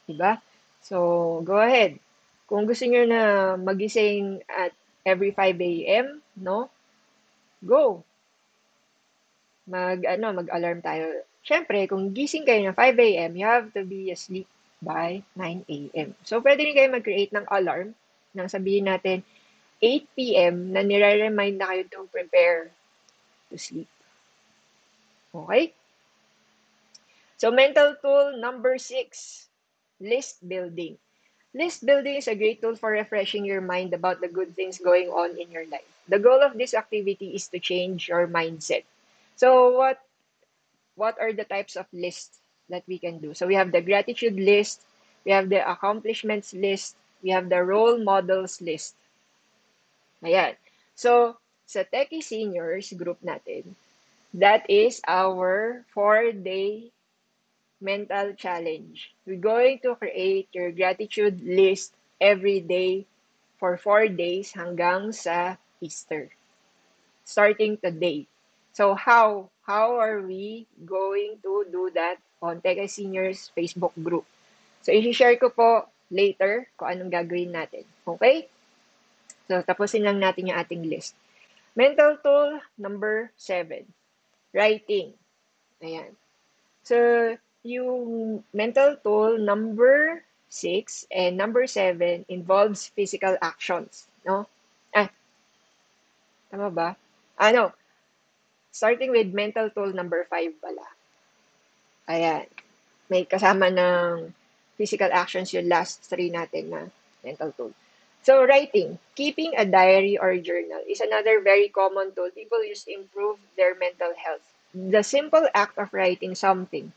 Diba? 0.04 0.38
So, 0.84 1.40
go 1.42 1.58
ahead. 1.58 1.98
Kung 2.46 2.64
gusto 2.64 2.86
niyo 2.86 3.06
na 3.06 3.54
magising 3.58 4.42
at 4.46 4.72
every 5.02 5.34
5 5.34 5.58
a.m., 5.58 6.22
no? 6.38 6.70
Go. 7.62 8.06
Mag, 9.66 10.06
ano, 10.06 10.30
mag-alarm 10.30 10.78
tayo 10.78 11.26
Siyempre, 11.46 11.86
kung 11.86 12.10
gising 12.10 12.42
kayo 12.42 12.66
ng 12.66 12.74
5 12.74 12.98
a.m., 12.98 13.32
you 13.38 13.46
have 13.46 13.70
to 13.70 13.86
be 13.86 14.10
asleep 14.10 14.50
by 14.82 15.22
9 15.38 15.62
a.m. 15.70 16.10
So, 16.26 16.42
pwede 16.42 16.66
rin 16.66 16.74
kayo 16.74 16.90
mag-create 16.90 17.30
ng 17.30 17.46
alarm 17.46 17.94
nang 18.34 18.50
sabihin 18.50 18.90
natin 18.90 19.22
8 19.78 20.10
p.m. 20.18 20.74
na 20.74 20.82
nire-remind 20.82 21.62
na 21.62 21.70
kayo 21.70 21.82
to 21.86 22.10
prepare 22.10 22.74
to 23.46 23.54
sleep. 23.54 23.86
Okay? 25.30 25.70
So, 27.38 27.54
mental 27.54 27.94
tool 28.02 28.34
number 28.42 28.74
six, 28.82 29.46
list 30.02 30.42
building. 30.42 30.98
List 31.56 31.86
building 31.86 32.14
is 32.16 32.28
a 32.28 32.36
great 32.36 32.60
tool 32.60 32.76
for 32.76 32.92
refreshing 32.92 33.44
your 33.44 33.62
mind 33.62 33.94
about 33.94 34.20
the 34.20 34.28
good 34.28 34.54
things 34.54 34.78
going 34.78 35.08
on 35.08 35.36
in 35.40 35.50
your 35.50 35.66
life. 35.66 35.88
The 36.06 36.20
goal 36.20 36.42
of 36.42 36.54
this 36.58 36.74
activity 36.74 37.34
is 37.34 37.48
to 37.48 37.58
change 37.58 38.08
your 38.08 38.28
mindset. 38.28 38.84
So 39.36 39.72
what 39.76 39.98
what 40.96 41.18
are 41.20 41.32
the 41.32 41.44
types 41.44 41.76
of 41.76 41.86
lists 41.92 42.38
that 42.68 42.84
we 42.86 42.98
can 42.98 43.18
do? 43.18 43.34
So 43.34 43.46
we 43.46 43.54
have 43.54 43.72
the 43.72 43.80
gratitude 43.80 44.36
list, 44.36 44.82
we 45.24 45.32
have 45.32 45.48
the 45.48 45.64
accomplishments 45.64 46.52
list, 46.54 46.96
we 47.22 47.30
have 47.30 47.48
the 47.48 47.62
role 47.64 47.98
models 47.98 48.60
list. 48.60 48.94
Ayan. 50.22 50.54
So 50.94 51.38
sa 51.66 51.82
Techie 51.84 52.22
Seniors 52.22 52.92
group 52.92 53.18
natin, 53.24 53.74
that 54.34 54.68
is 54.68 55.00
our 55.08 55.84
four-day 55.92 56.92
mental 57.80 58.32
challenge. 58.34 59.12
We're 59.26 59.42
going 59.42 59.80
to 59.84 59.96
create 59.96 60.48
your 60.52 60.72
gratitude 60.72 61.42
list 61.44 61.94
every 62.20 62.60
day 62.60 63.04
for 63.58 63.76
four 63.76 64.08
days 64.08 64.52
hanggang 64.52 65.12
sa 65.12 65.56
Easter. 65.80 66.32
Starting 67.24 67.76
today. 67.76 68.26
So 68.76 68.94
how 68.94 69.48
how 69.64 69.98
are 69.98 70.20
we 70.20 70.68
going 70.84 71.40
to 71.42 71.64
do 71.68 71.90
that 71.96 72.20
on 72.40 72.60
Teka 72.60 72.88
Seniors 72.88 73.50
Facebook 73.56 73.96
group? 73.98 74.24
So 74.84 74.92
i-share 74.92 75.40
ko 75.40 75.50
po 75.50 75.88
later 76.12 76.68
kung 76.78 76.92
anong 76.92 77.10
gagawin 77.10 77.50
natin. 77.56 77.82
Okay? 78.06 78.46
So 79.50 79.64
tapusin 79.64 80.06
lang 80.06 80.22
natin 80.22 80.52
yung 80.52 80.60
ating 80.60 80.86
list. 80.86 81.16
Mental 81.76 82.16
tool 82.24 82.56
number 82.80 83.28
7. 83.36 83.84
Writing. 84.56 85.12
Ayan. 85.84 86.16
So, 86.86 86.96
yung 87.66 88.42
mental 88.54 88.94
tool 89.02 89.42
number 89.42 90.22
6 90.48 91.10
and 91.10 91.34
number 91.34 91.66
7 91.66 92.24
involves 92.30 92.94
physical 92.94 93.34
actions, 93.42 94.06
no? 94.22 94.46
Ah, 94.94 95.10
tama 96.48 96.70
ba? 96.70 96.88
Ano? 97.34 97.74
Starting 98.70 99.10
with 99.10 99.34
mental 99.34 99.68
tool 99.74 99.90
number 99.90 100.22
5 100.30 100.62
pala. 100.62 100.86
Ayan. 102.06 102.46
May 103.10 103.26
kasama 103.26 103.74
ng 103.74 104.30
physical 104.78 105.10
actions 105.10 105.50
yung 105.50 105.66
last 105.66 106.06
three 106.06 106.30
natin 106.30 106.70
na 106.70 106.82
mental 107.26 107.50
tool. 107.58 107.74
So, 108.22 108.42
writing, 108.42 108.98
keeping 109.14 109.54
a 109.54 109.62
diary 109.62 110.18
or 110.18 110.34
journal 110.42 110.82
is 110.86 110.98
another 110.98 111.38
very 111.42 111.70
common 111.70 112.10
tool 112.14 112.30
people 112.34 112.58
use 112.62 112.82
to 112.86 112.94
improve 112.94 113.38
their 113.54 113.78
mental 113.78 114.10
health. 114.18 114.42
The 114.74 115.06
simple 115.06 115.46
act 115.54 115.78
of 115.78 115.94
writing 115.94 116.34
something 116.34 116.90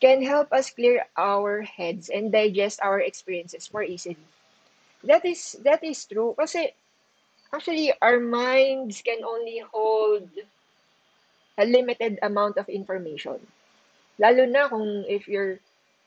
can 0.00 0.24
help 0.24 0.52
us 0.52 0.72
clear 0.72 1.04
our 1.16 1.60
heads 1.62 2.08
and 2.08 2.32
digest 2.32 2.80
our 2.82 3.00
experiences 3.00 3.68
more 3.72 3.84
easily. 3.84 4.24
That 5.04 5.24
is 5.24 5.60
that 5.64 5.84
is 5.84 6.04
true 6.08 6.32
kasi 6.36 6.72
actually 7.52 7.92
our 8.00 8.20
minds 8.20 9.04
can 9.04 9.20
only 9.24 9.60
hold 9.60 10.28
a 11.60 11.64
limited 11.64 12.18
amount 12.24 12.56
of 12.56 12.68
information. 12.72 13.40
Lalo 14.16 14.44
na 14.48 14.68
kung 14.68 15.04
if 15.08 15.28
your 15.28 15.60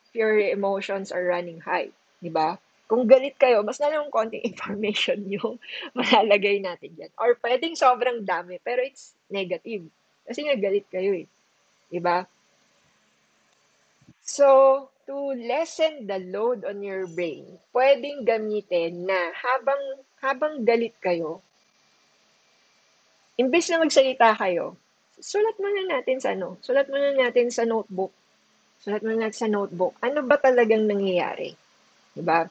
if 0.10 0.12
your 0.14 0.38
emotions 0.41 1.14
are 1.14 1.26
running 1.26 1.62
high, 1.62 1.94
'di 2.22 2.34
ba? 2.34 2.58
Kung 2.89 3.10
galit 3.10 3.38
kayo, 3.41 3.66
mas 3.66 3.82
na 3.82 3.89
lang 3.89 4.14
konting 4.14 4.46
information 4.54 5.26
yung 5.30 5.58
malalagay 5.98 6.62
natin 6.62 6.94
diyan. 6.98 7.14
Or 7.18 7.38
pwedeng 7.41 7.78
sobrang 7.78 8.26
dami, 8.26 8.58
pero 8.62 8.82
it's 8.82 9.14
negative. 9.30 9.86
Kasi 10.26 10.46
nga 10.46 10.58
galit 10.58 10.86
kayo 10.89 11.14
eh. 11.14 11.26
'Di 11.89 12.02
ba? 12.02 12.26
So, 14.24 14.88
to 15.04 15.36
lessen 15.36 16.08
the 16.08 16.24
load 16.32 16.64
on 16.64 16.80
your 16.80 17.04
brain, 17.12 17.60
pwedeng 17.76 18.24
gamitin 18.24 19.04
na 19.04 19.36
habang 19.36 20.00
habang 20.24 20.64
galit 20.64 20.96
kayo, 21.04 21.44
imbes 23.36 23.68
na 23.68 23.84
magsalita 23.84 24.32
kayo, 24.40 24.80
sulat 25.20 25.60
muna 25.60 26.00
natin 26.00 26.24
sa 26.24 26.32
ano, 26.32 26.56
sulat 26.64 26.88
muna 26.88 27.12
natin 27.12 27.52
sa 27.52 27.68
notebook. 27.68 28.16
Sulat 28.80 29.04
muna 29.04 29.28
natin 29.28 29.40
sa 29.44 29.52
notebook. 29.52 30.00
Ano 30.00 30.24
ba 30.24 30.40
talagang 30.40 30.88
nangyayari? 30.88 31.52
'Di 32.16 32.24
ba? 32.24 32.48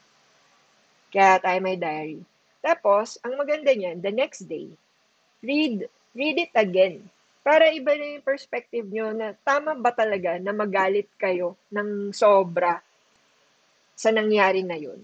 Kaya 1.09 1.41
tayo 1.41 1.59
may 1.65 1.81
diary. 1.81 2.21
Tapos, 2.61 3.17
ang 3.25 3.37
maganda 3.41 3.73
niyan, 3.73 4.05
the 4.05 4.13
next 4.13 4.45
day, 4.45 4.69
read 5.41 5.89
read 6.13 6.37
it 6.37 6.53
again 6.53 7.09
para 7.43 7.75
iba 7.75 7.91
na 7.99 8.17
yung 8.17 8.27
perspective 8.27 8.87
nyo 8.87 9.11
na 9.11 9.35
tama 9.43 9.75
ba 9.75 9.91
talaga 9.91 10.39
na 10.39 10.55
magalit 10.55 11.11
kayo 11.19 11.59
ng 11.75 12.15
sobra 12.15 12.79
sa 13.99 14.15
nangyari 14.15 14.63
na 14.63 14.79
yun? 14.79 14.99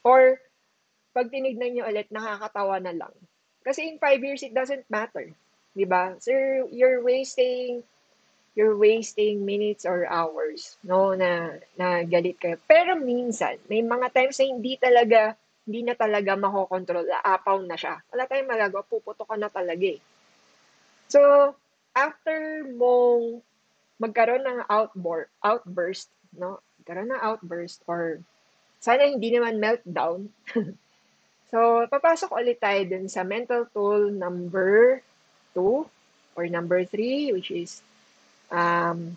Or, 0.00 0.40
pag 1.12 1.28
tinignan 1.28 1.76
nyo 1.76 1.84
ulit, 1.86 2.08
nakakatawa 2.08 2.80
na 2.80 2.96
lang. 2.96 3.14
Kasi 3.64 3.88
in 3.88 4.00
five 4.00 4.20
years, 4.20 4.44
it 4.44 4.52
doesn't 4.52 4.84
matter. 4.88 5.28
Di 5.76 5.84
ba? 5.88 6.16
So, 6.20 6.32
you're 6.72 7.00
wasting 7.00 7.84
you're 8.54 8.78
wasting 8.78 9.42
minutes 9.42 9.82
or 9.82 10.06
hours, 10.06 10.78
no, 10.86 11.10
na, 11.18 11.58
na 11.74 12.06
galit 12.06 12.38
kayo. 12.38 12.54
Pero 12.70 12.94
minsan, 12.94 13.58
may 13.66 13.82
mga 13.82 14.14
times 14.14 14.38
na 14.38 14.46
hindi 14.46 14.78
talaga, 14.78 15.34
hindi 15.66 15.82
na 15.82 15.98
talaga 15.98 16.38
makokontrol, 16.38 17.02
aapaw 17.02 17.58
na 17.66 17.74
siya. 17.74 17.98
Wala 18.14 18.30
tayong 18.30 18.50
magagawa, 18.54 18.86
puputo 18.86 19.26
ka 19.26 19.34
na 19.34 19.50
talaga 19.50 19.98
eh. 19.98 19.98
So, 21.10 21.18
after 21.94 22.66
mong 22.66 23.40
magkaroon 24.02 24.42
ng 24.42 24.60
outboard, 24.66 25.30
outburst, 25.40 26.10
no? 26.34 26.58
Magkaroon 26.82 27.14
ng 27.14 27.22
outburst 27.22 27.80
or 27.86 28.20
sana 28.82 29.08
hindi 29.08 29.32
naman 29.32 29.62
meltdown. 29.62 30.28
so, 31.50 31.88
papasok 31.88 32.34
ulit 32.34 32.58
tayo 32.60 32.82
dun 32.84 33.06
sa 33.08 33.24
mental 33.24 33.70
tool 33.70 34.10
number 34.10 35.00
2 35.56 36.36
or 36.36 36.44
number 36.50 36.82
3 36.82 37.32
which 37.32 37.54
is 37.54 37.80
um, 38.50 39.14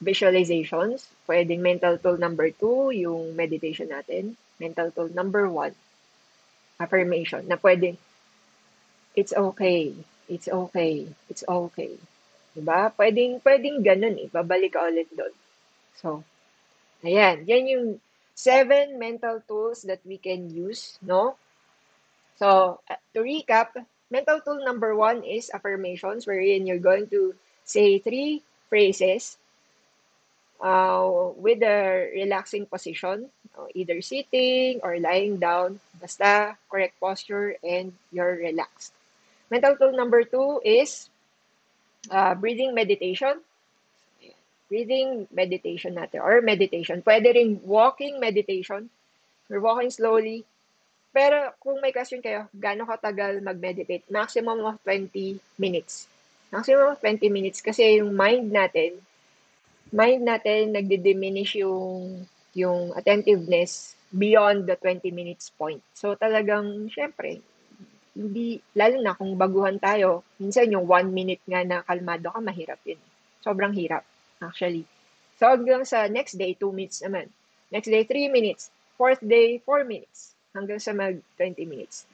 visualizations. 0.00 1.10
Pwedeng 1.26 1.60
mental 1.60 1.98
tool 1.98 2.16
number 2.16 2.48
2 2.54 3.04
yung 3.04 3.34
meditation 3.34 3.90
natin. 3.90 4.38
Mental 4.62 4.94
tool 4.94 5.10
number 5.10 5.50
1 5.50 5.74
affirmation 6.78 7.42
na 7.50 7.58
pwedeng 7.58 7.98
it's 9.18 9.34
okay 9.34 9.92
It's 10.28 10.48
okay. 10.48 11.08
It's 11.32 11.44
okay. 11.48 11.96
Diba? 12.52 12.92
Pwedeng, 12.92 13.40
pwedeng 13.40 13.80
ganun 13.80 14.20
eh. 14.20 14.28
Babalik 14.28 14.76
ka 14.76 14.88
ulit 14.88 15.08
doon. 15.12 15.32
So, 15.96 16.22
ayan. 17.02 17.48
Yan 17.48 17.64
yung 17.66 17.86
seven 18.36 19.00
mental 19.00 19.42
tools 19.48 19.82
that 19.88 20.04
we 20.04 20.20
can 20.20 20.52
use, 20.52 21.00
no? 21.02 21.34
So, 22.38 22.78
uh, 22.86 23.00
to 23.16 23.26
recap, 23.26 23.74
mental 24.10 24.38
tool 24.44 24.62
number 24.62 24.94
one 24.94 25.24
is 25.26 25.50
affirmations, 25.50 26.26
wherein 26.26 26.66
you're 26.66 26.82
going 26.82 27.08
to 27.10 27.34
say 27.64 27.98
three 27.98 28.46
phrases 28.70 29.36
uh, 30.60 31.34
with 31.36 31.62
a 31.62 32.10
relaxing 32.14 32.66
position, 32.66 33.30
either 33.74 34.00
sitting 34.02 34.80
or 34.82 34.98
lying 34.98 35.38
down, 35.38 35.80
basta 36.00 36.56
correct 36.70 36.94
posture 37.00 37.56
and 37.62 37.92
you're 38.12 38.38
relaxed. 38.38 38.92
Mental 39.48 39.76
tool 39.76 39.96
number 39.96 40.24
two 40.24 40.60
is 40.64 41.08
uh, 42.12 42.34
breathing 42.36 42.74
meditation. 42.74 43.40
Breathing 44.68 45.24
meditation 45.32 45.96
natin 45.96 46.20
or 46.20 46.44
meditation. 46.44 47.00
Pwede 47.00 47.32
rin 47.32 47.60
walking 47.64 48.20
meditation. 48.20 48.92
We're 49.48 49.64
walking 49.64 49.88
slowly. 49.88 50.44
Pero 51.08 51.56
kung 51.56 51.80
may 51.80 51.88
question 51.90 52.20
kayo, 52.20 52.52
gaano 52.52 52.84
katagal 52.84 53.40
mag-meditate? 53.40 54.04
Maximum 54.12 54.60
of 54.60 54.76
20 54.84 55.40
minutes. 55.56 56.04
Maximum 56.52 56.92
of 56.92 57.00
20 57.00 57.32
minutes 57.32 57.64
kasi 57.64 58.04
yung 58.04 58.12
mind 58.12 58.52
natin, 58.52 59.00
mind 59.88 60.20
natin 60.28 60.76
nagdi-diminish 60.76 61.56
yung 61.64 62.28
yung 62.52 62.92
attentiveness 62.92 63.96
beyond 64.12 64.68
the 64.68 64.76
20 64.76 65.08
minutes 65.12 65.52
point. 65.52 65.80
So 65.92 66.16
talagang, 66.16 66.92
syempre, 66.92 67.40
hindi, 68.18 68.58
lalo 68.74 68.98
na 68.98 69.14
kung 69.14 69.38
baguhan 69.38 69.78
tayo, 69.78 70.26
minsan 70.42 70.74
yung 70.74 70.90
one 70.90 71.14
minute 71.14 71.38
nga 71.46 71.62
na 71.62 71.86
kalmado 71.86 72.34
ka, 72.34 72.42
mahirap 72.42 72.82
yun. 72.82 72.98
Sobrang 73.38 73.70
hirap, 73.70 74.02
actually. 74.42 74.82
So, 75.38 75.46
hanggang 75.46 75.86
sa 75.86 76.10
next 76.10 76.34
day, 76.34 76.58
2 76.58 76.74
minutes 76.74 76.98
naman. 77.06 77.30
Next 77.70 77.86
day, 77.86 78.02
3 78.02 78.26
minutes. 78.26 78.74
Fourth 78.98 79.22
day, 79.22 79.62
4 79.62 79.86
minutes. 79.86 80.34
Hanggang 80.50 80.82
sa 80.82 80.90
mag 80.90 81.22
20 81.38 81.62
minutes. 81.62 82.10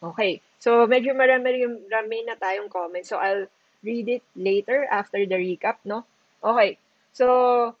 Okay. 0.00 0.40
So, 0.64 0.88
medyo 0.88 1.12
marami, 1.12 1.60
marami 1.92 2.24
na 2.24 2.40
tayong 2.40 2.72
comments. 2.72 3.12
So, 3.12 3.20
I'll 3.20 3.44
read 3.84 4.08
it 4.08 4.24
later 4.32 4.88
after 4.88 5.20
the 5.28 5.36
recap, 5.36 5.84
no? 5.84 6.08
Okay. 6.40 6.80
So, 7.12 7.76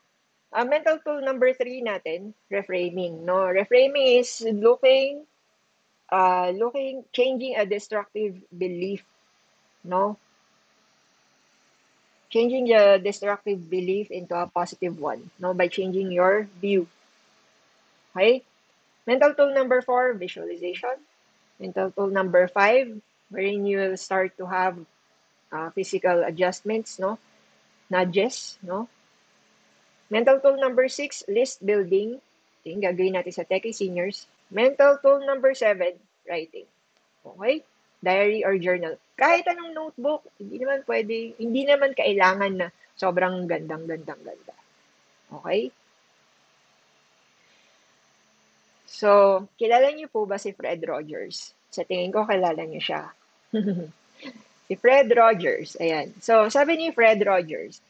Uh, 0.54 0.64
mental 0.64 1.02
tool 1.02 1.18
number 1.18 1.50
three 1.52 1.82
natin, 1.82 2.30
reframing. 2.46 3.26
No, 3.26 3.50
reframing 3.50 4.22
is 4.22 4.38
looking, 4.46 5.26
uh, 6.14 6.54
looking, 6.54 7.02
changing 7.10 7.58
a 7.58 7.66
destructive 7.66 8.38
belief. 8.54 9.02
No, 9.82 10.16
changing 12.34 12.66
the 12.66 12.98
destructive 12.98 13.70
belief 13.70 14.10
into 14.10 14.34
a 14.34 14.50
positive 14.50 14.98
one, 14.98 15.30
no, 15.38 15.54
by 15.54 15.70
changing 15.70 16.10
your 16.10 16.50
view. 16.58 16.86
Okay? 18.10 18.42
Mental 19.06 19.34
tool 19.34 19.54
number 19.54 19.82
four, 19.82 20.14
visualization. 20.14 20.98
Mental 21.60 21.90
tool 21.94 22.10
number 22.10 22.48
five, 22.48 22.90
wherein 23.30 23.66
you 23.66 23.78
will 23.78 23.96
start 23.96 24.38
to 24.38 24.46
have 24.46 24.74
uh, 25.52 25.70
physical 25.70 26.24
adjustments, 26.24 26.98
no? 26.98 27.18
Nudges, 27.90 28.58
no? 28.62 28.88
Mental 30.12 30.40
tool 30.40 30.60
number 30.60 30.88
six, 30.88 31.24
list 31.28 31.64
building. 31.64 32.20
Ito 32.62 32.66
yung 32.68 32.84
gagawin 32.84 33.14
natin 33.16 33.34
sa 33.34 33.46
Techie 33.46 33.76
Seniors. 33.76 34.28
Mental 34.52 35.00
tool 35.00 35.24
number 35.24 35.52
seven, 35.56 35.96
writing. 36.28 36.68
Okay? 37.24 37.64
diary 38.04 38.44
or 38.44 38.60
journal. 38.60 39.00
Kahit 39.16 39.48
anong 39.48 39.72
notebook, 39.72 40.28
hindi 40.36 40.60
naman 40.60 40.84
pwede, 40.84 41.32
hindi 41.40 41.64
naman 41.64 41.96
kailangan 41.96 42.52
na 42.52 42.68
sobrang 43.00 43.48
gandang, 43.48 43.88
gandang, 43.88 44.20
ganda. 44.20 44.54
Okay? 45.32 45.72
So, 48.84 49.42
kilala 49.56 49.90
niyo 49.90 50.12
po 50.12 50.28
ba 50.28 50.36
si 50.36 50.52
Fred 50.52 50.84
Rogers? 50.84 51.56
Sa 51.72 51.82
tingin 51.82 52.12
ko, 52.12 52.28
kilala 52.28 52.62
niyo 52.62 52.84
siya. 52.84 53.02
si 54.68 54.74
Fred 54.78 55.08
Rogers, 55.10 55.80
ayan. 55.80 56.12
So, 56.20 56.46
sabi 56.52 56.78
ni 56.78 56.94
Fred 56.94 57.18
Rogers, 57.24 57.80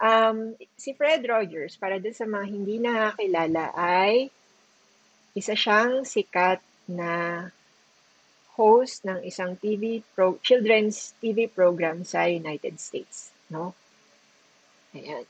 um, 0.00 0.56
si 0.74 0.96
Fred 0.96 1.22
Rogers, 1.28 1.76
para 1.76 2.00
dun 2.00 2.16
sa 2.16 2.24
mga 2.24 2.46
hindi 2.48 2.80
nakakilala, 2.80 3.70
ay 3.76 4.32
isa 5.36 5.54
siyang 5.54 6.02
sikat 6.02 6.58
na 6.90 7.46
host 8.58 9.06
ng 9.06 9.22
isang 9.22 9.54
TV 9.56 10.02
pro 10.16 10.36
children's 10.42 11.14
TV 11.22 11.46
program 11.46 12.02
sa 12.02 12.26
United 12.26 12.76
States, 12.82 13.30
no? 13.52 13.76
Ayan. 14.96 15.24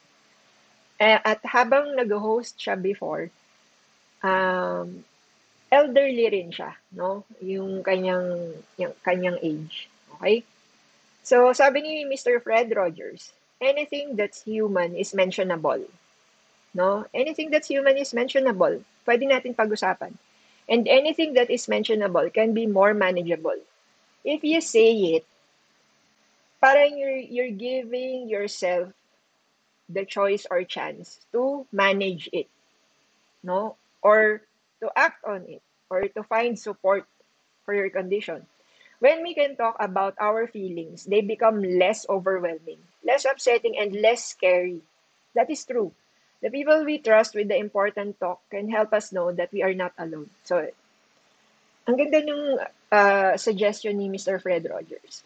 Eh, 1.01 1.19
at 1.21 1.41
habang 1.45 1.97
nag-host 1.97 2.57
siya 2.57 2.77
before, 2.81 3.29
um, 4.25 5.05
elderly 5.71 6.27
rin 6.33 6.51
siya, 6.51 6.75
no? 6.97 7.29
Yung 7.45 7.85
kanyang 7.85 8.57
yung 8.81 8.95
kanyang 9.05 9.39
age, 9.45 9.87
okay? 10.17 10.43
So, 11.21 11.53
sabi 11.53 11.85
ni 11.85 11.95
Mr. 12.09 12.41
Fred 12.41 12.73
Rogers, 12.73 13.31
anything 13.61 14.17
that's 14.17 14.43
human 14.43 14.97
is 14.97 15.15
mentionable. 15.15 15.85
No? 16.75 17.07
Anything 17.15 17.51
that's 17.51 17.69
human 17.69 17.97
is 17.97 18.15
mentionable. 18.15 18.83
Pwede 19.07 19.29
natin 19.29 19.55
pag-usapan. 19.55 20.15
And 20.69 20.87
anything 20.89 21.35
that 21.35 21.51
is 21.51 21.69
mentionable 21.69 22.31
can 22.31 22.55
be 22.55 22.67
more 22.67 22.95
manageable. 22.95 23.59
If 24.25 24.45
you 24.45 24.61
say 24.61 25.19
it, 25.19 25.25
parang 26.61 26.99
you're, 26.99 27.17
you're 27.19 27.57
giving 27.57 28.29
yourself 28.29 28.93
the 29.89 30.05
choice 30.05 30.47
or 30.51 30.63
chance 30.63 31.21
to 31.33 31.67
manage 31.73 32.29
it, 32.33 32.47
no? 33.43 33.77
Or 34.03 34.43
to 34.81 34.91
act 34.95 35.25
on 35.25 35.45
it, 35.49 35.63
or 35.91 36.07
to 36.07 36.23
find 36.23 36.59
support 36.59 37.05
for 37.65 37.75
your 37.75 37.91
condition. 37.91 38.47
When 39.01 39.23
we 39.23 39.35
can 39.35 39.57
talk 39.57 39.77
about 39.81 40.15
our 40.21 40.47
feelings, 40.47 41.05
they 41.05 41.21
become 41.23 41.63
less 41.63 42.07
overwhelming, 42.09 42.79
less 43.05 43.25
upsetting, 43.25 43.77
and 43.79 43.95
less 43.95 44.25
scary. 44.25 44.81
That 45.35 45.51
is 45.51 45.65
true. 45.65 45.93
The 46.41 46.51
people 46.51 46.85
we 46.85 46.99
trust 46.99 47.35
with 47.35 47.49
the 47.49 47.57
important 47.57 48.19
talk 48.19 48.41
can 48.51 48.71
help 48.71 48.93
us 48.93 49.13
know 49.13 49.33
that 49.33 49.53
we 49.53 49.63
are 49.63 49.75
not 49.75 49.93
alone. 49.99 50.31
So, 50.45 50.65
ang 51.85 51.97
ganda 51.97 52.25
ng 52.25 52.43
uh, 52.93 53.37
suggestion 53.37 53.99
ni 54.01 54.09
Mr. 54.09 54.41
Fred 54.41 54.65
Rogers. 54.65 55.25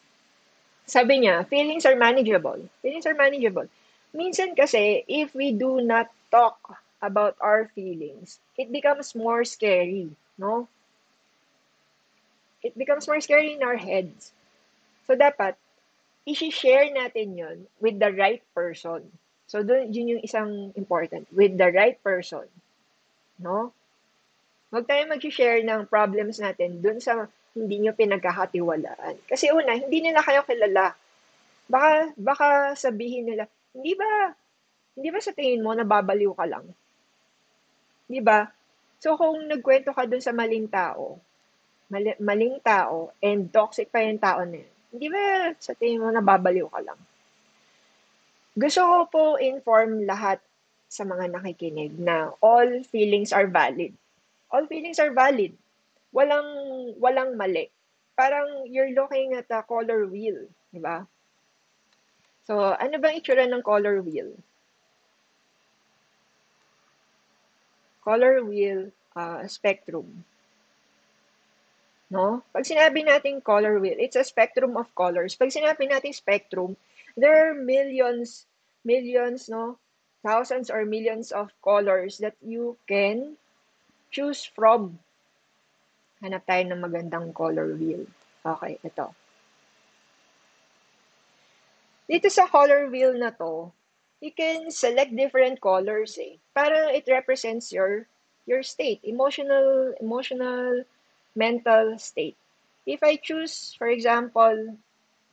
Sabi 0.84 1.24
niya, 1.24 1.46
feelings 1.48 1.86
are 1.86 1.96
manageable. 1.96 2.60
Feelings 2.82 3.06
are 3.06 3.16
manageable. 3.16 3.70
Minsan 4.12 4.52
kasi, 4.54 5.02
if 5.08 5.34
we 5.34 5.50
do 5.54 5.80
not 5.80 6.12
talk 6.30 6.60
about 7.00 7.34
our 7.40 7.70
feelings, 7.72 8.38
it 8.58 8.70
becomes 8.70 9.14
more 9.14 9.44
scary, 9.44 10.12
no? 10.36 10.68
It 12.62 12.76
becomes 12.76 13.08
more 13.08 13.20
scary 13.20 13.54
in 13.54 13.62
our 13.62 13.76
heads. 13.76 14.32
So, 15.06 15.16
dapat, 15.16 15.56
isi-share 16.24 16.88
natin 16.92 17.36
yon 17.36 17.58
with 17.80 18.00
the 18.00 18.12
right 18.12 18.40
person. 18.56 19.04
So, 19.44 19.60
dun, 19.60 19.92
yun 19.92 20.18
yung 20.18 20.24
isang 20.24 20.72
important. 20.74 21.28
With 21.30 21.60
the 21.60 21.68
right 21.68 22.00
person. 22.00 22.48
No? 23.36 23.76
Huwag 24.72 24.88
tayo 24.88 25.04
mag-share 25.06 25.62
ng 25.62 25.86
problems 25.86 26.40
natin 26.40 26.80
dun 26.80 26.98
sa 26.98 27.28
hindi 27.54 27.78
nyo 27.78 27.94
pinagkakatiwalaan. 27.94 29.22
Kasi 29.30 29.52
una, 29.54 29.78
hindi 29.78 30.02
nila 30.02 30.24
kayo 30.24 30.42
kilala. 30.42 30.96
Baka, 31.70 32.10
baka 32.18 32.48
sabihin 32.74 33.30
nila, 33.30 33.46
hindi 33.70 33.94
ba, 33.94 34.34
hindi 34.98 35.08
ba 35.14 35.20
sa 35.22 35.30
tingin 35.30 35.62
mo 35.62 35.70
nababaliw 35.76 36.34
ka 36.34 36.44
lang? 36.50 36.66
Di 38.10 38.18
ba? 38.18 38.48
So, 38.98 39.14
kung 39.14 39.46
nagkwento 39.46 39.94
ka 39.94 40.08
dun 40.10 40.24
sa 40.24 40.34
maling 40.34 40.66
tao, 40.72 41.20
mali, 41.92 42.16
maling 42.18 42.58
tao, 42.64 43.14
and 43.22 43.52
toxic 43.54 43.92
pa 43.92 44.02
yung 44.02 44.18
tao 44.18 44.42
na 44.42 44.58
yun, 44.58 44.73
hindi 44.94 45.10
ba 45.10 45.50
sa 45.58 45.74
tingin 45.74 45.98
mo 45.98 46.14
nababaliw 46.14 46.70
ka 46.70 46.78
lang? 46.86 47.00
Gusto 48.54 48.80
ko 48.86 48.98
po 49.10 49.22
inform 49.42 50.06
lahat 50.06 50.38
sa 50.86 51.02
mga 51.02 51.34
nakikinig 51.34 51.98
na 51.98 52.30
all 52.38 52.86
feelings 52.86 53.34
are 53.34 53.50
valid. 53.50 53.90
All 54.54 54.70
feelings 54.70 55.02
are 55.02 55.10
valid. 55.10 55.50
Walang 56.14 56.46
walang 57.02 57.34
mali. 57.34 57.66
Parang 58.14 58.70
you're 58.70 58.94
looking 58.94 59.34
at 59.34 59.50
a 59.50 59.66
color 59.66 60.06
wheel, 60.06 60.46
di 60.70 60.78
ba? 60.78 61.02
So, 62.46 62.78
ano 62.78 62.94
bang 63.02 63.18
itsura 63.18 63.50
ng 63.50 63.66
color 63.66 63.98
wheel? 63.98 64.30
Color 68.06 68.46
wheel 68.46 68.94
uh, 69.18 69.42
spectrum. 69.50 70.22
No? 72.14 72.46
Pag 72.54 72.62
sinabi 72.62 73.02
natin 73.02 73.42
color 73.42 73.82
wheel, 73.82 73.98
it's 73.98 74.14
a 74.14 74.22
spectrum 74.22 74.78
of 74.78 74.86
colors. 74.94 75.34
Pag 75.34 75.50
sinabi 75.50 75.90
natin 75.90 76.14
spectrum, 76.14 76.78
there 77.18 77.50
are 77.50 77.58
millions, 77.58 78.46
millions, 78.86 79.50
no? 79.50 79.82
Thousands 80.22 80.70
or 80.70 80.86
millions 80.86 81.34
of 81.34 81.50
colors 81.58 82.22
that 82.22 82.38
you 82.38 82.78
can 82.86 83.34
choose 84.14 84.46
from. 84.46 85.02
Hanap 86.22 86.46
tayo 86.46 86.70
ng 86.70 86.78
magandang 86.78 87.34
color 87.34 87.74
wheel. 87.74 88.06
Okay, 88.46 88.78
ito. 88.78 89.10
Dito 92.06 92.30
sa 92.30 92.46
color 92.46 92.86
wheel 92.94 93.18
na 93.18 93.34
to, 93.34 93.74
you 94.22 94.30
can 94.30 94.70
select 94.70 95.10
different 95.10 95.58
colors 95.58 96.14
eh. 96.22 96.38
Para 96.54 96.94
it 96.94 97.10
represents 97.10 97.74
your 97.74 98.06
your 98.46 98.62
state, 98.62 99.02
emotional, 99.02 99.98
emotional, 99.98 100.86
mental 101.34 101.98
state. 101.98 102.36
If 102.86 103.02
I 103.02 103.16
choose, 103.16 103.74
for 103.76 103.88
example, 103.88 104.78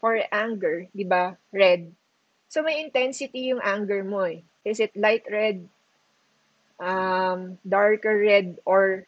for 0.02 0.18
anger, 0.34 0.89
di 0.95 1.06
ba, 1.06 1.38
red. 1.54 1.93
So, 2.49 2.66
may 2.66 2.82
intensity 2.82 3.54
yung 3.54 3.64
anger 3.64 4.04
mo 4.04 4.26
eh. 4.26 4.41
Is 4.66 4.82
it 4.82 4.97
light 4.97 5.24
red, 5.30 5.64
um, 6.82 7.58
darker 7.64 8.18
red, 8.18 8.58
or 8.66 9.06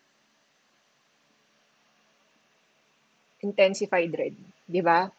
intensified 3.41 4.13
red? 4.15 4.35
Di 4.69 4.81
ba? 4.81 5.09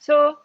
So, 0.00 0.38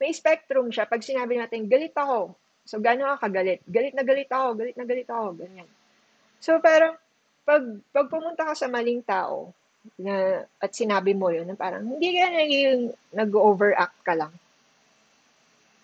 may 0.00 0.16
spectrum 0.16 0.72
siya. 0.72 0.88
Pag 0.88 1.04
sinabi 1.04 1.36
natin, 1.36 1.68
galit 1.68 1.92
ako. 1.94 2.34
So, 2.64 2.78
gano'n 2.78 3.18
ka 3.18 3.28
kagalit? 3.28 3.60
Galit 3.66 3.94
na 3.98 4.06
galit 4.06 4.30
ako, 4.30 4.54
galit 4.56 4.76
na 4.78 4.86
galit 4.86 5.08
ako, 5.10 5.26
ganyan. 5.36 5.68
So, 6.40 6.56
parang, 6.62 6.96
pag, 7.44 7.62
pag 7.90 8.06
pumunta 8.06 8.46
ka 8.46 8.54
sa 8.54 8.70
maling 8.70 9.02
tao, 9.02 9.52
na, 9.96 10.44
at 10.60 10.70
sinabi 10.76 11.16
mo 11.16 11.32
yun, 11.32 11.48
na 11.48 11.56
parang 11.56 11.84
hindi 11.84 12.12
ka 12.12 12.28
naging 12.28 12.92
nag-overact 13.16 13.98
ka 14.04 14.14
lang. 14.16 14.32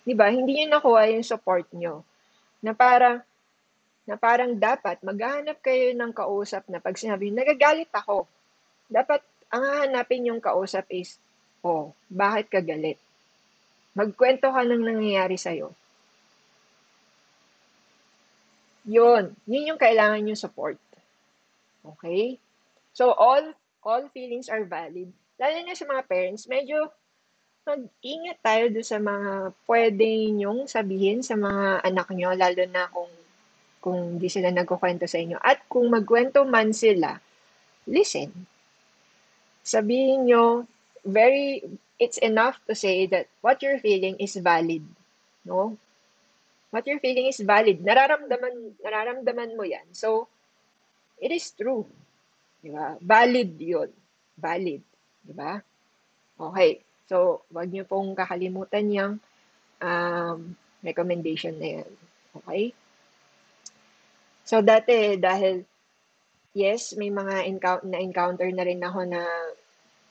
Di 0.07 0.13
ba? 0.13 0.29
Hindi 0.31 0.63
nyo 0.63 0.77
nakuha 0.77 1.11
yung 1.11 1.25
support 1.25 1.67
nyo. 1.73 2.05
Na 2.61 2.71
parang, 2.71 3.19
na 4.07 4.15
parang 4.15 4.55
dapat 4.55 5.01
maghanap 5.03 5.59
kayo 5.59 5.91
ng 5.91 6.11
kausap 6.15 6.63
na 6.71 6.79
pag 6.79 6.95
sinabi, 6.95 7.33
nagagalit 7.33 7.91
ako. 7.91 8.23
Dapat, 8.87 9.19
ang 9.51 9.63
hahanapin 9.67 10.31
yung 10.31 10.39
kausap 10.39 10.87
is, 10.93 11.19
oh, 11.59 11.91
bakit 12.07 12.47
ka 12.47 12.63
galit? 12.63 13.01
Magkwento 13.97 14.47
ka 14.47 14.61
ng 14.63 14.83
nangyayari 14.85 15.35
sa'yo. 15.35 15.73
Yun. 18.87 19.35
Yun 19.43 19.69
yung 19.75 19.81
kailangan 19.81 20.23
yung 20.23 20.39
support. 20.39 20.79
Okay? 21.95 22.39
So, 22.91 23.13
all 23.13 23.53
all 23.85 24.09
feelings 24.11 24.51
are 24.51 24.65
valid. 24.67 25.11
Lalo 25.37 25.57
na 25.63 25.77
sa 25.77 25.87
mga 25.87 26.03
parents, 26.09 26.49
medyo 26.49 26.89
mag-ingat 27.67 28.39
tayo 28.39 28.63
do 28.71 28.81
sa 28.83 28.97
mga 28.97 29.51
pwede 29.67 30.07
nyong 30.33 30.71
sabihin 30.71 31.19
sa 31.19 31.35
mga 31.35 31.83
anak 31.83 32.07
nyo, 32.15 32.31
lalo 32.33 32.63
na 32.67 32.87
kung 32.89 33.11
kung 33.83 33.99
di 34.19 34.27
sila 34.27 34.51
nagkukwento 34.51 35.07
sa 35.07 35.21
inyo. 35.21 35.37
At 35.39 35.63
kung 35.71 35.87
magkwento 35.87 36.43
man 36.43 36.75
sila, 36.75 37.15
listen. 37.87 38.33
Sabihin 39.63 40.27
nyo, 40.27 40.67
very, 41.07 41.63
it's 41.99 42.19
enough 42.19 42.59
to 42.67 42.75
say 42.75 43.07
that 43.07 43.31
what 43.39 43.63
you're 43.63 43.79
feeling 43.79 44.19
is 44.19 44.35
valid. 44.39 44.83
no? 45.47 45.79
What 46.69 46.83
you're 46.83 46.99
feeling 46.99 47.31
is 47.31 47.39
valid. 47.39 47.79
Nararamdaman, 47.79 48.83
nararamdaman 48.83 49.55
mo 49.55 49.63
yan. 49.63 49.87
So, 49.95 50.27
it 51.17 51.31
is 51.33 51.51
true. 51.53 51.85
Di 52.61 52.69
ba? 52.73 52.97
Valid 53.01 53.51
yun. 53.61 53.89
Valid. 54.37 54.81
Di 55.25 55.33
ba? 55.33 55.57
Okay. 56.37 56.81
So, 57.07 57.47
wag 57.49 57.71
niyo 57.71 57.87
pong 57.87 58.13
kakalimutan 58.13 58.91
yung 58.91 59.13
um, 59.81 60.39
recommendation 60.83 61.55
na 61.55 61.81
yan. 61.81 61.91
Okay? 62.41 62.63
So, 64.47 64.59
dati, 64.63 65.15
dahil, 65.19 65.63
yes, 66.55 66.95
may 66.95 67.11
mga 67.11 67.47
encounter, 67.47 67.87
na-encounter 67.87 68.49
na 68.51 68.63
rin 68.63 68.83
ako 68.83 69.07
na 69.07 69.23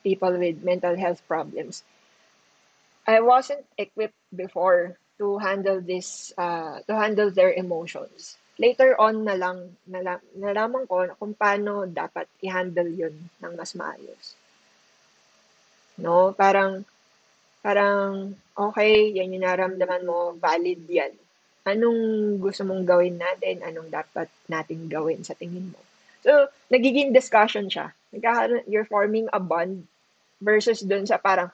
people 0.04 0.34
with 0.38 0.64
mental 0.64 0.96
health 0.96 1.20
problems. 1.28 1.84
I 3.06 3.22
wasn't 3.22 3.64
equipped 3.78 4.18
before 4.34 4.98
to 5.18 5.38
handle 5.38 5.80
this, 5.80 6.32
uh, 6.36 6.82
to 6.86 6.92
handle 6.96 7.30
their 7.30 7.52
emotions. 7.52 8.36
Later 8.56 8.96
on 8.96 9.28
na 9.28 9.36
lang, 9.36 9.76
nala, 9.84 10.16
nalaman 10.32 10.88
ko 10.88 11.04
kung 11.20 11.36
paano 11.36 11.84
dapat 11.84 12.24
i-handle 12.40 12.88
yun 12.88 13.12
ng 13.12 13.52
mas 13.52 13.76
maayos. 13.76 14.32
No? 16.00 16.32
Parang, 16.32 16.80
parang, 17.60 18.32
okay, 18.56 19.12
yan 19.12 19.36
yung 19.36 19.44
naramdaman 19.44 20.08
mo, 20.08 20.32
valid 20.40 20.88
yan. 20.88 21.12
Anong 21.68 22.00
gusto 22.40 22.64
mong 22.64 22.88
gawin 22.88 23.20
natin? 23.20 23.60
Anong 23.60 23.92
dapat 23.92 24.32
natin 24.48 24.88
gawin 24.88 25.20
sa 25.20 25.36
tingin 25.36 25.74
mo? 25.74 25.80
So, 26.24 26.48
nagiging 26.72 27.12
discussion 27.12 27.68
siya. 27.68 27.92
Nagkakaroon, 28.14 28.64
you're 28.70 28.88
forming 28.88 29.28
a 29.36 29.40
bond 29.42 29.84
versus 30.40 30.80
dun 30.80 31.04
sa 31.04 31.20
parang, 31.20 31.52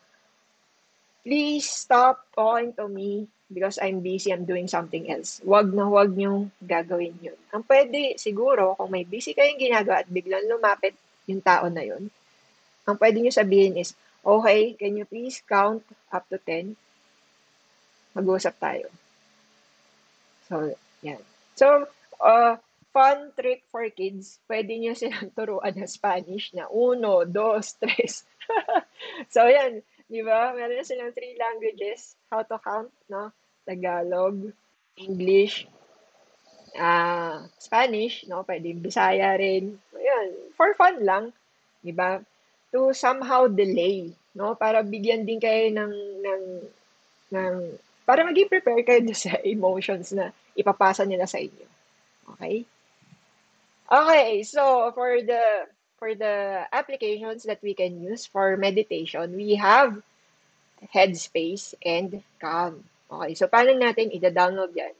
please 1.26 1.66
stop 1.66 2.22
talking 2.34 2.70
to 2.78 2.86
me 2.86 3.26
because 3.52 3.76
I'm 3.78 4.00
busy, 4.00 4.32
I'm 4.32 4.48
doing 4.48 4.66
something 4.66 5.12
else. 5.12 5.44
Wag 5.44 5.70
na 5.70 5.86
wag 5.86 6.16
niyong 6.16 6.48
gagawin 6.64 7.14
yun. 7.20 7.38
Ang 7.52 7.62
pwede, 7.68 8.16
siguro, 8.16 8.74
kung 8.74 8.90
may 8.90 9.04
busy 9.04 9.36
kayong 9.36 9.60
ginagawa 9.60 10.02
at 10.02 10.08
biglang 10.08 10.48
lumapit 10.48 10.96
yung 11.28 11.44
tao 11.44 11.68
na 11.68 11.84
yun, 11.84 12.08
ang 12.88 12.96
pwede 12.98 13.20
niyo 13.22 13.30
sabihin 13.30 13.78
is, 13.78 13.94
okay, 14.24 14.74
can 14.74 14.96
you 14.96 15.06
please 15.06 15.44
count 15.44 15.84
up 16.10 16.24
to 16.32 16.40
10? 16.40 16.74
Mag-uusap 18.18 18.56
tayo. 18.58 18.88
So, 20.50 20.74
yan. 21.04 21.22
So, 21.54 21.86
uh, 22.18 22.58
fun 22.92 23.32
trick 23.38 23.64
for 23.72 23.86
kids, 23.92 24.40
pwede 24.48 24.76
niyo 24.76 24.92
silang 24.96 25.30
turuan 25.36 25.76
ng 25.76 25.88
Spanish 25.88 26.52
na 26.56 26.66
uno, 26.68 27.24
dos, 27.28 27.76
tres. 27.78 28.24
so, 29.34 29.46
yan. 29.46 29.84
Di 30.12 30.20
ba? 30.20 30.52
Meron 30.52 30.76
na 30.76 30.84
silang 30.84 31.16
three 31.16 31.38
languages, 31.40 32.20
how 32.28 32.44
to 32.44 32.60
count, 32.60 32.92
no? 33.08 33.32
Tagalog, 33.62 34.52
English, 34.98 35.66
uh, 36.76 37.46
Spanish, 37.58 38.26
no? 38.28 38.44
Pwede 38.44 38.72
Bisaya 38.76 39.36
rin. 39.36 39.78
Ayan, 39.96 40.28
for 40.56 40.72
fun 40.74 41.00
lang, 41.02 41.24
di 41.80 41.92
ba? 41.92 42.20
To 42.72 42.92
somehow 42.96 43.48
delay, 43.48 44.12
no? 44.36 44.56
Para 44.56 44.80
bigyan 44.80 45.24
din 45.28 45.40
kayo 45.40 45.68
ng, 45.72 45.94
ng, 46.22 46.42
ng, 47.32 47.54
para 48.04 48.24
maging 48.24 48.50
prepare 48.50 48.82
kayo 48.82 49.02
sa 49.16 49.38
emotions 49.44 50.12
na 50.12 50.32
ipapasa 50.56 51.04
nila 51.04 51.28
sa 51.28 51.40
inyo. 51.40 51.66
Okay? 52.36 52.64
Okay, 53.92 54.40
so 54.42 54.88
for 54.96 55.20
the 55.20 55.68
for 56.00 56.16
the 56.16 56.64
applications 56.72 57.44
that 57.44 57.60
we 57.60 57.76
can 57.76 58.00
use 58.00 58.24
for 58.24 58.56
meditation, 58.56 59.36
we 59.36 59.54
have 59.54 60.00
Headspace 60.90 61.76
and 61.84 62.24
Calm. 62.40 62.82
Okay, 63.12 63.36
so 63.36 63.44
paano 63.44 63.76
natin 63.76 64.08
i-download 64.08 64.72
yan? 64.72 64.96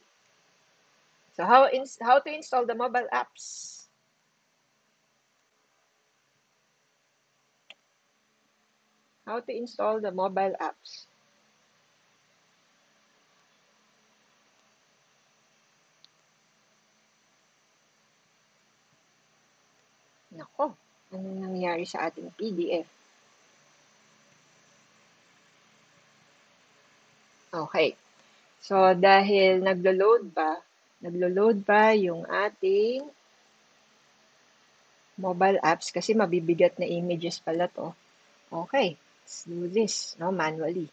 So 1.32 1.48
how 1.48 1.64
ins 1.72 1.96
how 1.96 2.20
to 2.20 2.28
install 2.28 2.68
the 2.68 2.76
mobile 2.76 3.08
apps? 3.08 3.72
How 9.24 9.40
to 9.40 9.52
install 9.56 10.04
the 10.04 10.12
mobile 10.12 10.52
apps? 10.60 11.08
Nako, 20.36 20.76
anong 21.16 21.48
nangyari 21.48 21.88
sa 21.88 22.12
ating 22.12 22.28
PDF? 22.36 22.84
Okay. 27.52 28.01
So, 28.62 28.94
dahil 28.94 29.58
naglo-load 29.58 30.30
pa, 30.30 30.62
naglo-load 31.02 31.66
pa 31.66 31.90
yung 31.98 32.22
ating 32.30 33.02
mobile 35.18 35.58
apps 35.66 35.90
kasi 35.90 36.14
mabibigat 36.14 36.78
na 36.78 36.86
images 36.86 37.42
pala 37.42 37.66
to. 37.66 37.90
Okay. 38.54 38.94
Let's 39.22 39.42
do 39.50 39.66
this, 39.66 40.14
no, 40.22 40.30
manually. 40.30 40.86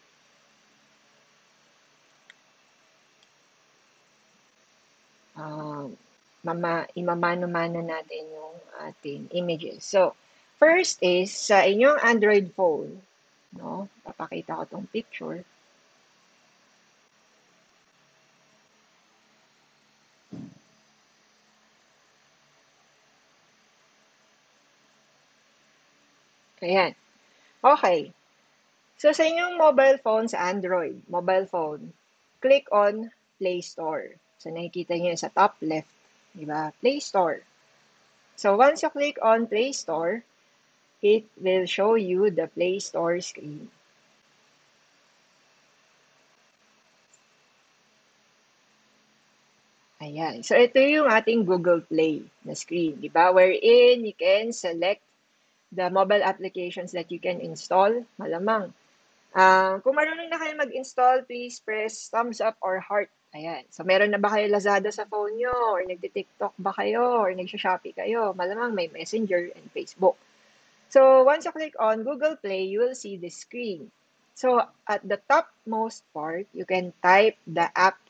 Um, 5.37 5.93
mama, 6.41 6.89
imamano-mano 6.97 7.85
natin 7.85 8.23
yung 8.33 8.55
ating 8.81 9.29
images. 9.37 9.85
So, 9.85 10.17
first 10.57 11.05
is 11.05 11.29
sa 11.29 11.69
inyong 11.69 12.01
Android 12.01 12.49
phone, 12.57 12.97
no, 13.53 13.89
papakita 14.01 14.57
ko 14.57 14.63
tong 14.65 14.87
picture. 14.89 15.45
Ayan. 26.59 26.91
Okay. 27.63 28.11
So, 28.99 29.15
sa 29.15 29.23
inyong 29.23 29.55
mobile 29.55 29.95
phone, 30.03 30.27
sa 30.27 30.51
Android, 30.51 30.99
mobile 31.07 31.47
phone, 31.47 31.95
click 32.43 32.67
on 32.71 33.11
Play 33.39 33.63
Store. 33.63 34.11
So, 34.43 34.51
nakikita 34.51 34.99
niyo 34.99 35.15
sa 35.15 35.31
top 35.31 35.55
left, 35.63 35.91
di 36.35 36.43
ba? 36.43 36.75
Play 36.83 36.99
Store. 36.99 37.39
So, 38.35 38.59
once 38.59 38.83
you 38.83 38.91
click 38.91 39.15
on 39.23 39.47
Play 39.47 39.71
Store, 39.71 40.23
it 40.99 41.23
will 41.39 41.63
show 41.63 41.95
you 41.95 42.27
the 42.27 42.51
Play 42.51 42.83
Store 42.83 43.23
screen. 43.23 43.71
Ayan. 49.99 50.43
So, 50.43 50.55
ito 50.55 50.79
yung 50.79 51.11
ating 51.11 51.43
Google 51.43 51.83
Play 51.83 52.23
na 52.47 52.55
screen, 52.55 52.99
di 52.99 53.11
ba? 53.11 53.31
Wherein 53.35 54.03
you 54.03 54.15
can 54.15 54.51
select 54.55 55.03
the 55.71 55.89
mobile 55.89 56.21
applications 56.23 56.91
that 56.93 57.11
you 57.11 57.19
can 57.21 57.39
install, 57.39 58.05
malamang. 58.17 58.73
Uh, 59.29 59.77
kung 59.85 59.93
marunong 59.93 60.29
na 60.29 60.41
kayo 60.41 60.57
mag-install, 60.57 61.21
please 61.29 61.61
press 61.61 62.09
thumbs 62.09 62.41
up 62.41 62.57
or 62.61 62.81
heart. 62.81 63.09
Ayan. 63.29 63.61
So, 63.69 63.85
meron 63.85 64.09
na 64.09 64.17
ba 64.17 64.33
kayo 64.33 64.49
Lazada 64.49 64.89
sa 64.89 65.05
phone 65.05 65.37
nyo? 65.37 65.53
Or 65.53 65.85
nagti-TikTok 65.85 66.57
ba 66.57 66.73
kayo? 66.73 67.21
Or 67.21 67.29
nagsha-Shopee 67.29 67.93
kayo? 67.93 68.33
Malamang 68.33 68.73
may 68.73 68.89
Messenger 68.89 69.53
and 69.53 69.69
Facebook. 69.69 70.17
So, 70.89 71.21
once 71.21 71.45
you 71.45 71.53
click 71.53 71.77
on 71.77 72.01
Google 72.01 72.41
Play, 72.41 72.65
you 72.65 72.81
will 72.81 72.97
see 72.97 73.21
the 73.21 73.29
screen. 73.29 73.93
So, 74.33 74.65
at 74.89 75.05
the 75.05 75.21
topmost 75.29 76.01
part, 76.09 76.49
you 76.57 76.65
can 76.65 76.89
type 77.05 77.37
the 77.45 77.69
app, 77.77 78.01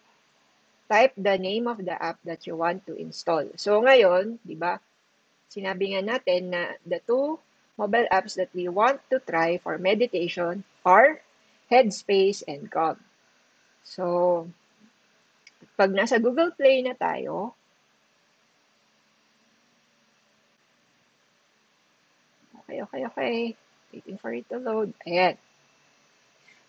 type 0.87 1.11
the 1.19 1.35
name 1.35 1.67
of 1.67 1.83
the 1.83 1.99
app 1.99 2.23
that 2.23 2.47
you 2.47 2.55
want 2.55 2.87
to 2.87 2.95
install. 2.95 3.43
So, 3.59 3.83
ngayon, 3.83 4.39
di 4.47 4.55
ba, 4.55 4.79
sinabi 5.51 5.99
nga 5.99 6.15
natin 6.15 6.55
na 6.55 6.79
the 6.87 7.03
two 7.03 7.35
mobile 7.79 8.11
apps 8.11 8.35
that 8.35 8.51
we 8.51 8.67
want 8.67 8.99
to 9.07 9.23
try 9.23 9.55
for 9.63 9.79
meditation 9.79 10.67
are 10.83 11.23
Headspace 11.71 12.43
and 12.43 12.67
Calm. 12.67 12.99
So, 13.87 14.51
pag 15.79 15.95
nasa 15.95 16.19
Google 16.19 16.51
Play 16.51 16.83
na 16.83 16.91
tayo, 16.91 17.55
okay, 22.59 22.83
okay, 22.83 23.01
okay. 23.07 23.35
Waiting 23.95 24.19
for 24.19 24.35
it 24.35 24.43
to 24.51 24.59
load. 24.59 24.91
Ayan. 25.07 25.39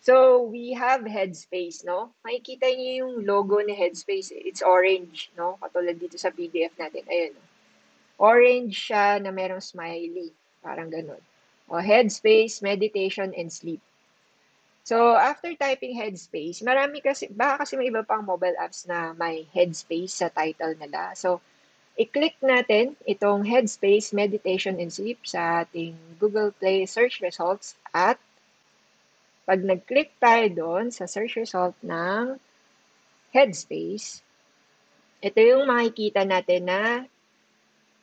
So, 0.01 0.41
we 0.49 0.73
have 0.73 1.05
Headspace, 1.05 1.85
no? 1.85 2.09
Makikita 2.25 2.65
niyo 2.73 3.05
yung 3.05 3.13
logo 3.21 3.61
ni 3.61 3.77
Headspace. 3.77 4.33
It's 4.33 4.65
orange, 4.65 5.29
no? 5.37 5.61
Katulad 5.61 6.01
dito 6.01 6.17
sa 6.17 6.33
PDF 6.33 6.73
natin. 6.79 7.05
Ayan. 7.05 7.37
Orange 8.17 8.73
siya 8.73 9.21
na 9.21 9.29
merong 9.29 9.61
smiley. 9.61 10.33
Parang 10.61 10.89
ganun. 10.89 11.19
O 11.67 11.81
headspace, 11.81 12.61
meditation, 12.61 13.33
and 13.33 13.51
sleep. 13.51 13.81
So, 14.81 15.13
after 15.13 15.53
typing 15.53 15.93
headspace, 15.93 16.65
marami 16.65 17.05
kasi, 17.05 17.29
baka 17.29 17.65
kasi 17.65 17.77
may 17.77 17.93
iba 17.93 18.01
pang 18.01 18.25
mobile 18.25 18.57
apps 18.57 18.89
na 18.89 19.13
may 19.13 19.45
headspace 19.53 20.21
sa 20.21 20.33
title 20.33 20.73
nila. 20.73 21.13
So, 21.13 21.37
i-click 21.97 22.41
natin 22.41 22.97
itong 23.05 23.45
headspace, 23.45 24.09
meditation, 24.09 24.81
and 24.81 24.89
sleep 24.89 25.21
sa 25.21 25.63
ating 25.63 25.93
Google 26.17 26.49
Play 26.49 26.89
search 26.89 27.21
results 27.21 27.77
at 27.93 28.17
pag 29.51 29.67
nag-click 29.67 30.15
tayo 30.21 30.45
doon 30.53 30.93
sa 30.93 31.09
search 31.09 31.35
result 31.35 31.75
ng 31.83 32.39
Headspace, 33.35 34.21
ito 35.19 35.39
yung 35.39 35.67
makikita 35.67 36.23
natin 36.23 36.71
na 36.71 36.81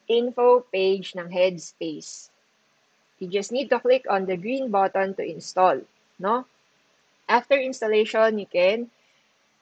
info 0.09 0.65
page 0.69 1.17
ng 1.17 1.29
Headspace. 1.29 2.33
You 3.19 3.27
just 3.29 3.51
need 3.51 3.71
to 3.71 3.81
click 3.81 4.07
on 4.09 4.27
the 4.27 4.37
green 4.37 4.71
button 4.71 5.15
to 5.15 5.23
install, 5.23 5.83
no? 6.19 6.47
After 7.29 7.59
installation, 7.59 8.39
you 8.39 8.47
can 8.47 8.91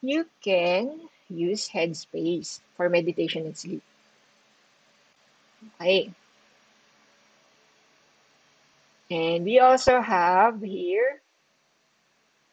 you 0.01 0.29
can 0.41 1.09
use 1.27 1.67
Headspace 1.67 2.61
for 2.77 2.87
meditation 2.87 3.45
and 3.45 3.57
sleep. 3.57 3.83
Okay. 5.75 6.13
And 9.09 9.43
we 9.43 9.59
also 9.59 10.01
have 10.01 10.61
here 10.61 11.21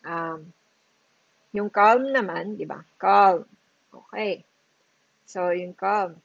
um, 0.06 0.52
yung 1.52 1.70
calm 1.70 2.10
naman, 2.10 2.56
di 2.58 2.66
ba? 2.66 2.82
Calm. 2.98 3.44
Okay. 3.90 4.44
So, 5.24 5.50
yung 5.50 5.74
calm. 5.74 6.18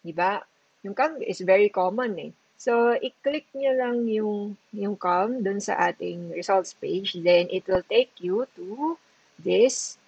Di 0.00 0.12
ba? 0.12 0.40
Yung 0.84 0.94
calm 0.94 1.20
is 1.22 1.40
very 1.40 1.68
common 1.68 2.12
eh. 2.18 2.32
So, 2.56 2.96
i-click 2.96 3.52
nyo 3.52 3.72
lang 3.76 4.08
yung, 4.08 4.56
yung 4.72 4.96
calm 4.96 5.44
dun 5.44 5.60
sa 5.60 5.76
ating 5.92 6.32
results 6.32 6.72
page. 6.72 7.12
Then, 7.20 7.52
it 7.52 7.68
will 7.68 7.84
take 7.84 8.16
you 8.18 8.48
to 8.56 8.96
this 9.36 10.00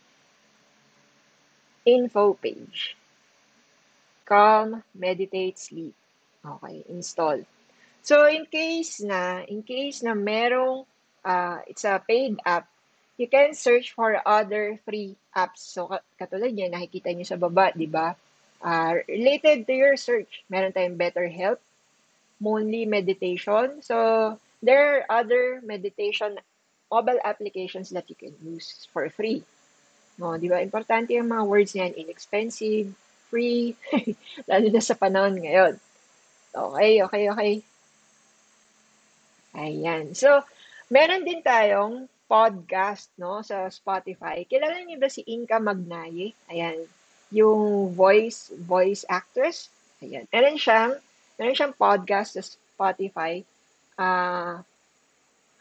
info 1.84 2.32
page. 2.34 2.96
Calm, 4.24 4.82
meditate, 4.96 5.60
sleep. 5.60 5.92
Okay, 6.40 6.84
install. 6.88 7.44
So, 8.00 8.24
in 8.24 8.48
case 8.48 9.04
na, 9.04 9.44
in 9.44 9.60
case 9.60 10.00
na 10.00 10.16
merong, 10.16 10.88
uh, 11.24 11.60
it's 11.68 11.84
a 11.84 12.00
paid 12.00 12.40
app, 12.48 12.64
you 13.20 13.28
can 13.28 13.52
search 13.52 13.92
for 13.92 14.16
other 14.24 14.80
free 14.88 15.16
apps. 15.36 15.68
So, 15.68 15.92
katulad 16.16 16.56
yan, 16.56 16.72
nakikita 16.72 17.12
nyo 17.12 17.26
sa 17.28 17.36
baba, 17.36 17.76
di 17.76 17.84
ba? 17.84 18.16
Uh, 18.64 19.04
related 19.04 19.68
to 19.68 19.74
your 19.76 19.96
search, 20.00 20.42
meron 20.48 20.72
tayong 20.72 20.96
Better 20.96 21.28
Monly 22.40 22.86
Meditation. 22.86 23.82
So, 23.82 24.38
there 24.62 25.02
are 25.02 25.22
other 25.22 25.60
meditation 25.62 26.38
mobile 26.90 27.20
applications 27.24 27.90
that 27.90 28.08
you 28.08 28.16
can 28.16 28.34
use 28.42 28.88
for 28.92 29.08
free. 29.12 29.44
No, 30.18 30.34
di 30.34 30.50
ba? 30.50 30.58
Importante 30.64 31.14
yung 31.14 31.30
mga 31.30 31.44
words 31.46 31.72
niyan, 31.76 31.94
inexpensive, 31.94 32.90
free, 33.28 33.76
lalo 34.50 34.66
na 34.72 34.82
sa 34.82 34.96
panahon 34.96 35.38
ngayon. 35.38 35.78
Okay, 36.50 36.92
okay, 37.04 37.24
okay. 37.30 37.52
Ayan. 39.54 40.16
So, 40.16 40.42
meron 40.90 41.22
din 41.22 41.44
tayong 41.44 42.08
podcast, 42.26 43.12
no, 43.20 43.40
sa 43.44 43.68
Spotify. 43.70 44.42
Kilala 44.48 44.80
niyo 44.82 44.98
ba 44.98 45.08
si 45.12 45.22
Inka 45.28 45.60
Magnaye? 45.60 46.34
Ayan, 46.50 46.82
yung 47.30 47.92
voice, 47.92 48.50
voice 48.58 49.04
actress. 49.08 49.70
Ayan. 50.02 50.26
Meron 50.32 50.58
siyang, 50.58 50.92
meron 51.38 51.54
siyang 51.54 51.78
podcast 51.78 52.34
sa 52.34 52.42
Spotify. 52.42 53.40
Uh, 53.94 54.60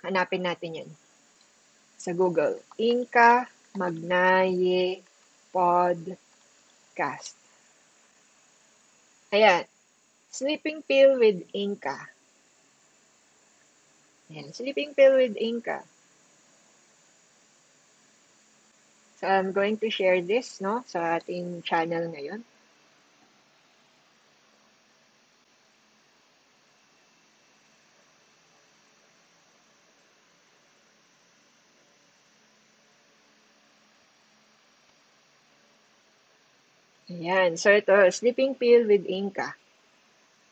hanapin 0.02 0.44
natin 0.44 0.84
yan. 0.84 0.90
Sa 1.98 2.12
Google. 2.18 2.58
Inka 2.82 3.46
Magnaye 3.78 5.06
Podcast. 5.54 7.38
Ayan. 9.30 9.64
Sleeping 10.34 10.82
Pill 10.82 11.18
with 11.22 11.46
Inka. 11.54 11.98
Ayan. 14.34 14.50
Sleeping 14.54 14.98
Pill 14.98 15.18
with 15.18 15.38
Inka. 15.38 15.86
So, 19.18 19.26
I'm 19.26 19.50
going 19.50 19.82
to 19.82 19.90
share 19.90 20.22
this, 20.22 20.62
no, 20.62 20.86
sa 20.86 21.18
ating 21.18 21.66
channel 21.66 22.14
ngayon. 22.14 22.46
Ayan. 37.18 37.57
So, 37.57 37.74
ito, 37.74 37.97
sleeping 38.13 38.53
pill 38.53 38.86
with 38.86 39.01
Inca. 39.09 39.57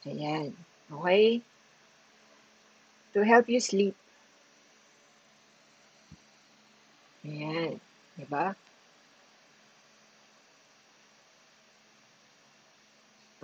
Ayan. 0.01 0.49
Okay? 0.89 1.45
To 3.13 3.21
help 3.21 3.45
you 3.45 3.61
sleep. 3.61 3.93
Ayan. 7.21 7.77
Diba? 8.17 8.57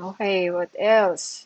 Okay, 0.02 0.50
what 0.50 0.74
else? 0.74 1.46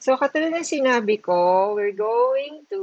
So, 0.00 0.16
katulad 0.16 0.56
ng 0.56 0.64
sinabi 0.64 1.20
ko, 1.20 1.76
we're 1.76 1.92
going 1.92 2.64
to 2.72 2.82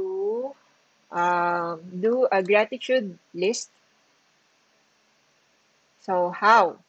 um, 1.10 1.82
do 1.90 2.30
a 2.30 2.38
gratitude 2.38 3.18
list. 3.34 3.74
So, 6.04 6.28
how? 6.36 6.84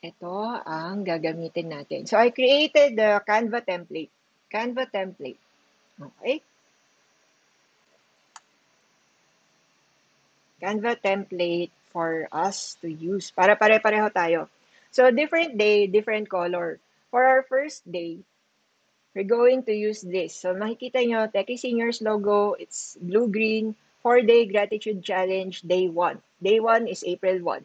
Ito 0.00 0.64
ang 0.64 1.04
gagamitin 1.04 1.68
natin. 1.68 2.08
So, 2.08 2.16
I 2.16 2.32
created 2.32 2.96
the 2.96 3.20
Canva 3.20 3.60
template. 3.60 4.08
Canva 4.48 4.88
template. 4.88 5.36
Okay? 6.00 6.40
Canva 10.64 10.96
template 10.96 11.72
for 11.92 12.24
us 12.32 12.80
to 12.80 12.88
use. 12.88 13.28
Para 13.28 13.52
pare-pareho 13.52 14.08
tayo. 14.08 14.48
So, 14.88 15.12
different 15.12 15.60
day, 15.60 15.84
different 15.84 16.32
color. 16.32 16.80
For 17.12 17.20
our 17.20 17.44
first 17.44 17.84
day, 17.84 18.24
we're 19.12 19.28
going 19.28 19.68
to 19.68 19.76
use 19.76 20.00
this. 20.00 20.32
So, 20.40 20.56
makikita 20.56 21.04
nyo, 21.04 21.28
Techie 21.28 21.60
Seniors 21.60 22.00
logo, 22.00 22.56
it's 22.56 22.96
blue-green, 22.96 23.76
4-day 24.04 24.46
gratitude 24.46 25.04
challenge, 25.04 25.62
day 25.62 25.88
1. 25.88 26.18
Day 26.42 26.58
1 26.60 26.88
is 26.88 27.04
April 27.04 27.38
1. 27.42 27.64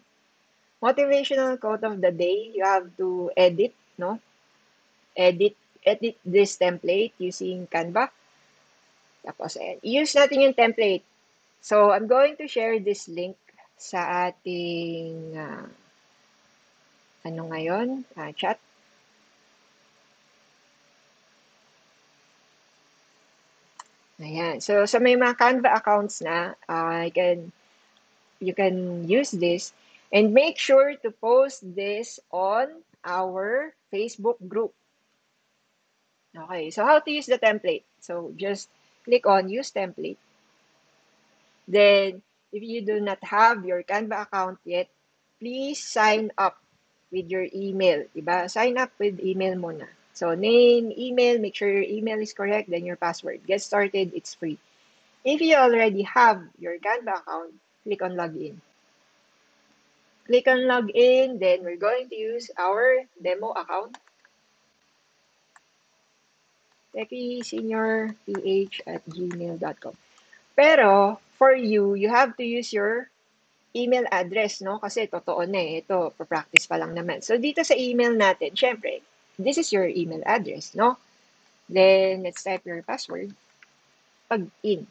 Motivational 0.84 1.60
quote 1.60 1.84
of 1.84 2.02
the 2.02 2.12
day, 2.12 2.52
you 2.54 2.64
have 2.64 2.92
to 2.98 3.32
edit, 3.38 3.74
no? 3.98 4.20
Edit, 5.16 5.56
edit 5.86 6.18
this 6.26 6.58
template 6.58 7.16
using 7.18 7.68
Canva. 7.68 8.12
Tapos, 9.26 9.58
ayan. 9.58 9.80
use 9.82 10.14
natin 10.14 10.44
yung 10.44 10.54
template. 10.54 11.02
So, 11.64 11.90
I'm 11.90 12.06
going 12.06 12.38
to 12.38 12.46
share 12.46 12.78
this 12.78 13.08
link 13.08 13.40
sa 13.74 14.30
ating 14.30 15.34
uh, 15.34 15.66
ano 17.26 17.42
ngayon, 17.50 18.06
uh, 18.14 18.32
chat. 18.38 18.62
Ayan. 24.16 24.63
So, 24.63 24.88
sa 24.88 25.03
may 25.03 25.20
mga 25.20 25.36
Canva 25.36 25.76
accounts 25.76 26.24
na, 26.24 26.55
uh, 26.72 27.03
I 27.03 27.11
can, 27.11 27.51
you 28.39 28.55
can 28.55 29.03
use 29.03 29.32
this 29.36 29.76
and 30.11 30.32
make 30.32 30.55
sure 30.55 30.95
to 31.03 31.11
post 31.11 31.68
this 31.76 32.20
on 32.32 32.80
our 33.03 33.76
Facebook 33.91 34.39
group. 34.47 34.72
Okay. 36.32 36.72
So, 36.72 36.88
how 36.88 36.99
to 37.03 37.11
use 37.11 37.28
the 37.28 37.39
template? 37.39 37.84
So, 37.99 38.32
just 38.39 38.72
click 39.03 39.28
on 39.28 39.51
Use 39.51 39.72
Template. 39.72 40.18
Then, 41.68 42.22
if 42.51 42.61
you 42.63 42.82
do 42.82 42.99
not 42.99 43.20
have 43.24 43.66
your 43.66 43.84
Canva 43.84 44.28
account 44.30 44.59
yet, 44.63 44.88
please 45.39 45.82
sign 45.84 46.32
up 46.38 46.57
with 47.11 47.30
your 47.30 47.47
email. 47.53 48.05
Diba? 48.16 48.49
Sign 48.49 48.78
up 48.78 48.91
with 48.99 49.20
email 49.20 49.55
muna. 49.55 49.88
So, 50.16 50.32
name, 50.32 50.95
email, 50.95 51.39
make 51.43 51.59
sure 51.59 51.68
your 51.68 51.84
email 51.84 52.20
is 52.24 52.32
correct, 52.32 52.72
then 52.72 52.88
your 52.88 52.95
password. 52.95 53.43
Get 53.43 53.61
started, 53.61 54.16
it's 54.16 54.34
free. 54.34 54.57
If 55.28 55.41
you 55.41 55.59
already 55.59 56.07
have 56.07 56.39
your 56.55 56.80
Canva 56.80 57.20
account, 57.20 57.59
click 57.84 58.01
on 58.01 58.16
Login. 58.16 58.55
Click 60.26 60.47
on 60.47 60.72
Login, 60.72 61.38
then 61.38 61.68
we're 61.68 61.76
going 61.76 62.07
to 62.09 62.16
use 62.16 62.49
our 62.57 63.03
demo 63.20 63.51
account. 63.51 63.99
techyseniorph 66.95 68.16
at 68.88 69.03
gmail.com. 69.03 69.95
Pero, 70.55 71.20
for 71.36 71.51
you, 71.51 71.99
you 71.99 72.07
have 72.07 72.32
to 72.39 72.47
use 72.47 72.72
your 72.72 73.11
email 73.76 74.07
address, 74.07 74.63
no? 74.63 74.80
Kasi 74.80 75.11
totoo 75.11 75.43
na 75.43 75.59
eh. 75.59 75.84
Ito, 75.84 76.16
practice 76.24 76.63
pa 76.63 76.80
lang 76.80 76.95
naman. 76.95 77.20
So, 77.20 77.36
dito 77.36 77.59
sa 77.68 77.76
email 77.76 78.16
natin, 78.16 78.55
syempre, 78.55 79.03
this 79.38 79.58
is 79.58 79.72
your 79.72 79.88
email 79.88 80.22
address, 80.26 80.76
no? 80.76 80.98
Then, 81.70 82.24
let's 82.24 82.44
type 82.44 82.66
your 82.66 82.82
password. 82.84 83.36
Pag-in. 84.30 84.88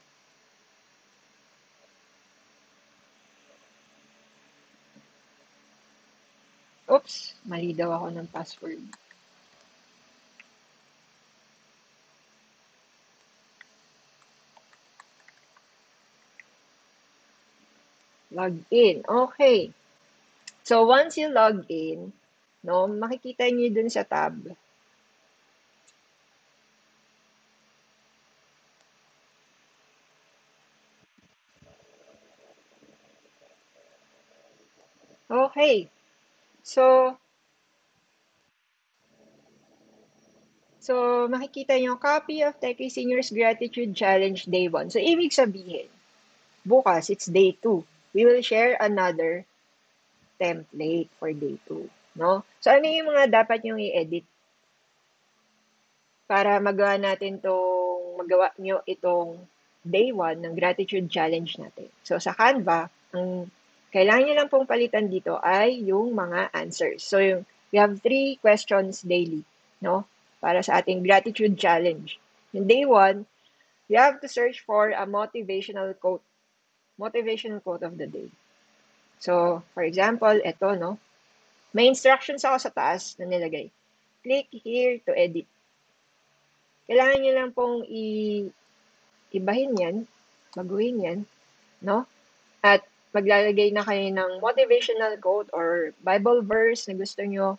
Oops, 6.91 7.15
mali 7.49 7.73
daw 7.73 7.97
ako 7.97 8.07
ng 8.13 8.29
password. 8.29 8.83
Log 18.35 18.59
in. 18.71 19.07
Okay. 19.07 19.71
So, 20.67 20.85
once 20.85 21.17
you 21.17 21.31
log 21.31 21.65
in, 21.71 22.13
no, 22.65 22.89
makikita 22.89 23.45
niyo 23.53 23.69
dun 23.71 23.93
sa 23.93 24.03
tab. 24.03 24.35
Okay. 35.31 35.89
So, 36.62 37.17
So, 40.85 41.25
makikita 41.33 41.81
nyo, 41.81 41.97
copy 41.97 42.45
of 42.45 42.61
Techie 42.61 42.93
Seniors 42.93 43.33
Gratitude 43.33 43.97
Challenge 43.97 44.37
Day 44.45 44.69
1. 44.69 44.93
So, 44.93 45.01
ibig 45.01 45.33
sabihin, 45.33 45.89
bukas, 46.61 47.09
it's 47.09 47.25
day 47.25 47.57
2. 47.57 47.81
We 48.12 48.29
will 48.29 48.45
share 48.45 48.77
another 48.77 49.49
template 50.37 51.09
for 51.17 51.33
day 51.33 51.57
2. 51.65 51.89
No? 52.15 52.47
So, 52.62 52.71
ano 52.71 52.87
yung 52.87 53.11
mga 53.11 53.31
dapat 53.31 53.62
nyong 53.62 53.83
i-edit 53.91 54.27
para 56.25 56.57
magawa 56.62 56.97
natin 56.97 57.43
tong 57.43 58.17
magawa 58.17 58.55
nyo 58.57 58.81
itong 58.89 59.45
day 59.85 60.15
1 60.15 60.41
ng 60.41 60.55
gratitude 60.57 61.11
challenge 61.12 61.61
natin. 61.61 61.91
So, 62.07 62.17
sa 62.17 62.33
Canva, 62.33 62.89
ang 63.12 63.51
kailangan 63.93 64.25
nyo 64.25 64.35
lang 64.39 64.51
pong 64.51 64.65
palitan 64.65 65.12
dito 65.12 65.37
ay 65.43 65.85
yung 65.85 66.17
mga 66.17 66.55
answers. 66.57 67.05
So, 67.05 67.21
yung, 67.21 67.45
we 67.69 67.77
have 67.77 68.01
three 68.01 68.41
questions 68.41 69.05
daily. 69.05 69.45
No? 69.85 70.09
para 70.45 70.61
sa 70.61 70.85
ating 70.85 71.01
gratitude 71.01 71.57
challenge. 71.57 72.21
In 72.53 72.69
day 72.69 72.85
one, 72.85 73.25
you 73.89 73.97
have 73.97 74.21
to 74.21 74.29
search 74.29 74.61
for 74.61 74.93
a 74.93 75.09
motivational 75.09 75.97
quote. 75.97 76.21
Motivational 77.01 77.65
quote 77.65 77.81
of 77.81 77.97
the 77.97 78.05
day. 78.05 78.29
So, 79.25 79.65
for 79.73 79.81
example, 79.89 80.37
ito, 80.45 80.77
no? 80.77 81.01
May 81.75 81.91
instructions 81.91 82.47
ako 82.47 82.57
sa 82.62 82.70
taas 82.70 83.18
na 83.18 83.27
nilagay. 83.27 83.68
Click 84.22 84.49
here 84.55 85.03
to 85.05 85.12
edit. 85.12 85.45
Kailangan 86.87 87.18
nyo 87.20 87.33
lang 87.35 87.51
pong 87.51 87.77
i 87.91 88.05
ibahin 89.35 89.75
yan, 89.75 89.97
baguhin 90.55 91.03
yan, 91.03 91.18
no? 91.83 92.07
At 92.62 92.87
maglalagay 93.11 93.75
na 93.75 93.83
kayo 93.83 94.07
ng 94.07 94.39
motivational 94.39 95.18
quote 95.18 95.51
or 95.51 95.91
Bible 96.07 96.47
verse 96.47 96.87
na 96.87 96.95
gusto 96.95 97.27
nyo 97.27 97.59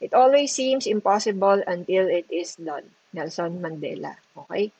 It 0.00 0.16
always 0.16 0.48
seems 0.56 0.88
impossible 0.88 1.60
until 1.68 2.08
it 2.08 2.24
is 2.32 2.56
done. 2.56 2.88
Nelson 3.12 3.60
Mandela. 3.60 4.16
Okay? 4.32 4.72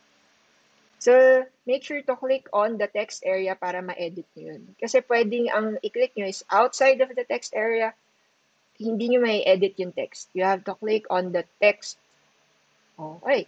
So, 0.98 1.44
make 1.68 1.84
sure 1.84 2.00
to 2.00 2.16
click 2.16 2.48
on 2.52 2.80
the 2.80 2.88
text 2.88 3.20
area 3.24 3.52
para 3.52 3.84
ma-edit 3.84 4.24
nyo 4.32 4.56
yun. 4.56 4.62
Kasi 4.80 5.04
pwedeng 5.04 5.52
ang 5.52 5.76
i-click 5.84 6.16
nyo 6.16 6.24
is 6.24 6.44
outside 6.48 7.04
of 7.04 7.12
the 7.12 7.24
text 7.28 7.52
area, 7.52 7.92
hindi 8.80 9.12
nyo 9.12 9.20
may 9.20 9.44
edit 9.44 9.76
yung 9.76 9.92
text. 9.92 10.32
You 10.32 10.48
have 10.48 10.64
to 10.64 10.74
click 10.74 11.04
on 11.12 11.36
the 11.36 11.44
text. 11.60 12.00
Okay. 12.96 13.44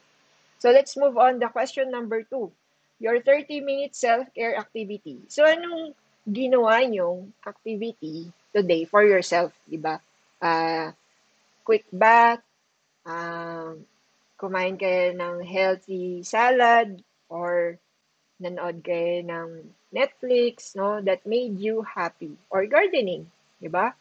So, 0.61 0.71
let's 0.71 0.95
move 0.95 1.17
on 1.17 1.41
the 1.41 1.49
question 1.49 1.91
number 1.91 2.23
two. 2.23 2.53
Your 3.01 3.19
30-minute 3.19 3.97
self-care 3.97 4.55
activity. 4.55 5.25
So, 5.27 5.43
anong 5.43 5.97
ginawa 6.29 6.87
nyong 6.87 7.35
activity 7.43 8.31
today 8.55 8.85
for 8.87 9.03
yourself, 9.03 9.51
di 9.67 9.81
ba? 9.81 9.99
Uh, 10.39 10.95
quick 11.67 11.89
bath, 11.91 12.45
um, 13.09 13.83
kumain 14.39 14.79
kayo 14.79 15.17
ng 15.17 15.43
healthy 15.43 16.23
salad, 16.23 17.03
or 17.27 17.81
nanood 18.39 18.85
kayo 18.87 19.25
ng 19.25 19.49
Netflix, 19.91 20.75
no, 20.75 21.03
that 21.03 21.25
made 21.27 21.59
you 21.59 21.83
happy. 21.83 22.35
Or 22.51 22.67
gardening, 22.71 23.27
di 23.59 23.71
ba? 23.71 23.95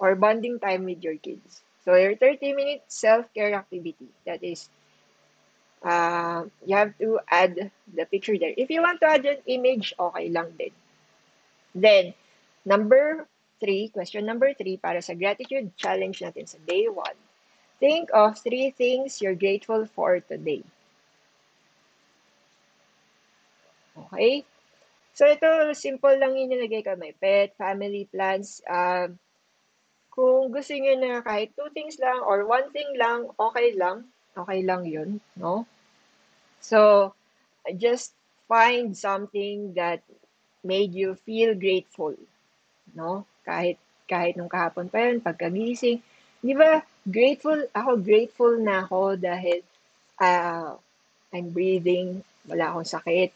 Or 0.00 0.16
bonding 0.16 0.56
time 0.58 0.88
with 0.88 1.04
your 1.04 1.20
kids. 1.20 1.60
So, 1.84 1.94
your 1.94 2.16
30-minute 2.16 2.88
self-care 2.88 3.52
activity, 3.52 4.08
that 4.24 4.40
is, 4.40 4.68
uh, 5.84 6.44
you 6.64 6.76
have 6.76 6.96
to 6.98 7.20
add 7.28 7.70
the 7.92 8.04
picture 8.04 8.36
there. 8.36 8.52
If 8.56 8.70
you 8.70 8.80
want 8.80 9.00
to 9.00 9.08
add 9.08 9.24
an 9.24 9.44
image, 9.44 9.92
okay 10.00 10.28
lang 10.28 10.56
din. 10.56 10.72
Then, 11.74 12.14
number 12.64 13.28
three, 13.60 13.88
question 13.92 14.24
number 14.24 14.52
three, 14.56 14.80
para 14.80 15.04
sa 15.04 15.12
gratitude 15.12 15.76
challenge 15.76 16.24
natin 16.24 16.48
sa 16.48 16.56
day 16.64 16.88
one. 16.88 17.16
Think 17.80 18.12
of 18.12 18.36
three 18.40 18.72
things 18.72 19.20
you're 19.20 19.36
grateful 19.36 19.84
for 19.84 20.20
today. 20.20 20.64
Okay? 23.96 24.44
So, 25.16 25.28
ito, 25.28 25.72
simple 25.76 26.16
lang 26.16 26.36
yung 26.36 26.52
nilagay 26.52 26.84
ko. 26.84 26.96
May 26.96 27.12
pet, 27.16 27.56
family 27.56 28.08
plans. 28.08 28.60
Uh, 28.64 29.12
kung 30.20 30.52
gusto 30.52 30.76
niyo 30.76 31.00
na 31.00 31.24
kahit 31.24 31.56
two 31.56 31.72
things 31.72 31.96
lang 31.96 32.20
or 32.20 32.44
one 32.44 32.68
thing 32.76 32.92
lang, 33.00 33.24
okay 33.40 33.72
lang. 33.72 34.04
Okay 34.36 34.60
lang 34.60 34.84
yun, 34.84 35.16
no? 35.40 35.64
So, 36.60 37.12
just 37.80 38.12
find 38.44 38.92
something 38.92 39.72
that 39.80 40.04
made 40.60 40.92
you 40.92 41.16
feel 41.24 41.56
grateful, 41.56 42.12
no? 42.92 43.24
kahit 43.50 43.76
kahit 44.10 44.34
nung 44.36 44.50
kahapon 44.50 44.90
pa 44.90 45.08
yun, 45.10 45.22
pagkagising. 45.22 46.02
Di 46.40 46.52
ba, 46.56 46.82
grateful, 47.06 47.58
ako 47.72 48.00
grateful 48.02 48.54
na 48.58 48.84
ako 48.84 49.14
dahil 49.14 49.62
uh, 50.18 50.74
I'm 51.30 51.48
breathing, 51.54 52.22
wala 52.46 52.74
akong 52.74 52.90
sakit, 52.90 53.30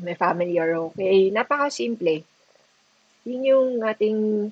my 0.00 0.16
family 0.16 0.56
are 0.56 0.80
okay. 0.90 1.28
Napaka-simple. 1.28 2.24
Yun 3.28 3.42
yung 3.44 3.68
ating 3.84 4.50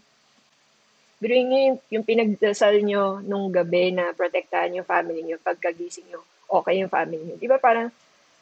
Biruin 1.21 1.47
nyo 1.53 1.59
yung, 1.61 1.79
yung 1.93 2.07
pinagdasal 2.09 2.81
nyo 2.81 3.21
nung 3.21 3.53
gabi 3.53 3.93
na 3.93 4.17
protektahan 4.17 4.73
yung 4.73 4.89
family 4.89 5.21
nyo, 5.21 5.37
pagkagising 5.37 6.09
nyo, 6.09 6.25
okay 6.49 6.81
yung 6.81 6.89
family 6.89 7.21
nyo. 7.21 7.37
Di 7.37 7.45
ba 7.45 7.61
parang 7.61 7.93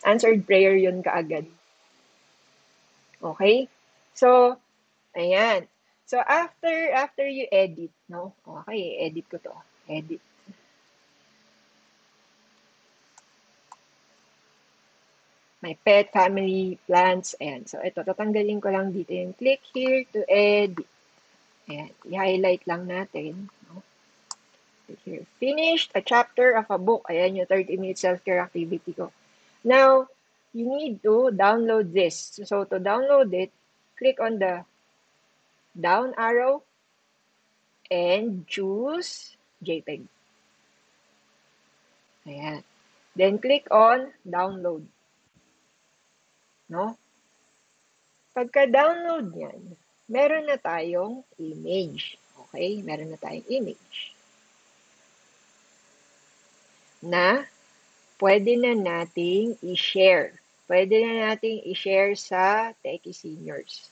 answered 0.07 0.47
prayer 0.47 0.79
yun 0.79 1.03
kaagad? 1.03 1.43
Okay? 3.19 3.67
So, 4.15 4.55
ayan. 5.19 5.67
So, 6.07 6.23
after, 6.23 6.71
after 6.95 7.27
you 7.27 7.51
edit, 7.51 7.91
no? 8.07 8.33
Okay, 8.47 9.03
edit 9.03 9.27
ko 9.27 9.37
to. 9.43 9.53
Edit. 9.91 10.23
My 15.59 15.75
pet, 15.83 16.15
family, 16.15 16.79
plants, 16.87 17.35
and 17.43 17.67
so 17.67 17.83
ito, 17.83 18.07
tatanggalin 18.07 18.63
ko 18.63 18.71
lang 18.71 18.95
dito 18.95 19.11
yung 19.11 19.35
click 19.35 19.59
here 19.75 20.07
to 20.15 20.23
edit. 20.31 20.87
Ayan, 21.69 21.93
i-highlight 22.09 22.65
lang 22.65 22.89
natin. 22.89 23.53
No? 23.69 23.85
Here. 25.05 25.29
Finished 25.37 25.93
a 25.93 26.01
chapter 26.01 26.57
of 26.57 26.65
a 26.73 26.81
book. 26.81 27.05
Ayan 27.13 27.37
yung 27.37 27.49
30-minute 27.49 28.01
self-care 28.01 28.41
activity 28.41 28.97
ko. 28.97 29.13
Now, 29.61 30.09
you 30.57 30.65
need 30.65 31.05
to 31.05 31.29
download 31.37 31.93
this. 31.93 32.41
So, 32.41 32.65
to 32.65 32.81
download 32.81 33.29
it, 33.37 33.53
click 34.01 34.17
on 34.17 34.41
the 34.41 34.65
down 35.77 36.17
arrow, 36.17 36.65
and 37.91 38.49
choose 38.49 39.37
JPEG. 39.61 40.09
Ayan. 42.25 42.65
Then, 43.13 43.37
click 43.39 43.69
on 43.69 44.13
download. 44.25 44.89
No? 46.69 46.97
Pagka-download 48.37 49.35
yan, 49.35 49.77
meron 50.09 50.49
na 50.49 50.57
tayong 50.57 51.21
image. 51.37 52.17
Okay? 52.49 52.81
Meron 52.81 53.13
na 53.13 53.21
tayong 53.21 53.47
image. 53.53 54.17
Na 57.05 57.45
pwede 58.19 58.59
na 58.59 58.75
nating 58.75 59.61
i-share. 59.63 60.35
Pwede 60.67 61.05
na 61.05 61.33
nating 61.33 61.63
i-share 61.71 62.17
sa 62.19 62.73
Techie 62.81 63.15
Seniors. 63.15 63.87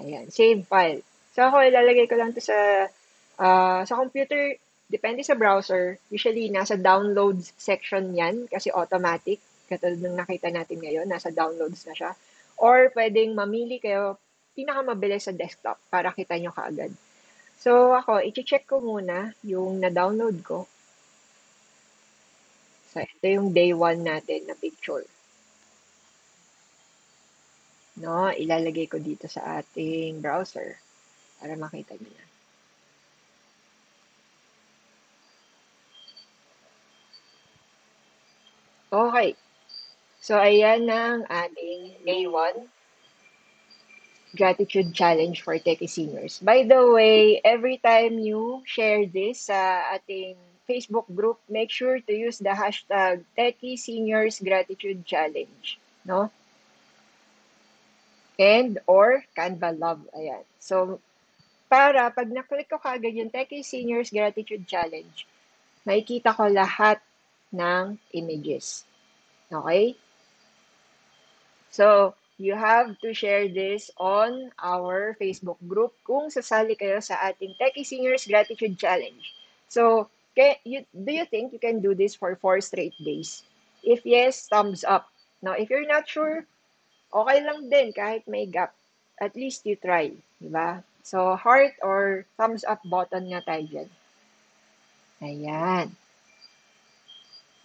Ayan, 0.00 0.30
save 0.32 0.64
file. 0.64 1.02
So 1.36 1.44
ako, 1.44 1.66
ilalagay 1.66 2.08
ko 2.08 2.16
lang 2.16 2.32
to 2.32 2.40
sa, 2.40 2.88
uh, 3.36 3.80
sa 3.84 3.94
computer, 3.94 4.56
depende 4.88 5.20
sa 5.26 5.36
browser. 5.36 6.00
Usually, 6.08 6.48
nasa 6.48 6.78
downloads 6.78 7.52
section 7.60 8.14
yan 8.16 8.48
kasi 8.48 8.72
automatic. 8.72 9.42
Katulad 9.66 9.98
ng 9.98 10.16
nakita 10.16 10.48
natin 10.48 10.78
ngayon, 10.80 11.10
nasa 11.10 11.28
downloads 11.34 11.84
na 11.90 11.94
siya. 11.96 12.12
Or 12.56 12.88
pwedeng 12.96 13.36
mamili 13.36 13.82
kayo 13.82 14.16
pinakamabilis 14.56 15.28
sa 15.28 15.36
desktop 15.36 15.76
para 15.92 16.10
kita 16.16 16.40
nyo 16.40 16.50
kaagad. 16.50 16.90
So 17.60 17.92
ako, 17.92 18.24
i-check 18.24 18.64
ko 18.64 18.80
muna 18.80 19.36
yung 19.44 19.84
na-download 19.84 20.40
ko. 20.40 20.64
So 22.90 23.04
ito 23.04 23.26
yung 23.28 23.52
day 23.52 23.76
1 23.76 24.00
natin 24.00 24.48
na 24.48 24.56
picture 24.56 25.04
no, 27.96 28.28
ilalagay 28.28 28.86
ko 28.88 29.00
dito 29.00 29.24
sa 29.24 29.60
ating 29.60 30.20
browser 30.20 30.76
para 31.40 31.56
makita 31.56 31.96
niyo 31.96 32.12
na. 32.12 32.24
Okay. 38.86 39.34
So, 40.22 40.38
ayan 40.38 40.88
ang 40.88 41.26
ating 41.26 42.06
day 42.06 42.24
1. 42.24 42.75
Gratitude 44.34 44.92
challenge 44.94 45.42
for 45.42 45.58
Techie 45.58 45.88
Seniors. 45.88 46.38
By 46.40 46.64
the 46.64 46.90
way, 46.90 47.40
every 47.44 47.78
time 47.78 48.18
you 48.18 48.62
share 48.66 49.06
this 49.06 49.52
sa 49.52 49.94
ating 49.94 50.34
Facebook 50.66 51.06
group, 51.14 51.38
make 51.48 51.70
sure 51.70 52.00
to 52.00 52.12
use 52.12 52.42
the 52.42 52.50
hashtag 52.50 53.22
Techie 53.38 53.78
Seniors 53.78 54.42
Gratitude 54.42 55.06
Challenge. 55.06 55.78
No? 56.04 56.30
And 58.36 58.78
or 58.86 59.22
Canva 59.38 59.78
Love. 59.78 60.02
Ayan. 60.12 60.42
So, 60.58 60.98
para 61.70 62.10
pag 62.10 62.28
naklik 62.28 62.68
ko 62.68 62.82
kagad 62.82 63.14
yung 63.14 63.30
Techie 63.30 63.62
Seniors 63.62 64.10
Gratitude 64.10 64.66
Challenge, 64.66 65.16
makikita 65.86 66.34
ko 66.34 66.50
lahat 66.50 66.98
ng 67.54 67.94
images. 68.10 68.82
Okay? 69.48 69.94
So, 71.70 72.16
you 72.36 72.54
have 72.54 72.98
to 73.00 73.16
share 73.16 73.48
this 73.48 73.90
on 73.96 74.52
our 74.60 75.16
Facebook 75.16 75.56
group 75.64 75.96
kung 76.04 76.28
sasali 76.28 76.76
kayo 76.76 77.00
sa 77.00 77.16
ating 77.32 77.56
Techie 77.56 77.88
Seniors 77.88 78.28
Gratitude 78.28 78.76
Challenge. 78.76 79.24
So, 79.72 80.12
can 80.36 80.60
you, 80.68 80.84
do 80.92 81.12
you 81.16 81.24
think 81.24 81.56
you 81.56 81.60
can 81.60 81.80
do 81.80 81.96
this 81.96 82.12
for 82.12 82.36
four 82.36 82.60
straight 82.60 82.94
days? 83.00 83.40
If 83.80 84.04
yes, 84.04 84.48
thumbs 84.52 84.84
up. 84.84 85.08
Now, 85.40 85.56
if 85.56 85.72
you're 85.72 85.88
not 85.88 86.04
sure, 86.04 86.44
okay 87.08 87.38
lang 87.40 87.72
din 87.72 87.96
kahit 87.96 88.28
may 88.28 88.44
gap. 88.44 88.76
At 89.16 89.32
least 89.32 89.64
you 89.64 89.80
try. 89.80 90.12
Diba? 90.36 90.84
So, 91.00 91.40
heart 91.40 91.80
or 91.80 92.28
thumbs 92.36 92.68
up 92.68 92.84
button 92.84 93.32
nga 93.32 93.40
tayo 93.40 93.64
dyan. 93.64 93.88
Ayan. 95.24 95.88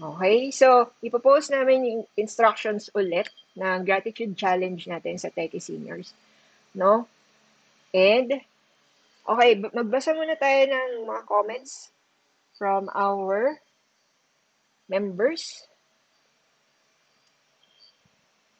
Okay, 0.01 0.49
so 0.49 0.89
ipopost 1.05 1.51
namin 1.53 1.85
yung 1.85 2.01
instructions 2.17 2.89
ulit 2.97 3.29
ng 3.55 3.83
gratitude 3.83 4.37
challenge 4.39 4.87
natin 4.87 5.19
sa 5.19 5.31
Techie 5.31 5.59
Seniors. 5.59 6.15
No? 6.71 7.07
And, 7.91 8.39
okay, 9.27 9.51
magbasa 9.59 10.15
muna 10.15 10.39
tayo 10.39 10.71
ng 10.71 11.03
mga 11.03 11.23
comments 11.27 11.91
from 12.55 12.87
our 12.95 13.59
members. 14.87 15.67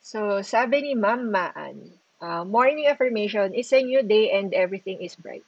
So, 0.04 0.44
sabi 0.44 0.84
ni 0.84 0.94
Ma'am 0.98 1.32
Maan, 1.32 1.96
uh, 2.20 2.44
morning 2.44 2.92
affirmation 2.92 3.56
is 3.56 3.72
a 3.72 3.80
new 3.80 4.04
day 4.04 4.36
and 4.36 4.52
everything 4.52 5.00
is 5.00 5.16
bright. 5.16 5.48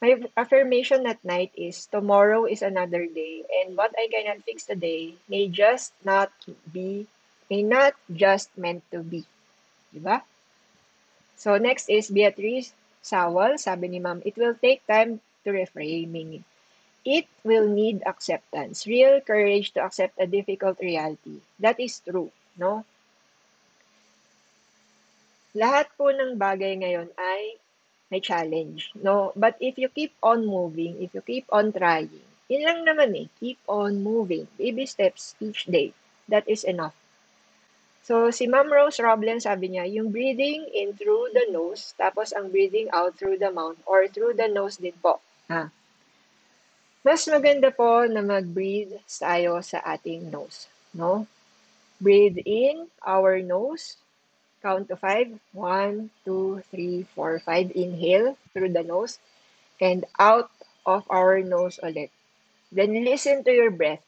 My 0.00 0.20
affirmation 0.36 1.08
at 1.08 1.24
night 1.24 1.56
is 1.56 1.88
tomorrow 1.88 2.44
is 2.44 2.60
another 2.60 3.08
day 3.08 3.44
and 3.48 3.76
what 3.76 3.96
I 3.96 4.12
cannot 4.12 4.44
fix 4.44 4.68
today 4.68 5.16
may 5.24 5.48
just 5.48 5.96
not 6.04 6.28
be 6.68 7.08
may 7.50 7.62
not 7.62 7.94
just 8.10 8.50
meant 8.58 8.82
to 8.90 9.02
be. 9.02 9.24
Diba? 9.94 10.22
So 11.36 11.58
next 11.58 11.88
is 11.88 12.10
Beatrice 12.10 12.72
Sawal, 13.06 13.54
sabi 13.60 13.86
ni 13.86 14.02
ma'am, 14.02 14.18
it 14.26 14.34
will 14.34 14.58
take 14.58 14.82
time 14.90 15.22
to 15.46 15.54
reframing. 15.54 16.42
It 17.06 17.30
will 17.46 17.70
need 17.70 18.02
acceptance, 18.02 18.82
real 18.82 19.22
courage 19.22 19.70
to 19.78 19.86
accept 19.86 20.18
a 20.18 20.26
difficult 20.26 20.82
reality. 20.82 21.38
That 21.62 21.78
is 21.78 22.02
true, 22.02 22.34
no? 22.58 22.82
Lahat 25.54 25.86
po 25.94 26.10
ng 26.10 26.34
bagay 26.34 26.82
ngayon 26.82 27.14
ay 27.14 27.62
may 28.10 28.18
challenge, 28.18 28.90
no? 28.98 29.30
But 29.38 29.54
if 29.62 29.78
you 29.78 29.86
keep 29.86 30.18
on 30.18 30.42
moving, 30.42 30.98
if 30.98 31.14
you 31.14 31.22
keep 31.22 31.46
on 31.54 31.70
trying, 31.70 32.10
yun 32.50 32.66
lang 32.66 32.82
naman 32.82 33.14
eh, 33.14 33.26
keep 33.38 33.62
on 33.70 34.02
moving. 34.02 34.50
Baby 34.58 34.82
steps 34.90 35.38
each 35.38 35.70
day. 35.70 35.94
That 36.26 36.42
is 36.50 36.66
enough. 36.66 36.94
So, 38.06 38.30
si 38.30 38.46
Ma'am 38.46 38.70
Rose 38.70 39.02
Roblen, 39.02 39.42
sabi 39.42 39.74
niya, 39.74 39.90
yung 39.90 40.14
breathing 40.14 40.62
in 40.70 40.94
through 40.94 41.34
the 41.34 41.50
nose, 41.50 41.90
tapos 41.98 42.30
ang 42.30 42.54
breathing 42.54 42.86
out 42.94 43.18
through 43.18 43.34
the 43.34 43.50
mouth, 43.50 43.74
or 43.82 44.06
through 44.06 44.38
the 44.38 44.46
nose 44.46 44.78
din 44.78 44.94
po. 45.02 45.18
Ha? 45.50 45.74
Mas 47.02 47.26
maganda 47.26 47.74
po 47.74 48.06
na 48.06 48.22
mag-breathe 48.22 48.94
tayo 49.10 49.58
sa 49.58 49.82
ating 49.82 50.30
nose. 50.30 50.70
No? 50.94 51.26
Breathe 51.98 52.38
in 52.46 52.86
our 53.02 53.42
nose, 53.42 53.98
Count 54.66 54.88
to 54.88 54.96
five. 54.96 55.30
One, 55.52 56.10
two, 56.24 56.62
three, 56.70 57.06
four, 57.14 57.38
five. 57.38 57.70
Inhale 57.74 58.36
through 58.52 58.72
the 58.72 58.82
nose 58.82 59.18
and 59.80 60.04
out 60.18 60.50
of 60.82 61.04
our 61.10 61.38
nose 61.38 61.78
ulit. 61.82 62.10
Then 62.72 63.04
listen 63.04 63.44
to 63.44 63.52
your 63.52 63.70
breath. 63.70 64.02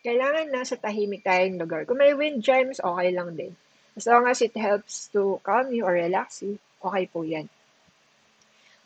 Kailangan 0.00 0.48
nasa 0.48 0.80
tahimik 0.80 1.24
tayong 1.24 1.60
lugar. 1.60 1.84
Kung 1.84 2.00
may 2.00 2.16
wind 2.16 2.40
chimes, 2.40 2.80
okay 2.80 3.12
lang 3.12 3.36
din. 3.36 3.52
As 3.96 4.08
long 4.08 4.24
as 4.24 4.40
it 4.40 4.56
helps 4.56 5.12
to 5.12 5.36
calm 5.44 5.68
you 5.74 5.84
or 5.84 5.92
relax 5.92 6.40
you, 6.40 6.56
okay 6.80 7.04
po 7.04 7.20
yan. 7.20 7.48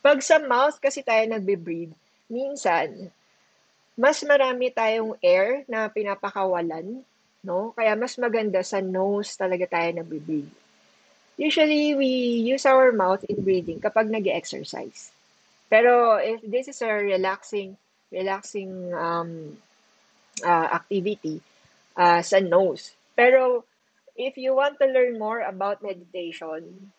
Pag 0.02 0.20
sa 0.20 0.42
mouth 0.42 0.76
kasi 0.82 1.06
tayo 1.06 1.22
nagbe-breathe, 1.30 1.94
minsan, 2.26 3.08
mas 3.94 4.20
marami 4.26 4.74
tayong 4.74 5.14
air 5.22 5.62
na 5.70 5.86
pinapakawalan, 5.86 7.00
no? 7.46 7.70
Kaya 7.78 7.94
mas 7.94 8.18
maganda 8.18 8.60
sa 8.66 8.82
nose 8.82 9.38
talaga 9.38 9.70
tayo 9.70 10.02
nagbe-breathe. 10.02 10.50
Usually, 11.38 11.94
we 11.94 12.42
use 12.46 12.66
our 12.66 12.94
mouth 12.94 13.22
in 13.26 13.42
breathing 13.42 13.82
kapag 13.82 14.06
nag 14.06 14.26
exercise 14.30 15.14
Pero 15.74 16.22
if 16.22 16.38
this 16.46 16.68
is 16.70 16.78
a 16.86 16.92
relaxing, 16.92 17.74
relaxing 18.14 18.94
um, 18.94 19.58
uh, 20.42 20.68
activity 20.74 21.38
uh, 21.94 22.18
sa 22.24 22.42
nose. 22.42 22.96
Pero 23.14 23.62
if 24.18 24.34
you 24.34 24.54
want 24.58 24.80
to 24.82 24.86
learn 24.90 25.18
more 25.18 25.46
about 25.46 25.84
meditation, 25.84 26.90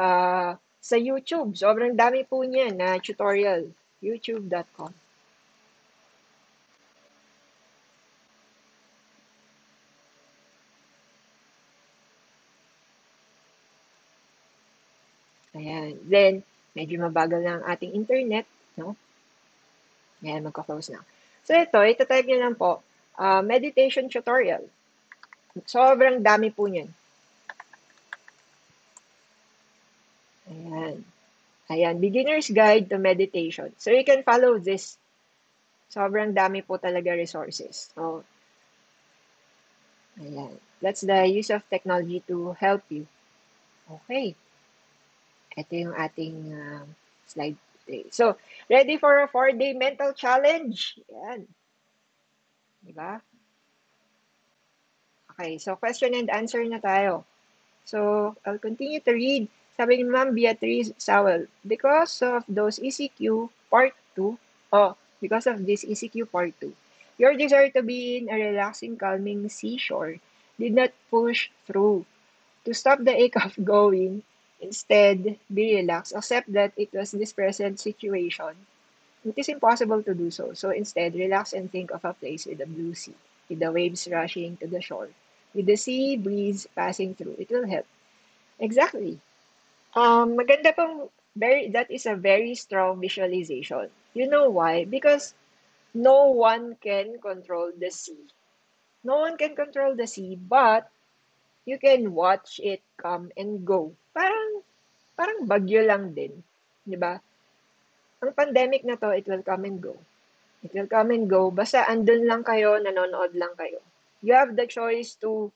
uh, 0.00 0.56
sa 0.78 0.96
YouTube, 0.96 1.52
sobrang 1.58 1.92
dami 1.92 2.24
po 2.24 2.46
niya 2.46 2.72
na 2.72 2.96
tutorial. 3.02 3.68
youtube.com. 3.98 4.94
Ayan. 15.58 15.98
Then, 16.06 16.46
medyo 16.78 17.02
mabagal 17.02 17.42
na 17.42 17.58
ang 17.58 17.64
ating 17.66 17.90
internet, 17.90 18.46
no? 18.78 18.94
Ayan, 20.22 20.46
magka-close 20.46 20.94
na. 20.94 21.02
So, 21.48 21.56
ito, 21.56 21.80
ito-type 21.80 22.28
nyo 22.28 22.38
lang 22.44 22.56
po, 22.60 22.84
uh, 23.16 23.40
meditation 23.40 24.04
tutorial. 24.12 24.68
Sobrang 25.64 26.20
dami 26.20 26.52
po 26.52 26.68
niyan. 26.68 26.92
Ayan. 30.52 31.00
Ayan, 31.72 31.96
beginner's 32.04 32.52
guide 32.52 32.92
to 32.92 33.00
meditation. 33.00 33.72
So, 33.80 33.88
you 33.88 34.04
can 34.04 34.20
follow 34.28 34.60
this. 34.60 35.00
Sobrang 35.88 36.36
dami 36.36 36.60
po 36.60 36.76
talaga 36.76 37.16
resources. 37.16 37.88
So, 37.96 38.28
ayan. 40.20 40.52
That's 40.84 41.00
the 41.00 41.24
use 41.32 41.48
of 41.48 41.64
technology 41.72 42.20
to 42.28 42.52
help 42.60 42.84
you. 42.92 43.08
Okay. 43.88 44.36
Ito 45.56 45.72
yung 45.72 45.96
ating 45.96 46.36
uh, 46.52 46.84
slide 47.24 47.56
today. 47.88 48.04
So, 48.12 48.36
ready 48.68 49.00
for 49.00 49.24
a 49.24 49.28
four-day 49.28 49.72
mental 49.72 50.12
challenge? 50.12 51.00
Yan. 51.08 51.48
Diba? 52.84 53.24
Okay, 55.32 55.56
so 55.56 55.76
question 55.80 56.12
and 56.12 56.28
answer 56.28 56.60
na 56.68 56.76
tayo. 56.76 57.24
So, 57.88 58.36
I'll 58.44 58.60
continue 58.60 59.00
to 59.00 59.12
read. 59.16 59.48
Sabi 59.78 60.02
ni 60.02 60.04
Ma'am 60.04 60.34
Beatrice 60.34 60.92
Sowell, 60.98 61.48
because 61.64 62.20
of 62.20 62.42
those 62.50 62.82
ECQ 62.82 63.48
part 63.70 63.94
2, 64.18 64.36
oh, 64.74 64.98
because 65.22 65.46
of 65.46 65.62
this 65.64 65.86
ECQ 65.86 66.26
part 66.28 66.50
2, 66.58 66.74
your 67.16 67.38
desire 67.38 67.70
to 67.70 67.82
be 67.86 68.18
in 68.18 68.26
a 68.26 68.34
relaxing, 68.34 68.98
calming 68.98 69.46
seashore 69.46 70.18
did 70.58 70.74
not 70.74 70.90
push 71.10 71.48
through. 71.62 72.04
To 72.66 72.74
stop 72.74 72.98
the 73.06 73.14
ache 73.14 73.38
of 73.38 73.54
going, 73.64 74.26
Instead, 74.60 75.38
be 75.52 75.76
relaxed. 75.76 76.14
Accept 76.14 76.52
that 76.52 76.72
it 76.76 76.92
was 76.92 77.10
this 77.12 77.32
present 77.32 77.78
situation. 77.80 78.54
It 79.24 79.34
is 79.36 79.48
impossible 79.48 80.02
to 80.04 80.14
do 80.14 80.30
so. 80.30 80.52
So 80.54 80.70
instead, 80.70 81.14
relax 81.14 81.52
and 81.52 81.70
think 81.70 81.90
of 81.92 82.04
a 82.04 82.14
place 82.14 82.46
with 82.46 82.60
a 82.60 82.66
blue 82.66 82.94
sea, 82.94 83.14
with 83.48 83.60
the 83.60 83.72
waves 83.72 84.08
rushing 84.10 84.56
to 84.58 84.66
the 84.66 84.80
shore, 84.80 85.08
with 85.54 85.66
the 85.66 85.76
sea 85.76 86.16
breeze 86.16 86.66
passing 86.74 87.14
through. 87.14 87.36
It 87.38 87.50
will 87.50 87.66
help. 87.66 87.86
Exactly. 88.60 89.20
Um, 89.94 90.36
maganda 90.38 90.74
pong, 90.74 91.08
very, 91.36 91.68
that 91.70 91.90
is 91.90 92.06
a 92.06 92.14
very 92.16 92.54
strong 92.54 93.00
visualization. 93.00 93.90
You 94.14 94.28
know 94.28 94.48
why? 94.50 94.84
Because 94.84 95.34
no 95.94 96.26
one 96.30 96.76
can 96.76 97.18
control 97.20 97.72
the 97.76 97.90
sea. 97.90 98.26
No 99.04 99.18
one 99.18 99.36
can 99.36 99.56
control 99.56 99.94
the 99.96 100.06
sea, 100.06 100.36
but 100.36 100.90
you 101.68 101.76
can 101.76 102.16
watch 102.16 102.56
it 102.64 102.80
come 102.96 103.28
and 103.36 103.60
go. 103.68 103.92
Parang, 104.16 104.64
parang 105.12 105.44
bagyo 105.44 105.84
lang 105.84 106.16
din. 106.16 106.32
Di 106.80 106.96
ba? 106.96 107.20
Ang 108.24 108.32
pandemic 108.32 108.88
na 108.88 108.96
to, 108.96 109.12
it 109.12 109.28
will 109.28 109.44
come 109.44 109.68
and 109.68 109.78
go. 109.84 109.92
It 110.64 110.72
will 110.72 110.88
come 110.88 111.12
and 111.12 111.28
go. 111.28 111.52
Basta 111.52 111.84
andun 111.84 112.24
lang 112.24 112.40
kayo, 112.40 112.80
nanonood 112.80 113.36
lang 113.36 113.52
kayo. 113.54 113.84
You 114.24 114.32
have 114.32 114.56
the 114.56 114.64
choice 114.64 115.14
to 115.20 115.52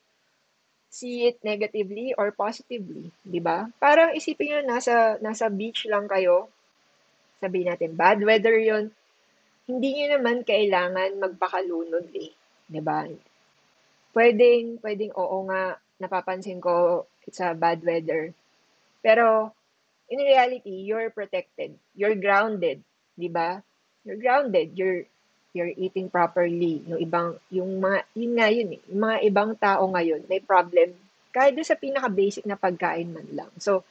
see 0.93 1.25
it 1.25 1.41
negatively 1.41 2.13
or 2.13 2.29
positively, 2.29 3.09
'di 3.25 3.41
ba? 3.41 3.65
Parang 3.81 4.13
isipin 4.13 4.53
niyo 4.53 4.59
nasa 4.61 5.17
nasa 5.25 5.49
beach 5.49 5.89
lang 5.89 6.05
kayo. 6.05 6.45
Sabihin 7.41 7.73
natin 7.73 7.97
bad 7.97 8.21
weather 8.21 8.53
'yon. 8.61 8.93
Hindi 9.65 9.89
niyo 9.97 10.15
naman 10.15 10.45
kailangan 10.45 11.17
magpakalunod 11.17 12.13
eh, 12.13 12.29
'di 12.69 12.81
ba? 12.85 13.09
Pwedeng 14.13 14.77
pwedeng 14.85 15.11
oo 15.17 15.37
nga 15.49 15.81
napapansin 16.01 16.61
ko 16.61 17.05
it's 17.25 17.39
a 17.39 17.53
bad 17.53 17.81
weather. 17.83 18.33
Pero 19.03 19.51
in 20.09 20.19
reality, 20.19 20.87
you're 20.87 21.09
protected. 21.09 21.75
You're 21.97 22.17
grounded, 22.17 22.81
'di 23.17 23.29
ba? 23.29 23.61
You're 24.03 24.19
grounded. 24.19 24.75
You're 24.75 25.07
you're 25.53 25.71
eating 25.77 26.09
properly. 26.09 26.81
Yung 26.89 26.99
ibang, 26.99 27.37
yung 27.53 27.77
mga, 27.77 27.99
yun 28.17 28.33
nga 28.33 28.47
yun 28.49 28.69
eh, 28.73 28.81
yung 28.89 29.01
mga 29.05 29.17
ibang 29.29 29.51
tao 29.53 29.85
ngayon 29.85 30.25
may 30.25 30.41
problem 30.41 30.97
kahit 31.33 31.57
sa 31.65 31.77
pinaka-basic 31.77 32.45
na 32.45 32.57
pagkain 32.57 33.09
man 33.09 33.25
lang. 33.33 33.49
So, 33.57 33.81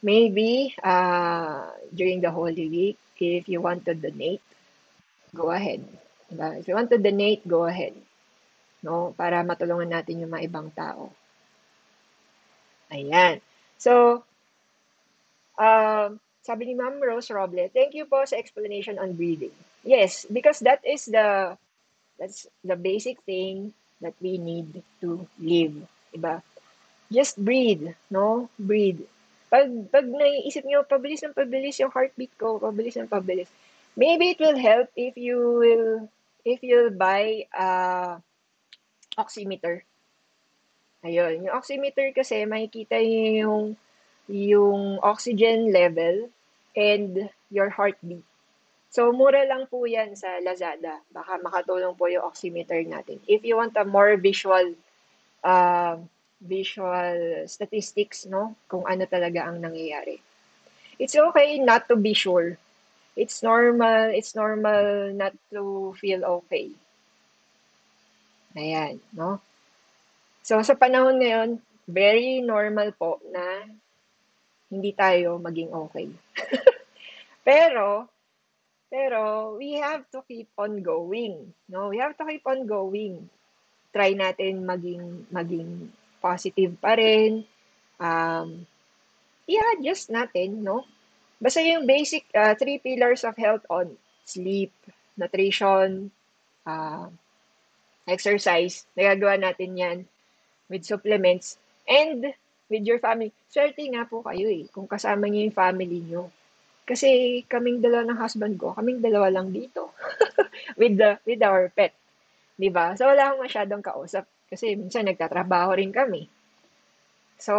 maybe, 0.00 0.72
uh, 0.80 1.72
during 1.92 2.24
the 2.24 2.32
Holy 2.32 2.68
Week, 2.68 2.96
if 3.20 3.48
you 3.48 3.60
want 3.60 3.84
to 3.84 3.92
donate, 3.92 4.40
go 5.36 5.52
ahead. 5.52 5.84
Diba? 6.32 6.60
If 6.60 6.68
you 6.68 6.74
want 6.76 6.88
to 6.88 7.00
donate, 7.00 7.44
go 7.44 7.68
ahead. 7.68 7.92
No? 8.84 9.16
Para 9.16 9.40
matulungan 9.40 9.88
natin 9.88 10.20
yung 10.20 10.32
mga 10.36 10.44
ibang 10.44 10.68
tao. 10.76 11.08
Ayan. 12.92 13.40
So, 13.80 14.22
um, 15.56 16.20
sabi 16.44 16.68
ni 16.68 16.74
Ma'am 16.76 17.00
Rose 17.00 17.32
Roble, 17.32 17.72
thank 17.72 17.96
you 17.96 18.04
po 18.04 18.20
sa 18.28 18.36
explanation 18.36 19.00
on 19.00 19.16
breathing. 19.16 19.54
Yes, 19.84 20.28
because 20.28 20.60
that 20.64 20.84
is 20.84 21.08
the 21.08 21.56
that's 22.20 22.46
the 22.60 22.76
basic 22.76 23.20
thing 23.24 23.72
that 24.00 24.14
we 24.20 24.36
need 24.36 24.84
to 25.00 25.24
live, 25.40 25.76
'di 26.12 26.20
ba? 26.20 26.44
Just 27.08 27.40
breathe, 27.40 27.92
no? 28.12 28.48
Breathe. 28.60 29.04
Pag 29.48 29.68
pag 29.92 30.04
naiisip 30.08 30.64
niyo 30.64 30.84
pabilis 30.84 31.24
ng 31.24 31.36
pabilis 31.36 31.80
yung 31.80 31.92
heartbeat 31.92 32.32
ko, 32.36 32.60
pabilis 32.60 32.96
ng 32.96 33.08
pabilis. 33.08 33.48
Maybe 33.94 34.34
it 34.34 34.40
will 34.40 34.58
help 34.58 34.90
if 34.96 35.14
you 35.16 35.38
will 35.38 35.88
if 36.44 36.60
you'll 36.60 36.92
buy 36.92 37.48
a 37.54 37.68
oximeter. 39.16 39.84
Ayun, 41.04 41.44
yung 41.44 41.54
oximeter 41.54 42.10
kasi 42.16 42.48
makikita 42.48 42.96
yung 42.98 43.76
yung 44.24 44.96
oxygen 45.04 45.68
level 45.68 46.32
and 46.72 47.28
your 47.52 47.68
heartbeat. 47.68 48.24
So, 48.94 49.10
mura 49.10 49.42
lang 49.44 49.66
po 49.66 49.84
yan 49.84 50.14
sa 50.14 50.38
Lazada. 50.38 51.02
Baka 51.10 51.42
makatulong 51.42 51.98
po 51.98 52.06
yung 52.06 52.24
oximeter 52.24 52.78
natin. 52.86 53.18
If 53.26 53.42
you 53.42 53.58
want 53.58 53.74
a 53.74 53.84
more 53.84 54.14
visual 54.16 54.72
uh, 55.42 55.98
visual 56.40 57.44
statistics, 57.50 58.24
no? 58.24 58.54
Kung 58.70 58.86
ano 58.86 59.04
talaga 59.10 59.50
ang 59.50 59.58
nangyayari. 59.58 60.22
It's 60.96 61.18
okay 61.18 61.58
not 61.58 61.90
to 61.90 61.98
be 61.98 62.14
sure. 62.14 62.54
It's 63.18 63.42
normal, 63.42 64.14
it's 64.14 64.34
normal 64.34 65.10
not 65.14 65.34
to 65.50 65.94
feel 65.98 66.22
okay. 66.46 66.70
Ayan, 68.54 69.02
no? 69.10 69.42
So, 70.46 70.62
sa 70.62 70.78
panahon 70.78 71.18
ngayon, 71.18 71.58
very 71.90 72.40
normal 72.40 72.94
po 72.94 73.20
na 73.28 73.66
hindi 74.70 74.94
tayo 74.94 75.36
maging 75.42 75.70
okay. 75.74 76.08
Pero, 77.44 78.08
pero 78.88 79.52
we 79.60 79.76
have 79.76 80.08
to 80.08 80.24
keep 80.24 80.48
on 80.56 80.80
going. 80.80 81.52
No, 81.68 81.92
we 81.92 82.00
have 82.00 82.16
to 82.16 82.24
keep 82.24 82.40
on 82.48 82.64
going. 82.64 83.28
Try 83.92 84.16
natin 84.16 84.64
maging 84.64 85.28
maging 85.28 85.92
positive 86.24 86.72
pa 86.80 86.96
rin. 86.96 87.44
Um, 88.00 88.64
i-adjust 89.44 90.08
natin, 90.08 90.64
no? 90.64 90.88
Basta 91.36 91.60
yung 91.60 91.84
basic 91.84 92.24
uh, 92.32 92.56
three 92.56 92.80
pillars 92.80 93.28
of 93.28 93.36
health 93.36 93.68
on 93.68 93.92
sleep, 94.24 94.72
nutrition, 95.20 96.08
uh, 96.64 97.12
exercise. 98.04 98.84
Nagagawa 98.96 99.40
natin 99.40 99.76
yan 99.76 99.98
with 100.68 100.84
supplements 100.84 101.56
and 101.88 102.32
with 102.68 102.84
your 102.84 103.00
family. 103.00 103.32
Swerte 103.48 103.84
nga 103.92 104.08
po 104.08 104.24
kayo 104.24 104.48
eh, 104.48 104.68
kung 104.72 104.88
kasama 104.88 105.28
niyo 105.28 105.48
yung 105.48 105.56
family 105.56 106.00
niyo. 106.00 106.32
Kasi 106.84 107.40
kaming 107.48 107.80
dalawa 107.80 108.04
ng 108.04 108.20
husband 108.20 108.54
ko, 108.60 108.76
kaming 108.76 109.00
dalawa 109.00 109.32
lang 109.32 109.48
dito. 109.48 109.92
with 110.80 110.96
the 111.00 111.16
with 111.24 111.40
our 111.40 111.72
pet. 111.72 111.96
ba? 112.70 112.94
So 112.94 113.08
wala 113.08 113.32
akong 113.32 113.44
masyadong 113.48 113.82
kausap 113.82 114.28
kasi 114.48 114.76
minsan 114.76 115.08
nagtatrabaho 115.08 115.74
rin 115.76 115.90
kami. 115.90 116.28
So 117.40 117.54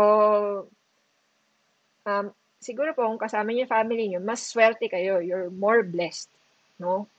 um 2.05 2.29
siguro 2.61 2.93
po 2.93 3.05
kung 3.05 3.21
kasama 3.21 3.49
niyo 3.49 3.65
family 3.65 4.09
niyo, 4.09 4.21
mas 4.21 4.45
swerte 4.45 4.89
kayo. 4.89 5.21
You're 5.21 5.49
more 5.49 5.81
blessed, 5.81 6.29
no? 6.77 7.09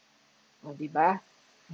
O, 0.63 0.75
'di 0.75 0.91
ba? 0.91 1.19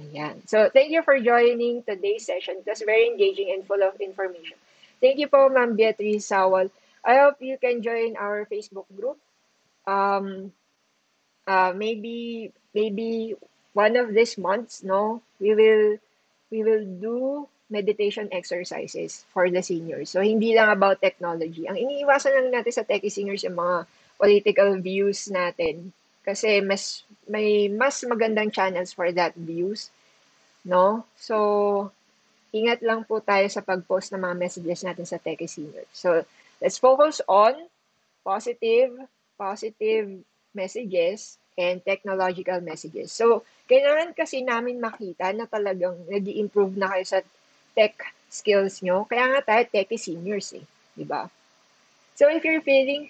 Ayan. 0.01 0.41
So, 0.49 0.69
thank 0.73 0.89
you 0.89 1.05
for 1.05 1.19
joining 1.21 1.83
today's 1.85 2.25
session. 2.25 2.61
It 2.61 2.69
was 2.69 2.81
very 2.81 3.05
engaging 3.07 3.53
and 3.53 3.61
full 3.65 3.81
of 3.83 3.99
information. 4.01 4.57
Thank 4.97 5.19
you 5.21 5.29
po, 5.29 5.49
Ma'am 5.49 5.75
Beatrice 5.77 6.25
Sawal. 6.25 6.71
I 7.03 7.19
hope 7.21 7.43
you 7.43 7.59
can 7.61 7.83
join 7.83 8.15
our 8.17 8.47
Facebook 8.49 8.89
group 8.95 9.19
um, 9.87 10.51
uh, 11.47 11.73
maybe 11.75 12.51
maybe 12.73 13.35
one 13.73 13.95
of 13.97 14.13
these 14.13 14.37
months, 14.37 14.83
no, 14.83 15.21
we 15.39 15.55
will 15.55 15.97
we 16.51 16.63
will 16.63 16.85
do 16.85 17.47
meditation 17.69 18.29
exercises 18.31 19.25
for 19.33 19.49
the 19.49 19.63
seniors. 19.63 20.09
So, 20.09 20.21
hindi 20.21 20.53
lang 20.53 20.69
about 20.69 21.01
technology. 21.01 21.65
Ang 21.65 21.79
iniiwasan 21.81 22.33
lang 22.37 22.49
natin 22.53 22.73
sa 22.73 22.85
techie 22.85 23.09
seniors 23.09 23.43
yung 23.43 23.57
mga 23.57 23.87
political 24.19 24.77
views 24.77 25.25
natin. 25.33 25.91
Kasi 26.23 26.63
mas, 26.63 27.03
may 27.27 27.67
mas 27.67 27.99
magandang 28.07 28.49
channels 28.51 28.95
for 28.95 29.11
that 29.11 29.35
views. 29.35 29.91
No? 30.63 31.03
So, 31.19 31.91
ingat 32.55 32.79
lang 32.79 33.03
po 33.03 33.19
tayo 33.19 33.43
sa 33.51 33.59
pag-post 33.59 34.15
ng 34.15 34.23
mga 34.23 34.35
messages 34.39 34.81
natin 34.87 35.03
sa 35.03 35.19
techie 35.19 35.51
seniors. 35.51 35.91
So, 35.91 36.23
let's 36.63 36.79
focus 36.79 37.19
on 37.27 37.67
positive 38.23 38.95
positive 39.35 40.07
messages 40.55 41.35
and 41.57 41.83
technological 41.83 42.61
messages. 42.63 43.11
So, 43.11 43.43
kailangan 43.67 44.15
kasi 44.15 44.41
namin 44.45 44.79
makita 44.79 45.33
na 45.35 45.45
talagang 45.45 45.97
nag 46.07 46.25
improve 46.29 46.77
na 46.79 46.93
kayo 46.95 47.05
sa 47.05 47.19
tech 47.75 47.97
skills 48.29 48.81
nyo. 48.81 49.05
Kaya 49.05 49.29
nga 49.35 49.41
tayo 49.43 49.63
techie 49.69 49.99
seniors 49.99 50.55
eh. 50.57 50.65
Di 50.93 51.05
ba? 51.05 51.27
So, 52.13 52.29
if 52.29 52.45
you're 52.45 52.63
feeling, 52.65 53.09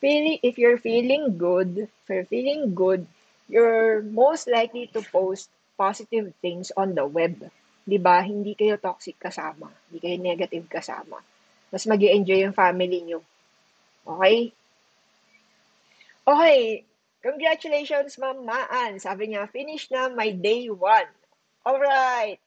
feeling, 0.00 0.40
if 0.42 0.58
you're 0.58 0.80
feeling 0.80 1.36
good, 1.36 1.86
if 1.86 2.06
you're 2.08 2.26
feeling 2.26 2.74
good, 2.74 3.06
you're 3.48 4.02
most 4.02 4.48
likely 4.48 4.88
to 4.96 5.04
post 5.12 5.52
positive 5.76 6.32
things 6.40 6.72
on 6.76 6.96
the 6.96 7.04
web. 7.06 7.36
Di 7.84 7.96
ba? 8.00 8.24
Hindi 8.24 8.56
kayo 8.56 8.80
toxic 8.80 9.20
kasama. 9.20 9.68
Hindi 9.88 9.98
kayo 10.00 10.16
negative 10.20 10.66
kasama. 10.68 11.20
Mas 11.70 11.86
mag 11.86 12.02
enjoy 12.02 12.42
yung 12.42 12.56
family 12.56 13.04
nyo. 13.04 13.20
Okay? 14.04 14.52
Okay, 16.26 16.84
congratulations, 17.24 18.14
Ma'am 18.20 18.44
Maan. 18.44 19.00
Sabi 19.00 19.32
niya, 19.32 19.48
finish 19.48 19.88
na 19.88 20.12
my 20.12 20.30
day 20.30 20.68
one. 20.68 21.08
Alright. 21.64 22.38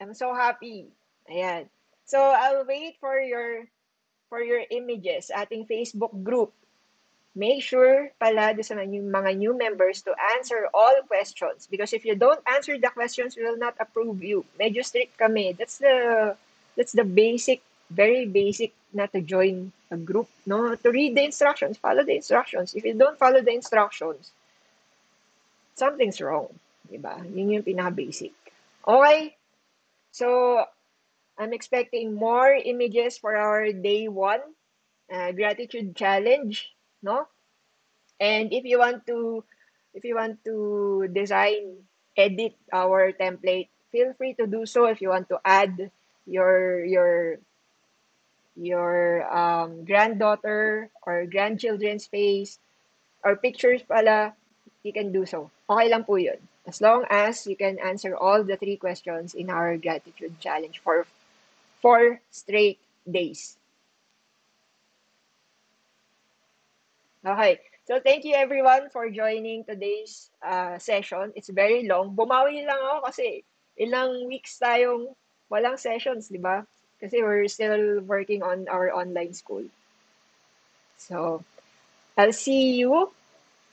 I'm 0.00 0.14
so 0.14 0.34
happy. 0.34 0.90
Ayan. 1.30 1.70
So, 2.04 2.20
I'll 2.20 2.66
wait 2.68 3.00
for 3.00 3.16
your 3.20 3.64
for 4.28 4.42
your 4.42 4.60
images 4.68 5.30
ating 5.30 5.68
Facebook 5.70 6.12
group. 6.24 6.50
Make 7.34 7.66
sure 7.66 8.14
pala 8.22 8.54
sa 8.62 8.78
mga 8.78 9.30
new 9.34 9.58
members 9.58 10.06
to 10.06 10.14
answer 10.38 10.70
all 10.70 10.94
questions 11.10 11.66
because 11.66 11.90
if 11.90 12.06
you 12.06 12.14
don't 12.14 12.38
answer 12.46 12.78
the 12.78 12.94
questions, 12.94 13.34
we 13.34 13.42
will 13.42 13.58
not 13.58 13.74
approve 13.82 14.22
you. 14.22 14.46
Medyo 14.54 14.86
strict 14.86 15.18
kami. 15.18 15.50
That's 15.58 15.82
the 15.82 16.38
that's 16.78 16.94
the 16.94 17.02
basic 17.02 17.58
very 17.90 18.26
basic 18.26 18.72
na 18.94 19.06
to 19.06 19.20
join 19.20 19.72
a 19.90 19.96
group, 19.96 20.28
no? 20.46 20.74
To 20.74 20.88
read 20.90 21.14
the 21.14 21.24
instructions, 21.24 21.78
follow 21.78 22.02
the 22.02 22.16
instructions. 22.16 22.74
If 22.74 22.84
you 22.84 22.94
don't 22.94 23.18
follow 23.18 23.42
the 23.42 23.54
instructions, 23.54 24.30
something's 25.74 26.20
wrong. 26.20 26.48
Diba? 26.90 27.18
Yun 27.34 27.50
yung 27.50 27.66
pinaka-basic. 27.66 28.32
Okay? 28.86 29.34
So, 30.12 30.62
I'm 31.38 31.52
expecting 31.52 32.14
more 32.14 32.54
images 32.54 33.18
for 33.18 33.34
our 33.34 33.72
day 33.72 34.06
one 34.06 34.42
uh, 35.10 35.32
gratitude 35.32 35.96
challenge, 35.96 36.70
no? 37.04 37.28
And 38.18 38.52
if 38.52 38.64
you 38.64 38.80
want 38.80 39.06
to, 39.06 39.44
if 39.92 40.04
you 40.04 40.16
want 40.16 40.42
to 40.48 41.08
design, 41.12 41.84
edit 42.16 42.56
our 42.72 43.12
template, 43.12 43.68
feel 43.92 44.14
free 44.16 44.34
to 44.34 44.46
do 44.46 44.64
so 44.64 44.86
if 44.86 45.00
you 45.04 45.10
want 45.10 45.28
to 45.28 45.38
add 45.44 45.90
your 46.26 46.84
your 46.84 47.38
your 48.56 49.22
um, 49.28 49.84
granddaughter 49.84 50.90
or 51.02 51.26
grandchildren's 51.26 52.06
face 52.06 52.58
or 53.22 53.36
pictures 53.36 53.82
pala, 53.82 54.32
you 54.82 54.92
can 54.92 55.12
do 55.12 55.26
so. 55.26 55.50
Okay 55.68 55.88
lang 55.90 56.04
po 56.04 56.16
yun. 56.16 56.38
As 56.64 56.80
long 56.80 57.04
as 57.10 57.44
you 57.46 57.56
can 57.56 57.76
answer 57.76 58.16
all 58.16 58.42
the 58.42 58.56
three 58.56 58.80
questions 58.80 59.34
in 59.34 59.50
our 59.50 59.76
gratitude 59.76 60.40
challenge 60.40 60.80
for 60.80 61.04
four 61.84 62.24
straight 62.30 62.80
days. 63.04 63.58
Okay. 67.24 67.58
So 67.88 68.00
thank 68.00 68.24
you 68.24 68.36
everyone 68.36 68.88
for 68.92 69.08
joining 69.08 69.64
today's 69.64 70.28
uh, 70.44 70.76
session. 70.76 71.32
It's 71.36 71.48
very 71.48 71.88
long. 71.88 72.12
Bumawi 72.12 72.64
lang 72.64 72.80
ako 72.80 73.08
kasi 73.08 73.44
ilang 73.80 74.28
weeks 74.28 74.60
tayong 74.60 75.16
walang 75.48 75.80
sessions, 75.80 76.28
di 76.28 76.36
ba? 76.36 76.68
Kasi 77.00 77.24
we're 77.24 77.48
still 77.48 78.00
working 78.04 78.44
on 78.44 78.68
our 78.68 78.92
online 78.92 79.32
school. 79.32 79.64
So, 80.96 81.44
I'll 82.16 82.36
see 82.36 82.76
you 82.80 83.12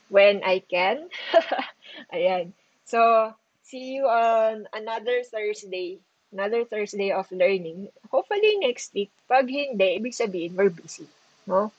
when 0.08 0.44
I 0.44 0.60
can. 0.64 1.08
Ayan. 2.12 2.52
So, 2.84 3.32
see 3.64 3.96
you 3.96 4.08
on 4.08 4.68
another 4.72 5.24
Thursday. 5.24 6.00
Another 6.32 6.64
Thursday 6.64 7.12
of 7.12 7.28
learning. 7.32 7.88
Hopefully 8.08 8.60
next 8.60 8.92
week. 8.96 9.12
Pag 9.28 9.48
hindi, 9.48 10.00
ibig 10.00 10.16
sabihin, 10.16 10.56
we're 10.56 10.72
busy. 10.72 11.04
No? 11.48 11.72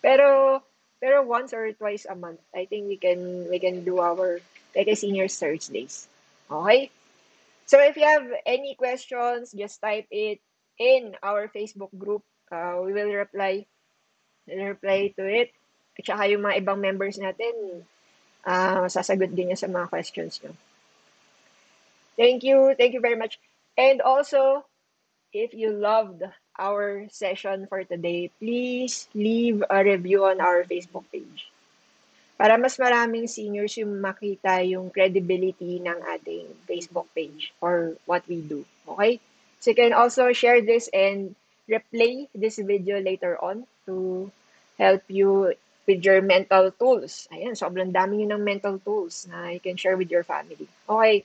Pero, 0.00 0.60
pero 1.02 1.26
once 1.26 1.50
or 1.50 1.66
twice 1.74 2.06
a 2.06 2.14
month, 2.14 2.38
I 2.54 2.70
think 2.70 2.86
we 2.86 2.94
can 2.94 3.50
we 3.50 3.58
can 3.58 3.82
do 3.82 3.98
our 3.98 4.38
like 4.78 4.86
a 4.86 4.94
senior 4.94 5.26
search 5.26 5.66
days. 5.66 6.06
Okay? 6.46 6.94
So 7.66 7.82
if 7.82 7.98
you 7.98 8.06
have 8.06 8.30
any 8.46 8.78
questions, 8.78 9.50
just 9.50 9.82
type 9.82 10.06
it 10.14 10.38
in 10.78 11.18
our 11.18 11.50
Facebook 11.50 11.90
group. 11.98 12.22
Uh, 12.46 12.86
we 12.86 12.94
will 12.94 13.10
reply 13.10 13.66
we'll 14.46 14.78
reply 14.78 15.10
to 15.18 15.26
it. 15.26 15.50
At 15.98 16.06
saka 16.06 16.30
yung 16.30 16.46
mga 16.46 16.62
ibang 16.62 16.78
members 16.78 17.18
natin, 17.18 17.82
uh, 18.46 18.86
sasagot 18.86 19.34
din 19.34 19.50
niya 19.50 19.58
sa 19.58 19.68
mga 19.68 19.90
questions 19.90 20.38
nyo. 20.40 20.54
Thank 22.14 22.46
you. 22.46 22.78
Thank 22.78 22.94
you 22.94 23.02
very 23.02 23.18
much. 23.18 23.42
And 23.74 23.98
also, 24.04 24.64
if 25.34 25.50
you 25.50 25.74
loved 25.74 26.22
our 26.58 27.08
session 27.08 27.66
for 27.66 27.84
today, 27.84 28.30
please 28.38 29.08
leave 29.14 29.64
a 29.68 29.84
review 29.84 30.24
on 30.24 30.40
our 30.40 30.64
Facebook 30.64 31.04
page. 31.12 31.48
Para 32.36 32.58
mas 32.58 32.76
maraming 32.76 33.30
seniors 33.30 33.78
yung 33.78 34.02
makita 34.02 34.60
yung 34.66 34.90
credibility 34.90 35.78
ng 35.78 35.98
ating 36.18 36.48
Facebook 36.66 37.06
page 37.14 37.54
or 37.62 37.94
what 38.04 38.26
we 38.26 38.42
do. 38.42 38.66
Okay? 38.88 39.20
So 39.62 39.70
you 39.70 39.78
can 39.78 39.94
also 39.94 40.32
share 40.34 40.60
this 40.60 40.90
and 40.90 41.38
replay 41.70 42.26
this 42.34 42.58
video 42.58 42.98
later 42.98 43.38
on 43.38 43.64
to 43.86 44.28
help 44.76 45.06
you 45.06 45.54
with 45.86 46.02
your 46.02 46.20
mental 46.20 46.74
tools. 46.74 47.30
Ayan, 47.30 47.54
sobrang 47.54 47.94
dami 47.94 48.22
nyo 48.22 48.34
ng 48.36 48.42
mental 48.42 48.76
tools 48.82 49.30
na 49.30 49.54
you 49.54 49.62
can 49.62 49.78
share 49.78 49.94
with 49.94 50.10
your 50.10 50.26
family. 50.26 50.66
Okay. 50.90 51.22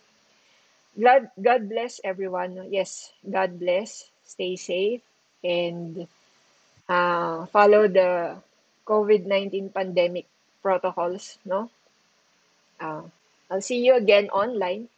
God, 0.98 1.30
God 1.38 1.70
bless 1.70 2.02
everyone. 2.06 2.70
Yes, 2.70 3.10
God 3.26 3.58
bless. 3.58 4.06
Stay 4.26 4.58
safe 4.58 5.02
and 5.44 6.08
uh, 6.90 7.46
follow 7.48 7.88
the 7.88 8.38
COVID-19 8.86 9.74
pandemic 9.74 10.26
protocols, 10.62 11.38
no? 11.46 11.70
Uh, 12.80 13.04
I'll 13.50 13.62
see 13.62 13.86
you 13.86 13.96
again 13.96 14.30
online. 14.30 14.90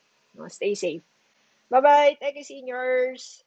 Stay 0.48 0.76
safe. 0.76 1.02
Bye-bye. 1.70 2.18
Thank 2.20 2.38
you, 2.38 2.44
seniors. 2.44 3.44